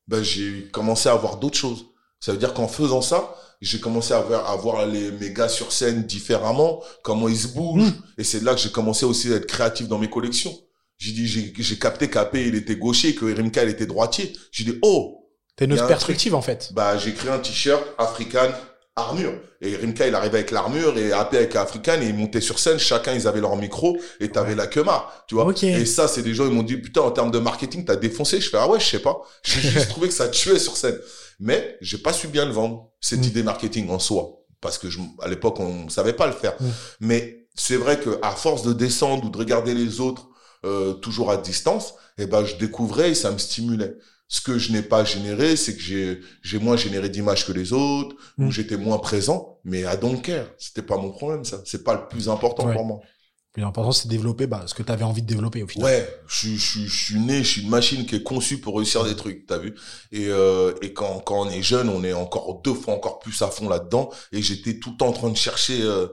[0.07, 1.85] ben j'ai commencé à voir d'autres choses.
[2.19, 5.49] Ça veut dire qu'en faisant ça, j'ai commencé à voir, à voir les mes gars
[5.49, 7.91] sur scène différemment, comment ils se bougent.
[7.91, 8.03] Mm.
[8.17, 10.53] Et c'est là que j'ai commencé aussi à être créatif dans mes collections.
[10.97, 14.33] J'ai dit, j'ai capté qu'Apé, il était gaucher, que Rimka, il était droitier.
[14.51, 15.26] J'ai dit, oh,
[15.57, 16.71] T'as une autre perspective en fait.
[16.73, 18.51] Bah j'ai créé un t-shirt African
[18.97, 19.33] armure.
[19.61, 22.77] Et Rimka, il arrivait avec l'armure et AP avec African et ils montaient sur scène.
[22.77, 25.51] Chacun, ils avaient leur micro et t'avais la Kema, tu vois.
[25.63, 28.41] Et ça, c'est des gens, ils m'ont dit, putain, en termes de marketing, t'as défoncé.
[28.41, 29.21] Je fais, ah ouais, je sais pas.
[29.43, 30.97] J'ai juste trouvé que ça tuait sur scène.
[31.39, 33.23] Mais j'ai pas su bien le vendre, cette mm.
[33.23, 34.43] idée marketing en soi.
[34.59, 36.55] Parce que je, à l'époque, on savait pas le faire.
[36.59, 36.65] Mm.
[37.01, 40.29] Mais c'est vrai que à force de descendre ou de regarder les autres,
[40.65, 43.95] euh, toujours à distance, et eh ben, je découvrais et ça me stimulait.
[44.29, 47.71] Ce que je n'ai pas généré, c'est que j'ai, j'ai moins généré d'images que les
[47.71, 48.51] autres, ou mm.
[48.51, 50.47] j'étais moins présent, mais à don't care.
[50.57, 51.61] C'était pas mon problème, ça.
[51.65, 52.99] C'est pas le plus important pour moi.
[53.01, 55.85] Le plus important, c'est développer bah, ce que tu avais envie de développer au final.
[55.85, 59.05] Ouais, je, je, je, suis né, je suis une machine qui est conçue pour réussir
[59.05, 59.75] des trucs, t'as vu.
[60.11, 63.41] Et, euh, et quand, quand on est jeune, on est encore deux fois encore plus
[63.41, 64.09] à fond là-dedans.
[64.33, 66.07] Et j'étais tout le temps en train de chercher, euh,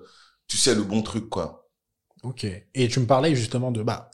[0.46, 1.68] tu sais, le bon truc, quoi.
[2.22, 2.46] Ok.
[2.74, 4.10] Et tu me parlais justement de bah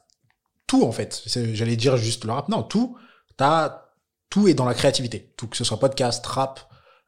[0.67, 1.23] tout en fait.
[1.27, 2.49] J'allais dire juste le rap.
[2.49, 2.97] Non, tout.
[3.37, 3.90] T'as
[4.31, 5.33] tout est dans la créativité.
[5.37, 6.61] Tout que ce soit podcast, rap,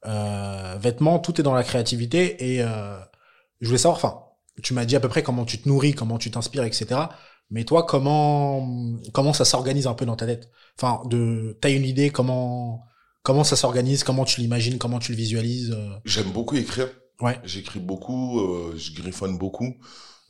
[0.04, 2.54] euh, vêtements, tout est dans la créativité.
[2.54, 2.98] Et euh,
[3.60, 4.24] je voulais savoir, enfin,
[4.62, 7.00] tu m'as dit à peu près comment tu te nourris, comment tu t'inspires, etc.
[7.50, 8.66] Mais toi, comment
[9.12, 10.50] comment ça s'organise un peu dans ta tête?
[10.78, 12.84] Enfin, de t'as une idée comment
[13.22, 15.94] comment ça s'organise, comment tu l'imagines, comment tu le visualises euh?
[16.04, 16.88] J'aime beaucoup écrire.
[17.20, 17.38] Ouais.
[17.44, 19.76] J'écris beaucoup, euh, je griffonne beaucoup.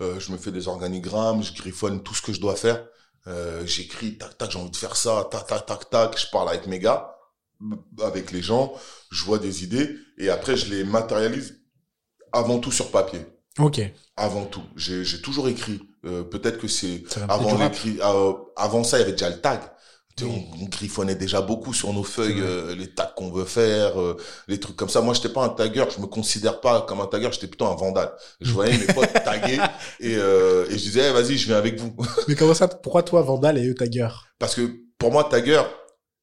[0.01, 2.85] Euh, je me fais des organigrammes, je griffonne tout ce que je dois faire.
[3.27, 6.49] Euh, j'écris, tac, tac, j'ai envie de faire ça, tac, tac, tac, tac, je parle
[6.49, 7.17] avec mes gars,
[8.03, 8.73] avec les gens,
[9.11, 11.61] je vois des idées, et après, je les matérialise
[12.33, 13.25] avant tout sur papier.
[13.59, 13.81] Ok.
[14.17, 14.63] Avant tout.
[14.77, 15.83] J'ai toujours écrit.
[16.05, 17.99] Euh, Peut-être que c'est avant l'écrit.
[18.03, 19.61] Euh, avant ça, il y avait déjà le tag.
[20.23, 24.61] On, griffonnait déjà beaucoup sur nos feuilles euh, les tags qu'on veut faire, euh, les
[24.61, 25.01] trucs comme ça.
[25.01, 27.75] Moi, j'étais pas un tagueur, je me considère pas comme un tagueur, j'étais plutôt un
[27.75, 28.13] vandale.
[28.41, 29.59] Je voyais mes potes taguer
[30.01, 31.95] et, euh, et je disais, eh, vas-y, je viens avec vous.
[32.29, 35.69] Mais comment ça Pourquoi toi, vandale et eux tagueur Parce que pour moi, tagueur,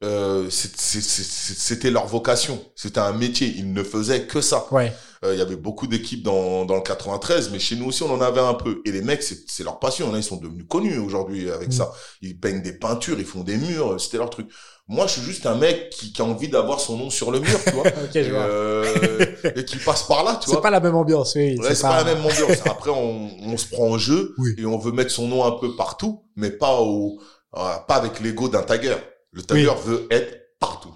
[0.02, 4.66] euh, c'était leur vocation, c'était un métier, ils ne faisaient que ça.
[4.72, 4.94] Ouais.
[5.26, 8.14] Euh, il y avait beaucoup d'équipes dans, dans le 93, mais chez nous aussi, on
[8.14, 8.82] en avait un peu.
[8.86, 10.10] Et les mecs, c'est leur passion.
[10.12, 11.74] Là, ils sont devenus connus aujourd'hui avec mm.
[11.74, 11.92] ça.
[12.22, 14.48] Ils peignent des peintures, ils font des murs, c'était leur truc.
[14.88, 17.42] Moi, je suis juste un mec qui, qui a envie d'avoir son nom sur le
[17.42, 17.88] mur, tu vois.
[18.06, 20.56] okay, je euh, et qui passe par là, tu vois.
[20.56, 21.60] C'est pas la même ambiance, oui.
[21.62, 22.02] c'est pas...
[22.02, 22.66] la même ambiance.
[22.66, 25.76] Après, on, on se prend en jeu et on veut mettre son nom un peu
[25.76, 27.20] partout, mais pas au,
[27.58, 28.96] euh, pas avec l'ego d'un tagger.
[29.32, 30.94] Le tagger veut être partout.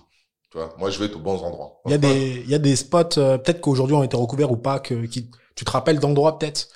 [0.51, 1.81] Tu vois, moi, je vais être aux bons endroits.
[1.85, 4.51] Il y a des, il y a des spots, euh, peut-être qu'aujourd'hui ont été recouverts
[4.51, 6.67] ou pas, que, qui, tu te rappelles d'endroits peut-être?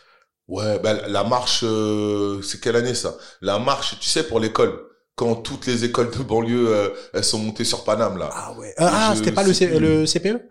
[0.48, 3.16] Ouais, ben, la marche, euh, c'est quelle année ça?
[3.42, 4.84] La marche, tu sais, pour l'école.
[5.16, 8.30] Quand toutes les écoles de banlieue, euh, elles sont montées sur Paname, là.
[8.34, 8.74] Ah ouais.
[8.78, 10.42] Ah, c'était pas le, le CPE?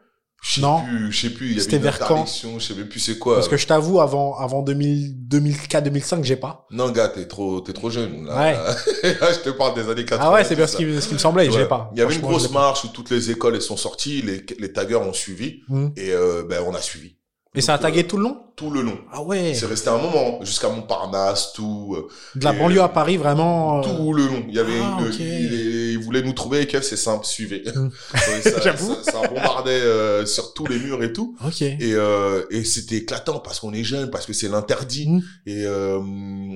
[0.47, 3.18] Je sais plus, je sais plus, il y avait une quand je sais plus c'est
[3.18, 3.34] quoi.
[3.34, 6.66] Parce que je t'avoue, avant, avant 2000, 2004, 2005, j'ai pas.
[6.70, 8.38] Non, gars, t'es trop, t'es trop jeune, là.
[8.38, 8.57] Ouais.
[9.03, 10.18] je te parle des années 80.
[10.22, 11.90] Ah ouais, c'est bien ce qui, ce qui me semblait, j'ai pas.
[11.94, 14.72] Il y avait une grosse marche où toutes les écoles, elles sont sorties, les, les
[14.72, 15.88] taggers ont suivi, hmm.
[15.97, 17.16] et, euh, ben, on a suivi.
[17.55, 18.45] Et ça a tagué euh, tout le long?
[18.57, 18.98] Tout le long.
[19.12, 19.52] Ah ouais.
[19.54, 21.94] C'est resté un moment, jusqu'à Montparnasse, tout.
[21.96, 23.80] euh, De la banlieue à Paris, vraiment.
[23.80, 24.44] euh, Tout le long.
[24.48, 25.52] Il y avait Ah, une- il,
[25.92, 27.62] il voulait nous trouver, Kev, c'est simple, suivez.
[28.42, 28.94] Ça, J'avoue.
[29.02, 31.36] ça, ça bombardait euh, sur tous les murs et tout.
[31.46, 31.61] Ok.
[31.62, 35.07] Et, euh, et c'était éclatant parce qu'on est jeune, parce que c'est l'interdit.
[35.09, 35.22] Mm.
[35.46, 36.00] Et euh,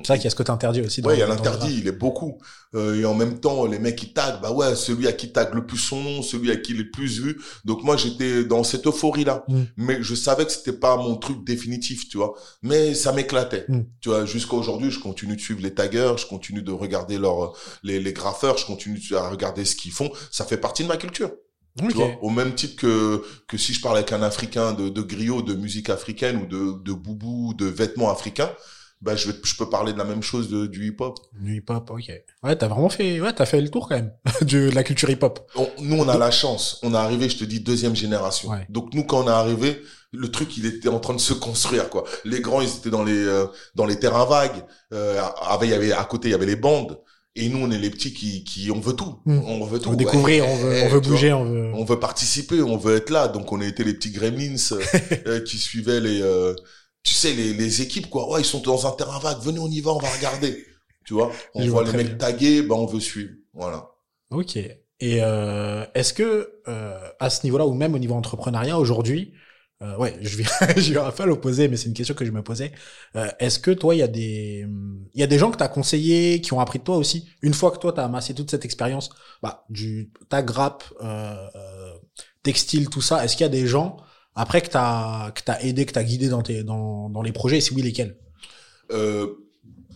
[0.03, 1.03] C'est vrai qu'il y a ce côté interdit aussi.
[1.03, 2.39] ouais, il y a l'interdit, il est beaucoup.
[2.73, 5.67] Et en même temps, les mecs qui taguent, bah ouais, celui à qui tague le
[5.67, 7.37] plus son nom, celui à qui il est le plus vu.
[7.65, 9.45] Donc moi, j'étais dans cette euphorie-là.
[9.49, 9.63] Mm.
[9.77, 12.35] Mais je savais que c'était pas mon truc définitif, tu vois.
[12.63, 13.65] Mais ça m'éclatait.
[13.69, 13.81] Mm.
[14.01, 17.55] Tu vois, jusqu'à aujourd'hui, je continue de suivre les taggeurs, je continue de regarder leurs,
[17.83, 20.11] les, les graffeurs, je continue à regarder ce qu'ils font.
[20.31, 21.31] Ça fait partie de ma culture.
[21.79, 25.03] Tu vois, au même titre que, que si je parle avec un Africain de, de
[25.03, 28.51] griot, de musique africaine ou de, de boubou, de vêtements africains,
[29.01, 31.19] bah, je, vais, je peux parler de la même chose de, du hip-hop.
[31.41, 32.13] Du hip-hop, ok.
[32.43, 34.13] Ouais, t'as vraiment fait, ouais, t'as fait le tour quand même
[34.43, 35.51] de la culture hip-hop.
[35.81, 36.79] Nous, on a la chance.
[36.83, 38.51] On est arrivé, je te dis, deuxième génération.
[38.51, 38.67] Ouais.
[38.69, 39.81] Donc, nous, quand on est arrivé,
[40.13, 42.05] le truc, il était en train de se construire, quoi.
[42.25, 44.65] Les grands, ils étaient dans les, euh, dans les terrains vagues.
[44.93, 46.99] Euh, avec, il y avait, à côté, il y avait les bandes.
[47.37, 49.21] Et nous, on est les petits qui, qui, on veut tout.
[49.25, 49.89] On veut tout.
[49.89, 50.51] On veut découvrir, Ouais.
[50.53, 51.11] on veut, Eh, on veut vois.
[51.11, 51.71] bouger, on veut.
[51.75, 53.29] on veut participer, on veut être là.
[53.29, 54.81] Donc on a été les petits gremlins euh,
[55.27, 56.55] euh, qui suivaient les, euh,
[57.05, 58.29] tu sais, les, les équipes quoi.
[58.31, 59.39] Ouais, ils sont dans un terrain vague.
[59.43, 60.67] Venez, on y va, on va regarder.
[61.07, 62.17] Tu vois, on Je voit les mecs bien.
[62.17, 63.31] tagués, ben on veut suivre.
[63.55, 63.89] Voilà.
[64.31, 64.57] Ok.
[64.57, 69.35] Et euh, est-ce que euh, à ce niveau-là ou même au niveau entrepreneuriat aujourd'hui,
[69.83, 70.45] euh, ouais, je vais,
[70.77, 72.73] je vais à l'opposé, mais c'est une question que je me posais.
[73.17, 74.67] Euh, est-ce que toi, il y a des,
[75.15, 77.55] il y a des gens que t'as conseillé, qui ont appris de toi aussi, une
[77.55, 79.11] fois que toi t'as amassé toute cette expérience,
[79.43, 81.93] bah, du tag rap, euh, euh,
[82.43, 83.25] textile, tout ça.
[83.25, 83.97] Est-ce qu'il y a des gens
[84.35, 87.59] après que t'as que t'as aidé, que t'as guidé dans tes dans dans les projets,
[87.59, 88.17] et si oui lesquels?
[88.93, 89.35] Euh,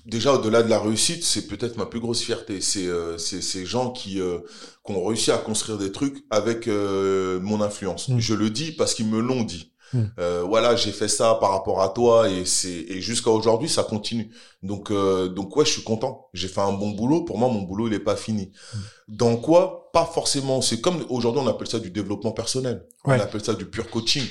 [0.06, 2.60] déjà au-delà de la réussite, c'est peut-être ma plus grosse fierté.
[2.60, 4.38] C'est euh, c'est ces gens qui euh,
[4.86, 8.08] qui ont réussi à construire des trucs avec euh, mon influence.
[8.08, 8.18] Mm.
[8.18, 9.72] Je le dis parce qu'ils me l'ont dit.
[9.94, 10.02] Mm.
[10.18, 13.82] Euh, voilà, j'ai fait ça par rapport à toi et c'est et jusqu'à aujourd'hui ça
[13.82, 14.30] continue.
[14.62, 16.28] Donc euh, donc ouais, je suis content.
[16.34, 17.22] J'ai fait un bon boulot.
[17.22, 18.52] Pour moi, mon boulot il est pas fini.
[18.74, 18.78] Mm.
[19.08, 19.90] Dans quoi?
[19.92, 20.60] Pas forcément.
[20.60, 22.86] C'est comme aujourd'hui on appelle ça du développement personnel.
[23.06, 23.16] Ouais.
[23.18, 24.24] On appelle ça du pur coaching.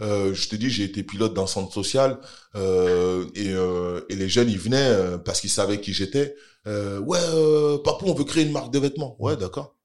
[0.00, 2.18] Euh, je te dis, j'ai été pilote d'un centre social
[2.56, 6.34] euh, et, euh, et les jeunes ils venaient euh, parce qu'ils savaient qui j'étais.
[6.66, 9.14] Euh, ouais, euh, papou, on veut créer une marque de vêtements.
[9.20, 9.76] Ouais, d'accord.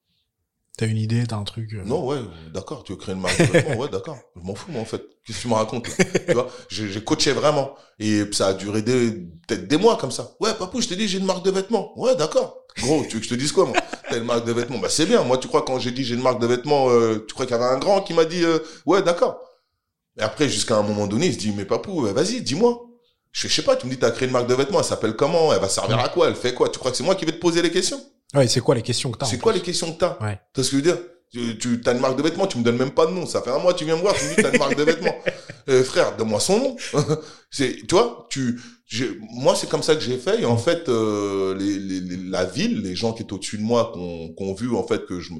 [0.79, 2.19] T'as une idée, t'as un truc euh, Non, ouais,
[2.53, 2.85] d'accord.
[2.85, 4.17] Tu veux créer une marque de vêtements Ouais, d'accord.
[4.37, 5.03] Je m'en fous moi en fait.
[5.25, 6.05] Qu'est-ce que tu me racontes là?
[6.25, 9.11] Tu vois J'ai coaché vraiment et ça a duré des
[9.45, 10.31] peut-être des mois comme ça.
[10.39, 11.99] Ouais, papou, je t'ai dit j'ai une marque de vêtements.
[11.99, 12.63] Ouais, d'accord.
[12.77, 13.75] Gros, tu veux que je te dise quoi moi?
[14.09, 14.77] T'as une marque de vêtements?
[14.77, 15.21] Bah c'est bien.
[15.23, 17.57] Moi, tu crois quand j'ai dit j'ai une marque de vêtements, euh, tu crois qu'il
[17.57, 19.37] y avait un grand qui m'a dit euh, ouais, d'accord.
[20.17, 22.85] Et après, jusqu'à un moment donné, il se dit, mais papou, euh, vas-y, dis-moi.
[23.33, 25.17] Je, je sais pas, tu me dis, t'as créé une marque de vêtements, elle s'appelle
[25.17, 25.51] comment?
[25.51, 26.29] Elle va servir à quoi?
[26.29, 26.69] Elle fait quoi?
[26.69, 28.01] Tu crois que c'est moi qui vais te poser les questions?
[28.35, 30.39] Ouais, c'est quoi les questions que t'as C'est quoi les questions que t'as Ouais.
[30.53, 30.97] Tu ce que je veux dire
[31.31, 33.27] tu, tu as une marque de vêtements, tu me donnes même pas de nom.
[33.27, 34.83] Ça fait un mois, tu viens me voir, tu me dis, t'as une marque de
[34.83, 35.15] vêtements.
[35.67, 36.75] Euh, frère, donne-moi son nom.
[37.51, 38.59] c'est, tu vois, tu,
[39.29, 40.41] moi, c'est comme ça que j'ai fait.
[40.41, 43.61] Et en fait, euh, les, les- les- la ville, les gens qui étaient au-dessus de
[43.61, 45.31] moi, qu'on qu'on vu en fait que je,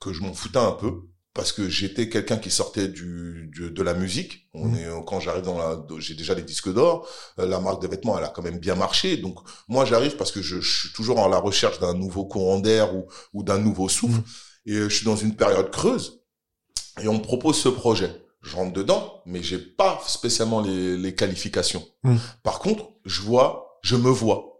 [0.00, 1.02] que je m'en foutais un peu
[1.34, 4.48] parce que j'étais quelqu'un qui sortait du, du- de la musique.
[4.54, 4.76] On Mhm.
[4.76, 7.08] est quand j'arrive dans la, j'ai déjà des disques d'or.
[7.40, 9.16] Euh, la marque de vêtements, elle a quand même bien marché.
[9.16, 12.60] Donc moi, j'arrive parce que je, je suis toujours en la recherche d'un nouveau courant
[12.60, 14.20] d'air ou, ou d'un nouveau souffle.
[14.66, 16.22] Et euh, je suis dans une période creuse.
[17.02, 18.10] Et on me propose ce projet.
[18.42, 21.84] Je rentre dedans, mais j'ai pas spécialement les, les qualifications.
[22.04, 22.18] Mhm.
[22.44, 24.53] Par contre, je vois, je me vois.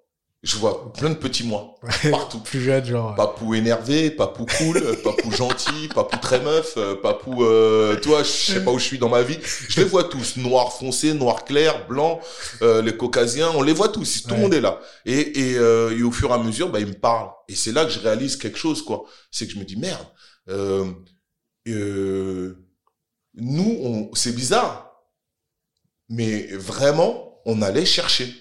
[0.44, 1.74] Je vois plein de petits moi
[2.10, 2.38] partout.
[2.38, 3.14] plus jeune, genre.
[3.14, 8.28] Papou énervé, papou cool, euh, papou gentil, papou très meuf, euh, papou, euh, toi, je
[8.28, 9.38] sais pas où je suis dans ma vie.
[9.42, 12.20] Je les vois tous, noir foncé, noir clair, blanc,
[12.60, 14.36] euh, les caucasiens, on les voit tous, tout Ouais.
[14.36, 14.80] le monde est là.
[15.06, 17.30] Et, et, euh, et au fur et à mesure, bah, ils me parlent.
[17.48, 19.04] Et c'est là que je réalise quelque chose, quoi.
[19.30, 20.06] C'est que je me dis, merde,
[20.50, 20.84] euh,
[21.68, 22.54] euh,
[23.34, 24.92] nous, on, c'est bizarre,
[26.10, 28.34] mais vraiment, on allait chercher.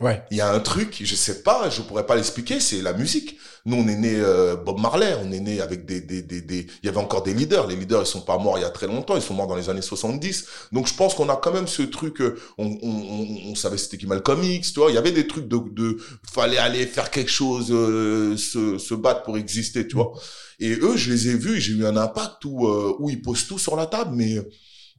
[0.00, 0.24] Ouais.
[0.32, 3.36] Il y a un truc, je sais pas, je pourrais pas l'expliquer, c'est la musique.
[3.64, 6.66] Nous, on est né euh, Bob Marley, on est né avec des, des, des, des,
[6.82, 7.68] il y avait encore des leaders.
[7.68, 9.54] Les leaders, ils sont pas morts il y a très longtemps, ils sont morts dans
[9.54, 10.46] les années 70.
[10.72, 13.78] Donc, je pense qu'on a quand même ce truc, euh, on, on, on, on savait
[13.78, 14.90] c'était qui Malcolm X, tu vois.
[14.90, 15.96] Il y avait des trucs de, de,
[16.28, 20.12] fallait aller faire quelque chose, euh, se, se battre pour exister, tu vois.
[20.58, 23.46] Et eux, je les ai vus, j'ai eu un impact où, euh, où ils posent
[23.46, 24.38] tout sur la table, mais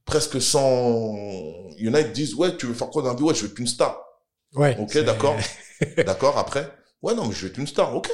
[0.05, 1.15] presque sans,
[1.77, 3.23] il y en a qui disent, ouais, tu veux faire quoi dans la vie?
[3.23, 4.04] Ouais, je veux être une star.
[4.55, 4.75] Ouais.
[4.79, 5.35] Ok, d'accord.
[6.05, 8.09] D'accord, après Ouais, non, mais je vais être une star, ok.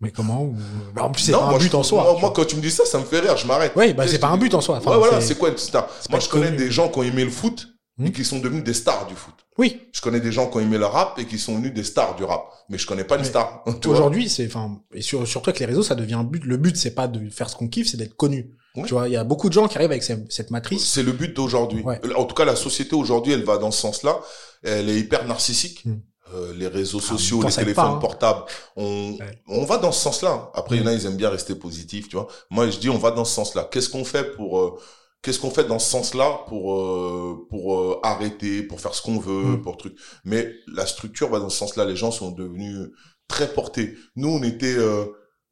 [0.00, 0.56] Mais comment ou-
[0.94, 2.16] bah, En plus, c'est pas un but je- en soi.
[2.20, 3.72] Moi, quand tu me dis ça, ça me fait rire, je m'arrête.
[3.76, 4.76] Oui, bah, c'est pas un but en soi.
[4.76, 5.88] Enfin, ouais, voilà, c'est- quoi une star?
[6.10, 6.56] Moi, je connais connu.
[6.58, 7.66] des gens qui ont aimé le foot
[7.98, 8.06] Hmm.
[8.06, 9.34] et qui sont devenus des stars du foot.
[9.56, 9.88] Oui.
[9.94, 12.14] Je connais des gens qui ont aimé le rap et qui sont venus des stars
[12.14, 12.44] du rap.
[12.68, 13.64] Mais je connais pas une Mais star.
[13.86, 16.44] Aujourd'hui, c'est, enfin, et sur- surtout avec les réseaux, ça devient un but.
[16.44, 18.50] Le but, c'est pas de faire ce qu'on kiffe, c'est d'être connu.
[18.84, 20.86] Tu vois, il y a beaucoup de gens qui arrivent avec cette matrice.
[20.86, 21.84] C'est le but d'aujourd'hui.
[22.16, 24.20] En tout cas, la société aujourd'hui, elle va dans ce sens-là.
[24.62, 25.84] Elle est hyper narcissique.
[25.84, 26.00] Hmm.
[26.34, 27.98] Euh, les réseaux ah, sociaux, les téléphones hein.
[28.00, 28.42] portables,
[28.74, 29.16] on,
[29.46, 30.50] on va dans ce sens-là.
[30.54, 30.98] Après, il y en a, hmm.
[30.98, 32.26] ils aiment bien rester positifs, tu vois.
[32.50, 33.68] Moi, je dis, on va dans ce sens-là.
[33.70, 34.76] Qu'est-ce qu'on fait pour, euh,
[35.22, 39.56] qu'est-ce qu'on fait dans ce sens-là pour, euh, pour arrêter, pour faire ce qu'on veut,
[39.56, 39.62] hmm.
[39.62, 39.96] pour truc?
[40.24, 41.84] Mais la structure va dans ce sens-là.
[41.84, 42.88] Les gens sont devenus
[43.28, 43.94] très portés.
[44.16, 44.76] Nous, on était,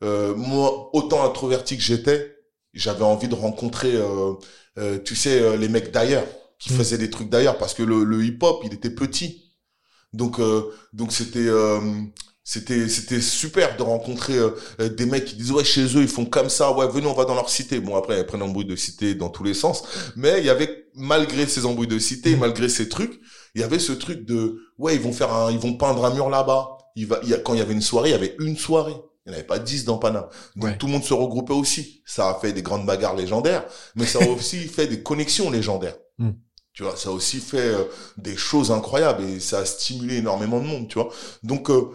[0.02, 2.33] moi, autant introverti que j'étais,
[2.74, 4.32] j'avais envie de rencontrer, euh,
[4.78, 6.24] euh, tu sais, euh, les mecs d'ailleurs
[6.58, 6.76] qui mm.
[6.76, 9.52] faisaient des trucs d'ailleurs parce que le, le hip-hop, il était petit.
[10.12, 10.40] Donc,
[10.92, 11.48] donc c'était,
[12.44, 14.38] c'était, c'était super de rencontrer
[14.78, 17.24] des mecs qui disent ouais chez eux ils font comme ça, ouais venez on va
[17.24, 17.80] dans leur cité.
[17.80, 19.82] Bon après ils prennent embrouille de cité dans tous les sens,
[20.14, 22.38] mais il y avait malgré ces embrouilles de cité, mm.
[22.38, 23.20] malgré ces trucs,
[23.56, 26.14] il y avait ce truc de ouais ils vont faire un, ils vont peindre un
[26.14, 26.78] mur là-bas.
[26.94, 28.56] Il va, il y a, quand il y avait une soirée, il y avait une
[28.56, 28.94] soirée.
[29.24, 30.28] Il n'y en avait pas 10 dans Pana.
[30.56, 32.02] Donc tout le monde se regroupait aussi.
[32.04, 33.64] Ça a fait des grandes bagarres légendaires,
[33.94, 35.96] mais ça a aussi fait des connexions légendaires.
[36.18, 36.32] Hmm.
[36.74, 37.84] Tu vois, ça a aussi fait euh,
[38.18, 41.08] des choses incroyables et ça a stimulé énormément de monde, tu vois.
[41.44, 41.90] Donc, euh,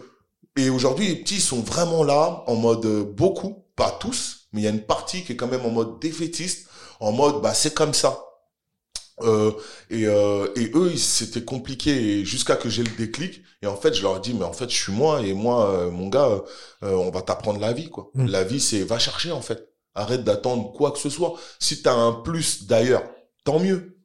[0.56, 4.64] et aujourd'hui, les petits sont vraiment là, en mode euh, beaucoup, pas tous, mais il
[4.64, 7.74] y a une partie qui est quand même en mode défaitiste, en mode, bah, c'est
[7.74, 8.18] comme ça.
[9.22, 9.52] Euh,
[9.90, 13.42] et, euh, et eux, c'était compliqué jusqu'à que j'ai le déclic.
[13.62, 15.90] Et en fait, je leur dis, mais en fait, je suis moi et moi, euh,
[15.90, 16.42] mon gars,
[16.82, 18.10] euh, on va t'apprendre la vie, quoi.
[18.14, 18.26] Mm.
[18.26, 19.68] La vie, c'est va chercher en fait.
[19.94, 21.34] Arrête d'attendre quoi que ce soit.
[21.58, 23.02] Si t'as un plus d'ailleurs,
[23.44, 23.96] tant mieux.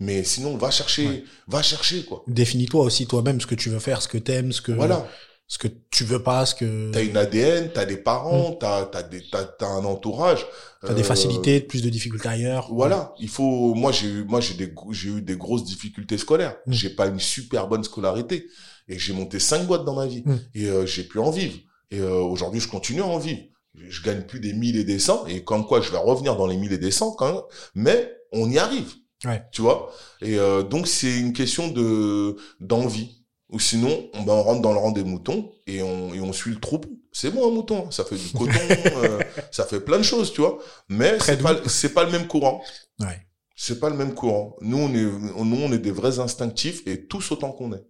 [0.00, 2.22] Mais sinon, va chercher, va chercher quoi.
[2.28, 4.72] Définis-toi aussi toi-même ce que tu veux faire, ce que t'aimes, ce que.
[4.72, 5.06] Voilà
[5.48, 8.58] ce que tu veux pas, ce que t'as une ADN, t'as des parents, mm.
[8.60, 10.46] t'as t'as des t'as, t'as un entourage,
[10.80, 12.72] t'as des euh, facilités, plus de difficultés ailleurs.
[12.72, 13.74] Voilà, il faut.
[13.74, 16.56] Moi j'ai eu moi j'ai des j'ai eu des grosses difficultés scolaires.
[16.66, 16.72] Mm.
[16.72, 18.46] J'ai pas une super bonne scolarité
[18.88, 20.36] et j'ai monté cinq boîtes dans ma vie mm.
[20.54, 21.58] et euh, j'ai pu en vivre.
[21.90, 23.40] Et euh, aujourd'hui je continue à en vivre.
[23.74, 26.46] Je gagne plus des 1000 et des 100 et comme quoi je vais revenir dans
[26.46, 27.42] les 1000 et des 100 quand même.
[27.74, 28.92] Mais on y arrive.
[29.24, 29.42] Ouais.
[29.52, 29.92] Tu vois?
[30.20, 30.36] Et
[30.70, 33.17] donc c'est une question de d'envie
[33.50, 36.32] ou sinon, on, ben, on rentre dans le rang des moutons et on, et on
[36.32, 36.88] suit le troupeau.
[37.12, 38.52] C'est bon un mouton, ça fait du coton,
[39.02, 39.20] euh,
[39.50, 40.58] ça fait plein de choses, tu vois.
[40.88, 42.62] Mais c'est pas, c'est pas le même courant.
[43.00, 43.26] Ouais.
[43.56, 44.56] C'est pas le même courant.
[44.60, 45.02] Nous, on est,
[45.44, 47.84] nous, on est des vrais instinctifs et tous autant qu'on est.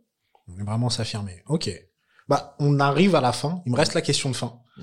[0.46, 1.42] On est vraiment s'affirmer.
[1.46, 1.70] Ok.
[2.28, 3.62] Bah, on arrive à la fin.
[3.66, 4.60] Il me reste la question de fin.
[4.76, 4.82] Mm.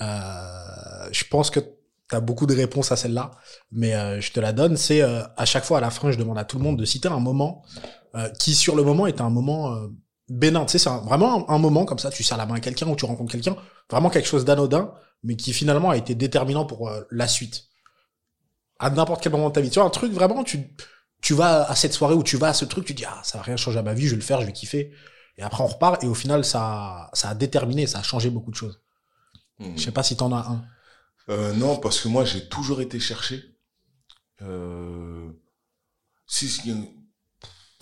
[0.00, 3.30] Euh, je pense que tu as beaucoup de réponses à celle-là,
[3.72, 4.76] mais euh, je te la donne.
[4.76, 6.84] C'est euh, à chaque fois à la fin, je demande à tout le monde de
[6.84, 7.64] citer un moment
[8.14, 9.76] euh, qui, sur le moment, est un moment
[10.28, 10.64] bénin.
[10.64, 12.96] Tu sais, c'est vraiment un, moment comme ça, tu sers la main à quelqu'un ou
[12.96, 13.56] tu rencontres quelqu'un,
[13.90, 14.92] vraiment quelque chose d'anodin,
[15.22, 17.64] mais qui finalement a été déterminant pour euh, la suite.
[18.78, 19.70] À n'importe quel moment de ta vie.
[19.70, 20.74] Tu vois, un truc vraiment, tu,
[21.22, 23.38] tu vas à cette soirée où tu vas à ce truc, tu dis, ah, ça
[23.38, 24.92] va rien changer à ma vie, je vais le faire, je vais kiffer.
[25.36, 28.50] Et après, on repart, et au final, ça, ça a déterminé, ça a changé beaucoup
[28.50, 28.80] de choses.
[29.60, 30.64] Je sais pas si t'en as un.
[31.30, 33.42] Euh, non, parce que moi, j'ai toujours été cherché.
[34.42, 35.30] Euh...
[36.26, 36.48] Si,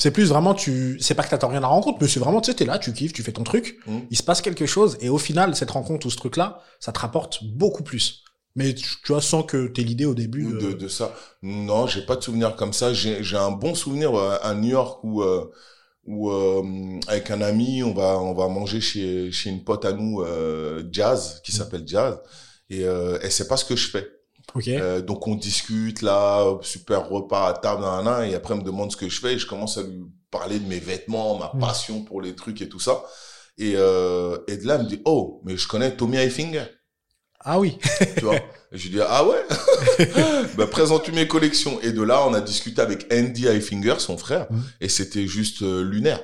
[0.03, 2.41] c'est plus vraiment, tu, c'est pas que t'attends rien à la rencontre, mais c'est vraiment,
[2.41, 3.99] tu sais, t'es là, tu kiffes, tu fais ton truc, mmh.
[4.11, 6.99] il se passe quelque chose, et au final, cette rencontre ou ce truc-là, ça te
[6.99, 8.25] rapporte beaucoup plus.
[8.57, 10.55] Mais tu, vois, sans que t'aies l'idée au début.
[10.55, 11.15] De, euh, de ça.
[11.43, 12.93] Non, j'ai pas de souvenir comme ça.
[12.93, 15.49] J'ai, j'ai un bon souvenir euh, à New York où, euh,
[16.05, 16.33] où
[17.07, 20.25] avec un ami, on va, on va manger chez, chez une pote à nous,
[20.91, 21.55] Jazz, qui mmh.
[21.55, 22.19] s'appelle Jazz,
[22.71, 24.11] et elle sait pas ce que je fais.
[24.69, 28.93] Euh, donc on discute là, super repas à table, nan, et après elle me demande
[28.93, 31.61] ce que je fais, et je commence à lui parler de mes vêtements, ma mm.
[31.61, 33.03] passion pour les trucs et tout ça.
[33.59, 36.65] Et, euh, et de là, elle me dit, oh, mais je connais Tommy Hilfiger.
[37.41, 37.79] Ah oui.
[38.17, 38.37] tu vois?
[38.37, 39.45] Et je lui dis, ah ouais?
[40.57, 41.81] Ben, Présente-tu mes collections.
[41.83, 44.61] Et de là, on a discuté avec Andy Hilfiger, son frère, mm.
[44.81, 46.21] et c'était juste euh, lunaire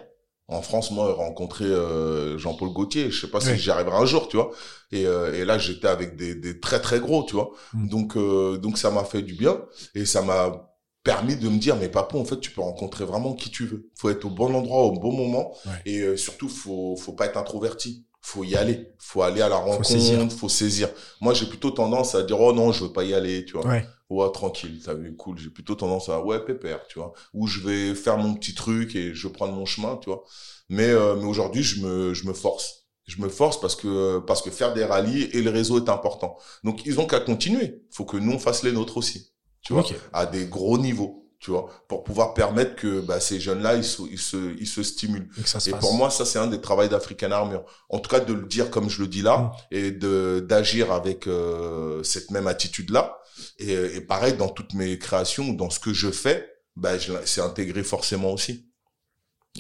[0.48, 4.28] en France, moi, rencontrer euh, Jean-Paul Gaultier, je sais pas si j'y arriverai un jour,
[4.28, 4.50] tu vois.
[4.90, 7.50] Et, euh, et là, j'étais avec des, des, très très gros, tu vois.
[7.74, 7.88] Mm.
[7.88, 9.60] Donc euh, donc ça m'a fait du bien
[9.94, 10.72] et ça m'a
[11.02, 13.90] permis de me dire mais papa, en fait, tu peux rencontrer vraiment qui tu veux.
[13.94, 15.52] Faut être au bon endroit au bon moment
[15.84, 18.06] et surtout faut faut pas être introverti.
[18.22, 20.32] Faut y aller, faut aller à la rencontre, faut saisir.
[20.32, 20.88] Faut saisir.
[21.20, 23.66] Moi, j'ai plutôt tendance à dire oh non, je veux pas y aller, tu vois.
[23.66, 27.12] Ouais ouais tranquille t'as vu cool j'ai plutôt tendance à ouais pépère tu vois.
[27.34, 30.24] Ou je vais faire mon petit truc et je prends mon chemin tu vois.
[30.68, 32.86] Mais euh, mais aujourd'hui je me je me force.
[33.06, 36.36] Je me force parce que parce que faire des rallyes et le réseau est important.
[36.64, 37.82] Donc ils ont qu'à continuer.
[37.90, 39.32] Faut que nous on fasse les nôtres aussi
[39.62, 43.76] tu vois à des gros niveaux tu vois, pour pouvoir permettre que bah, ces jeunes-là,
[43.76, 45.28] ils se, ils se, ils se stimulent.
[45.66, 47.64] Et, pour moi, ça, c'est un des travaux d'African Armure.
[47.88, 49.52] En tout cas, de le dire comme je le dis là, mm.
[49.70, 53.18] et de d'agir avec euh, cette même attitude-là.
[53.58, 56.94] Et, et, pareil, dans toutes mes créations, dans ce que je fais, bah,
[57.24, 58.68] c'est intégré forcément aussi.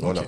[0.00, 0.22] Voilà.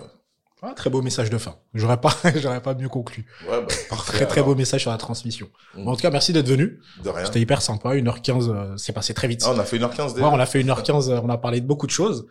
[0.63, 1.57] Ah, très beau message de fin.
[1.75, 3.27] J'aurais pas, j'aurais pas mieux conclu.
[3.49, 4.13] Ouais, bah, parfait.
[4.13, 4.51] Très très alors.
[4.51, 5.49] beau message sur la transmission.
[5.75, 5.85] Mm.
[5.85, 6.81] Bon, en tout cas, merci d'être venu.
[7.03, 7.25] De rien.
[7.25, 7.95] C'était hyper sympa.
[7.95, 9.43] 1h15, euh, c'est passé très vite.
[9.47, 10.29] Ah, on a fait 1h15 Ouais, déjà.
[10.29, 12.27] on a fait 1h15, euh, on a parlé de beaucoup de choses.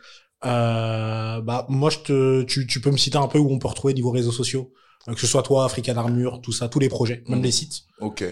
[0.45, 3.68] Euh, bah, moi, je te, tu, tu peux me citer un peu où on peut
[3.68, 4.72] retrouver niveau réseaux sociaux.
[5.07, 7.43] Euh, Que ce soit toi, African Armure, tout ça, tous les projets, même Mm.
[7.43, 7.81] les sites.
[7.99, 8.23] Ok.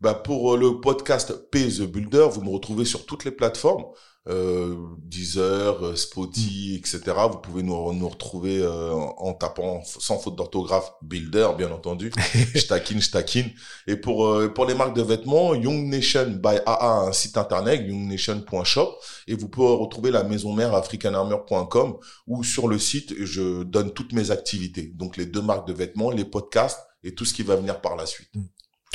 [0.00, 3.84] Bah pour le podcast Pay the Builder, vous me retrouvez sur toutes les plateformes,
[4.24, 7.00] Deezer, euh, Spotify, etc.
[7.30, 12.12] Vous pouvez nous, nous retrouver euh, en tapant sans faute d'orthographe Builder, bien entendu.
[12.54, 13.50] je taquine, je taquine.
[13.88, 17.82] Et pour euh, pour les marques de vêtements, Young Nation by AA, un site internet,
[17.84, 18.96] youngnation.shop,
[19.26, 21.96] et vous pouvez retrouver la maison mère africanarmure.com
[22.28, 26.10] où sur le site je donne toutes mes activités, donc les deux marques de vêtements,
[26.10, 28.30] les podcasts et tout ce qui va venir par la suite.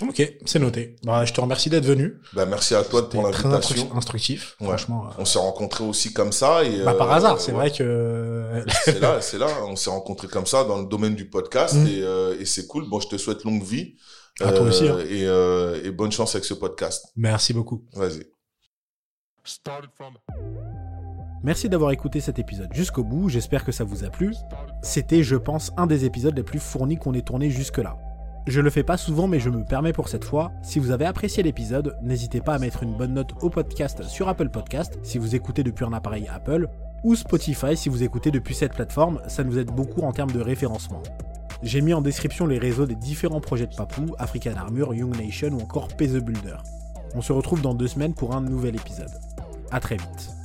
[0.03, 0.95] Ok, c'est noté.
[1.03, 2.17] Bah, je te remercie d'être venu.
[2.33, 3.85] Bah, merci à toi pour très l'invitation.
[3.85, 4.67] instru- instructif, Ouais.
[4.67, 5.07] franchement.
[5.07, 7.71] euh, On s'est rencontrés aussi comme ça et bah, par euh, hasard, c'est ouais, vrai
[7.71, 9.47] que C'est là, c'est là.
[9.67, 11.87] On s'est rencontrés comme ça dans le domaine du podcast Mm.
[11.87, 12.87] et, euh, et c'est cool.
[12.87, 13.95] Bon, je te souhaite longue vie.
[14.39, 14.99] À toi aussi, hein.
[15.09, 17.07] Et, euh, et bonne chance avec ce podcast.
[17.15, 17.83] merci beaucoup.
[17.93, 18.27] Vas-y.
[21.43, 24.33] Merci d'avoir écouté cet épisode jusqu'au bout, j'espère que ça vous a plu.
[24.83, 27.97] C'était, je pense, un des épisodes les plus fournis qu'on ait tourné jusque-là.
[28.47, 30.53] Je le fais pas souvent, mais je me permets pour cette fois.
[30.61, 34.29] Si vous avez apprécié l'épisode, n'hésitez pas à mettre une bonne note au podcast sur
[34.29, 36.69] Apple Podcast si vous écoutez depuis un appareil Apple,
[37.03, 40.39] ou Spotify si vous écoutez depuis cette plateforme, ça nous aide beaucoup en termes de
[40.39, 41.03] référencement.
[41.61, 45.49] J'ai mis en description les réseaux des différents projets de Papou, African Armure, Young Nation
[45.49, 46.55] ou encore Pay Builder.
[47.15, 49.11] On se retrouve dans deux semaines pour un nouvel épisode.
[49.71, 50.36] À très vite.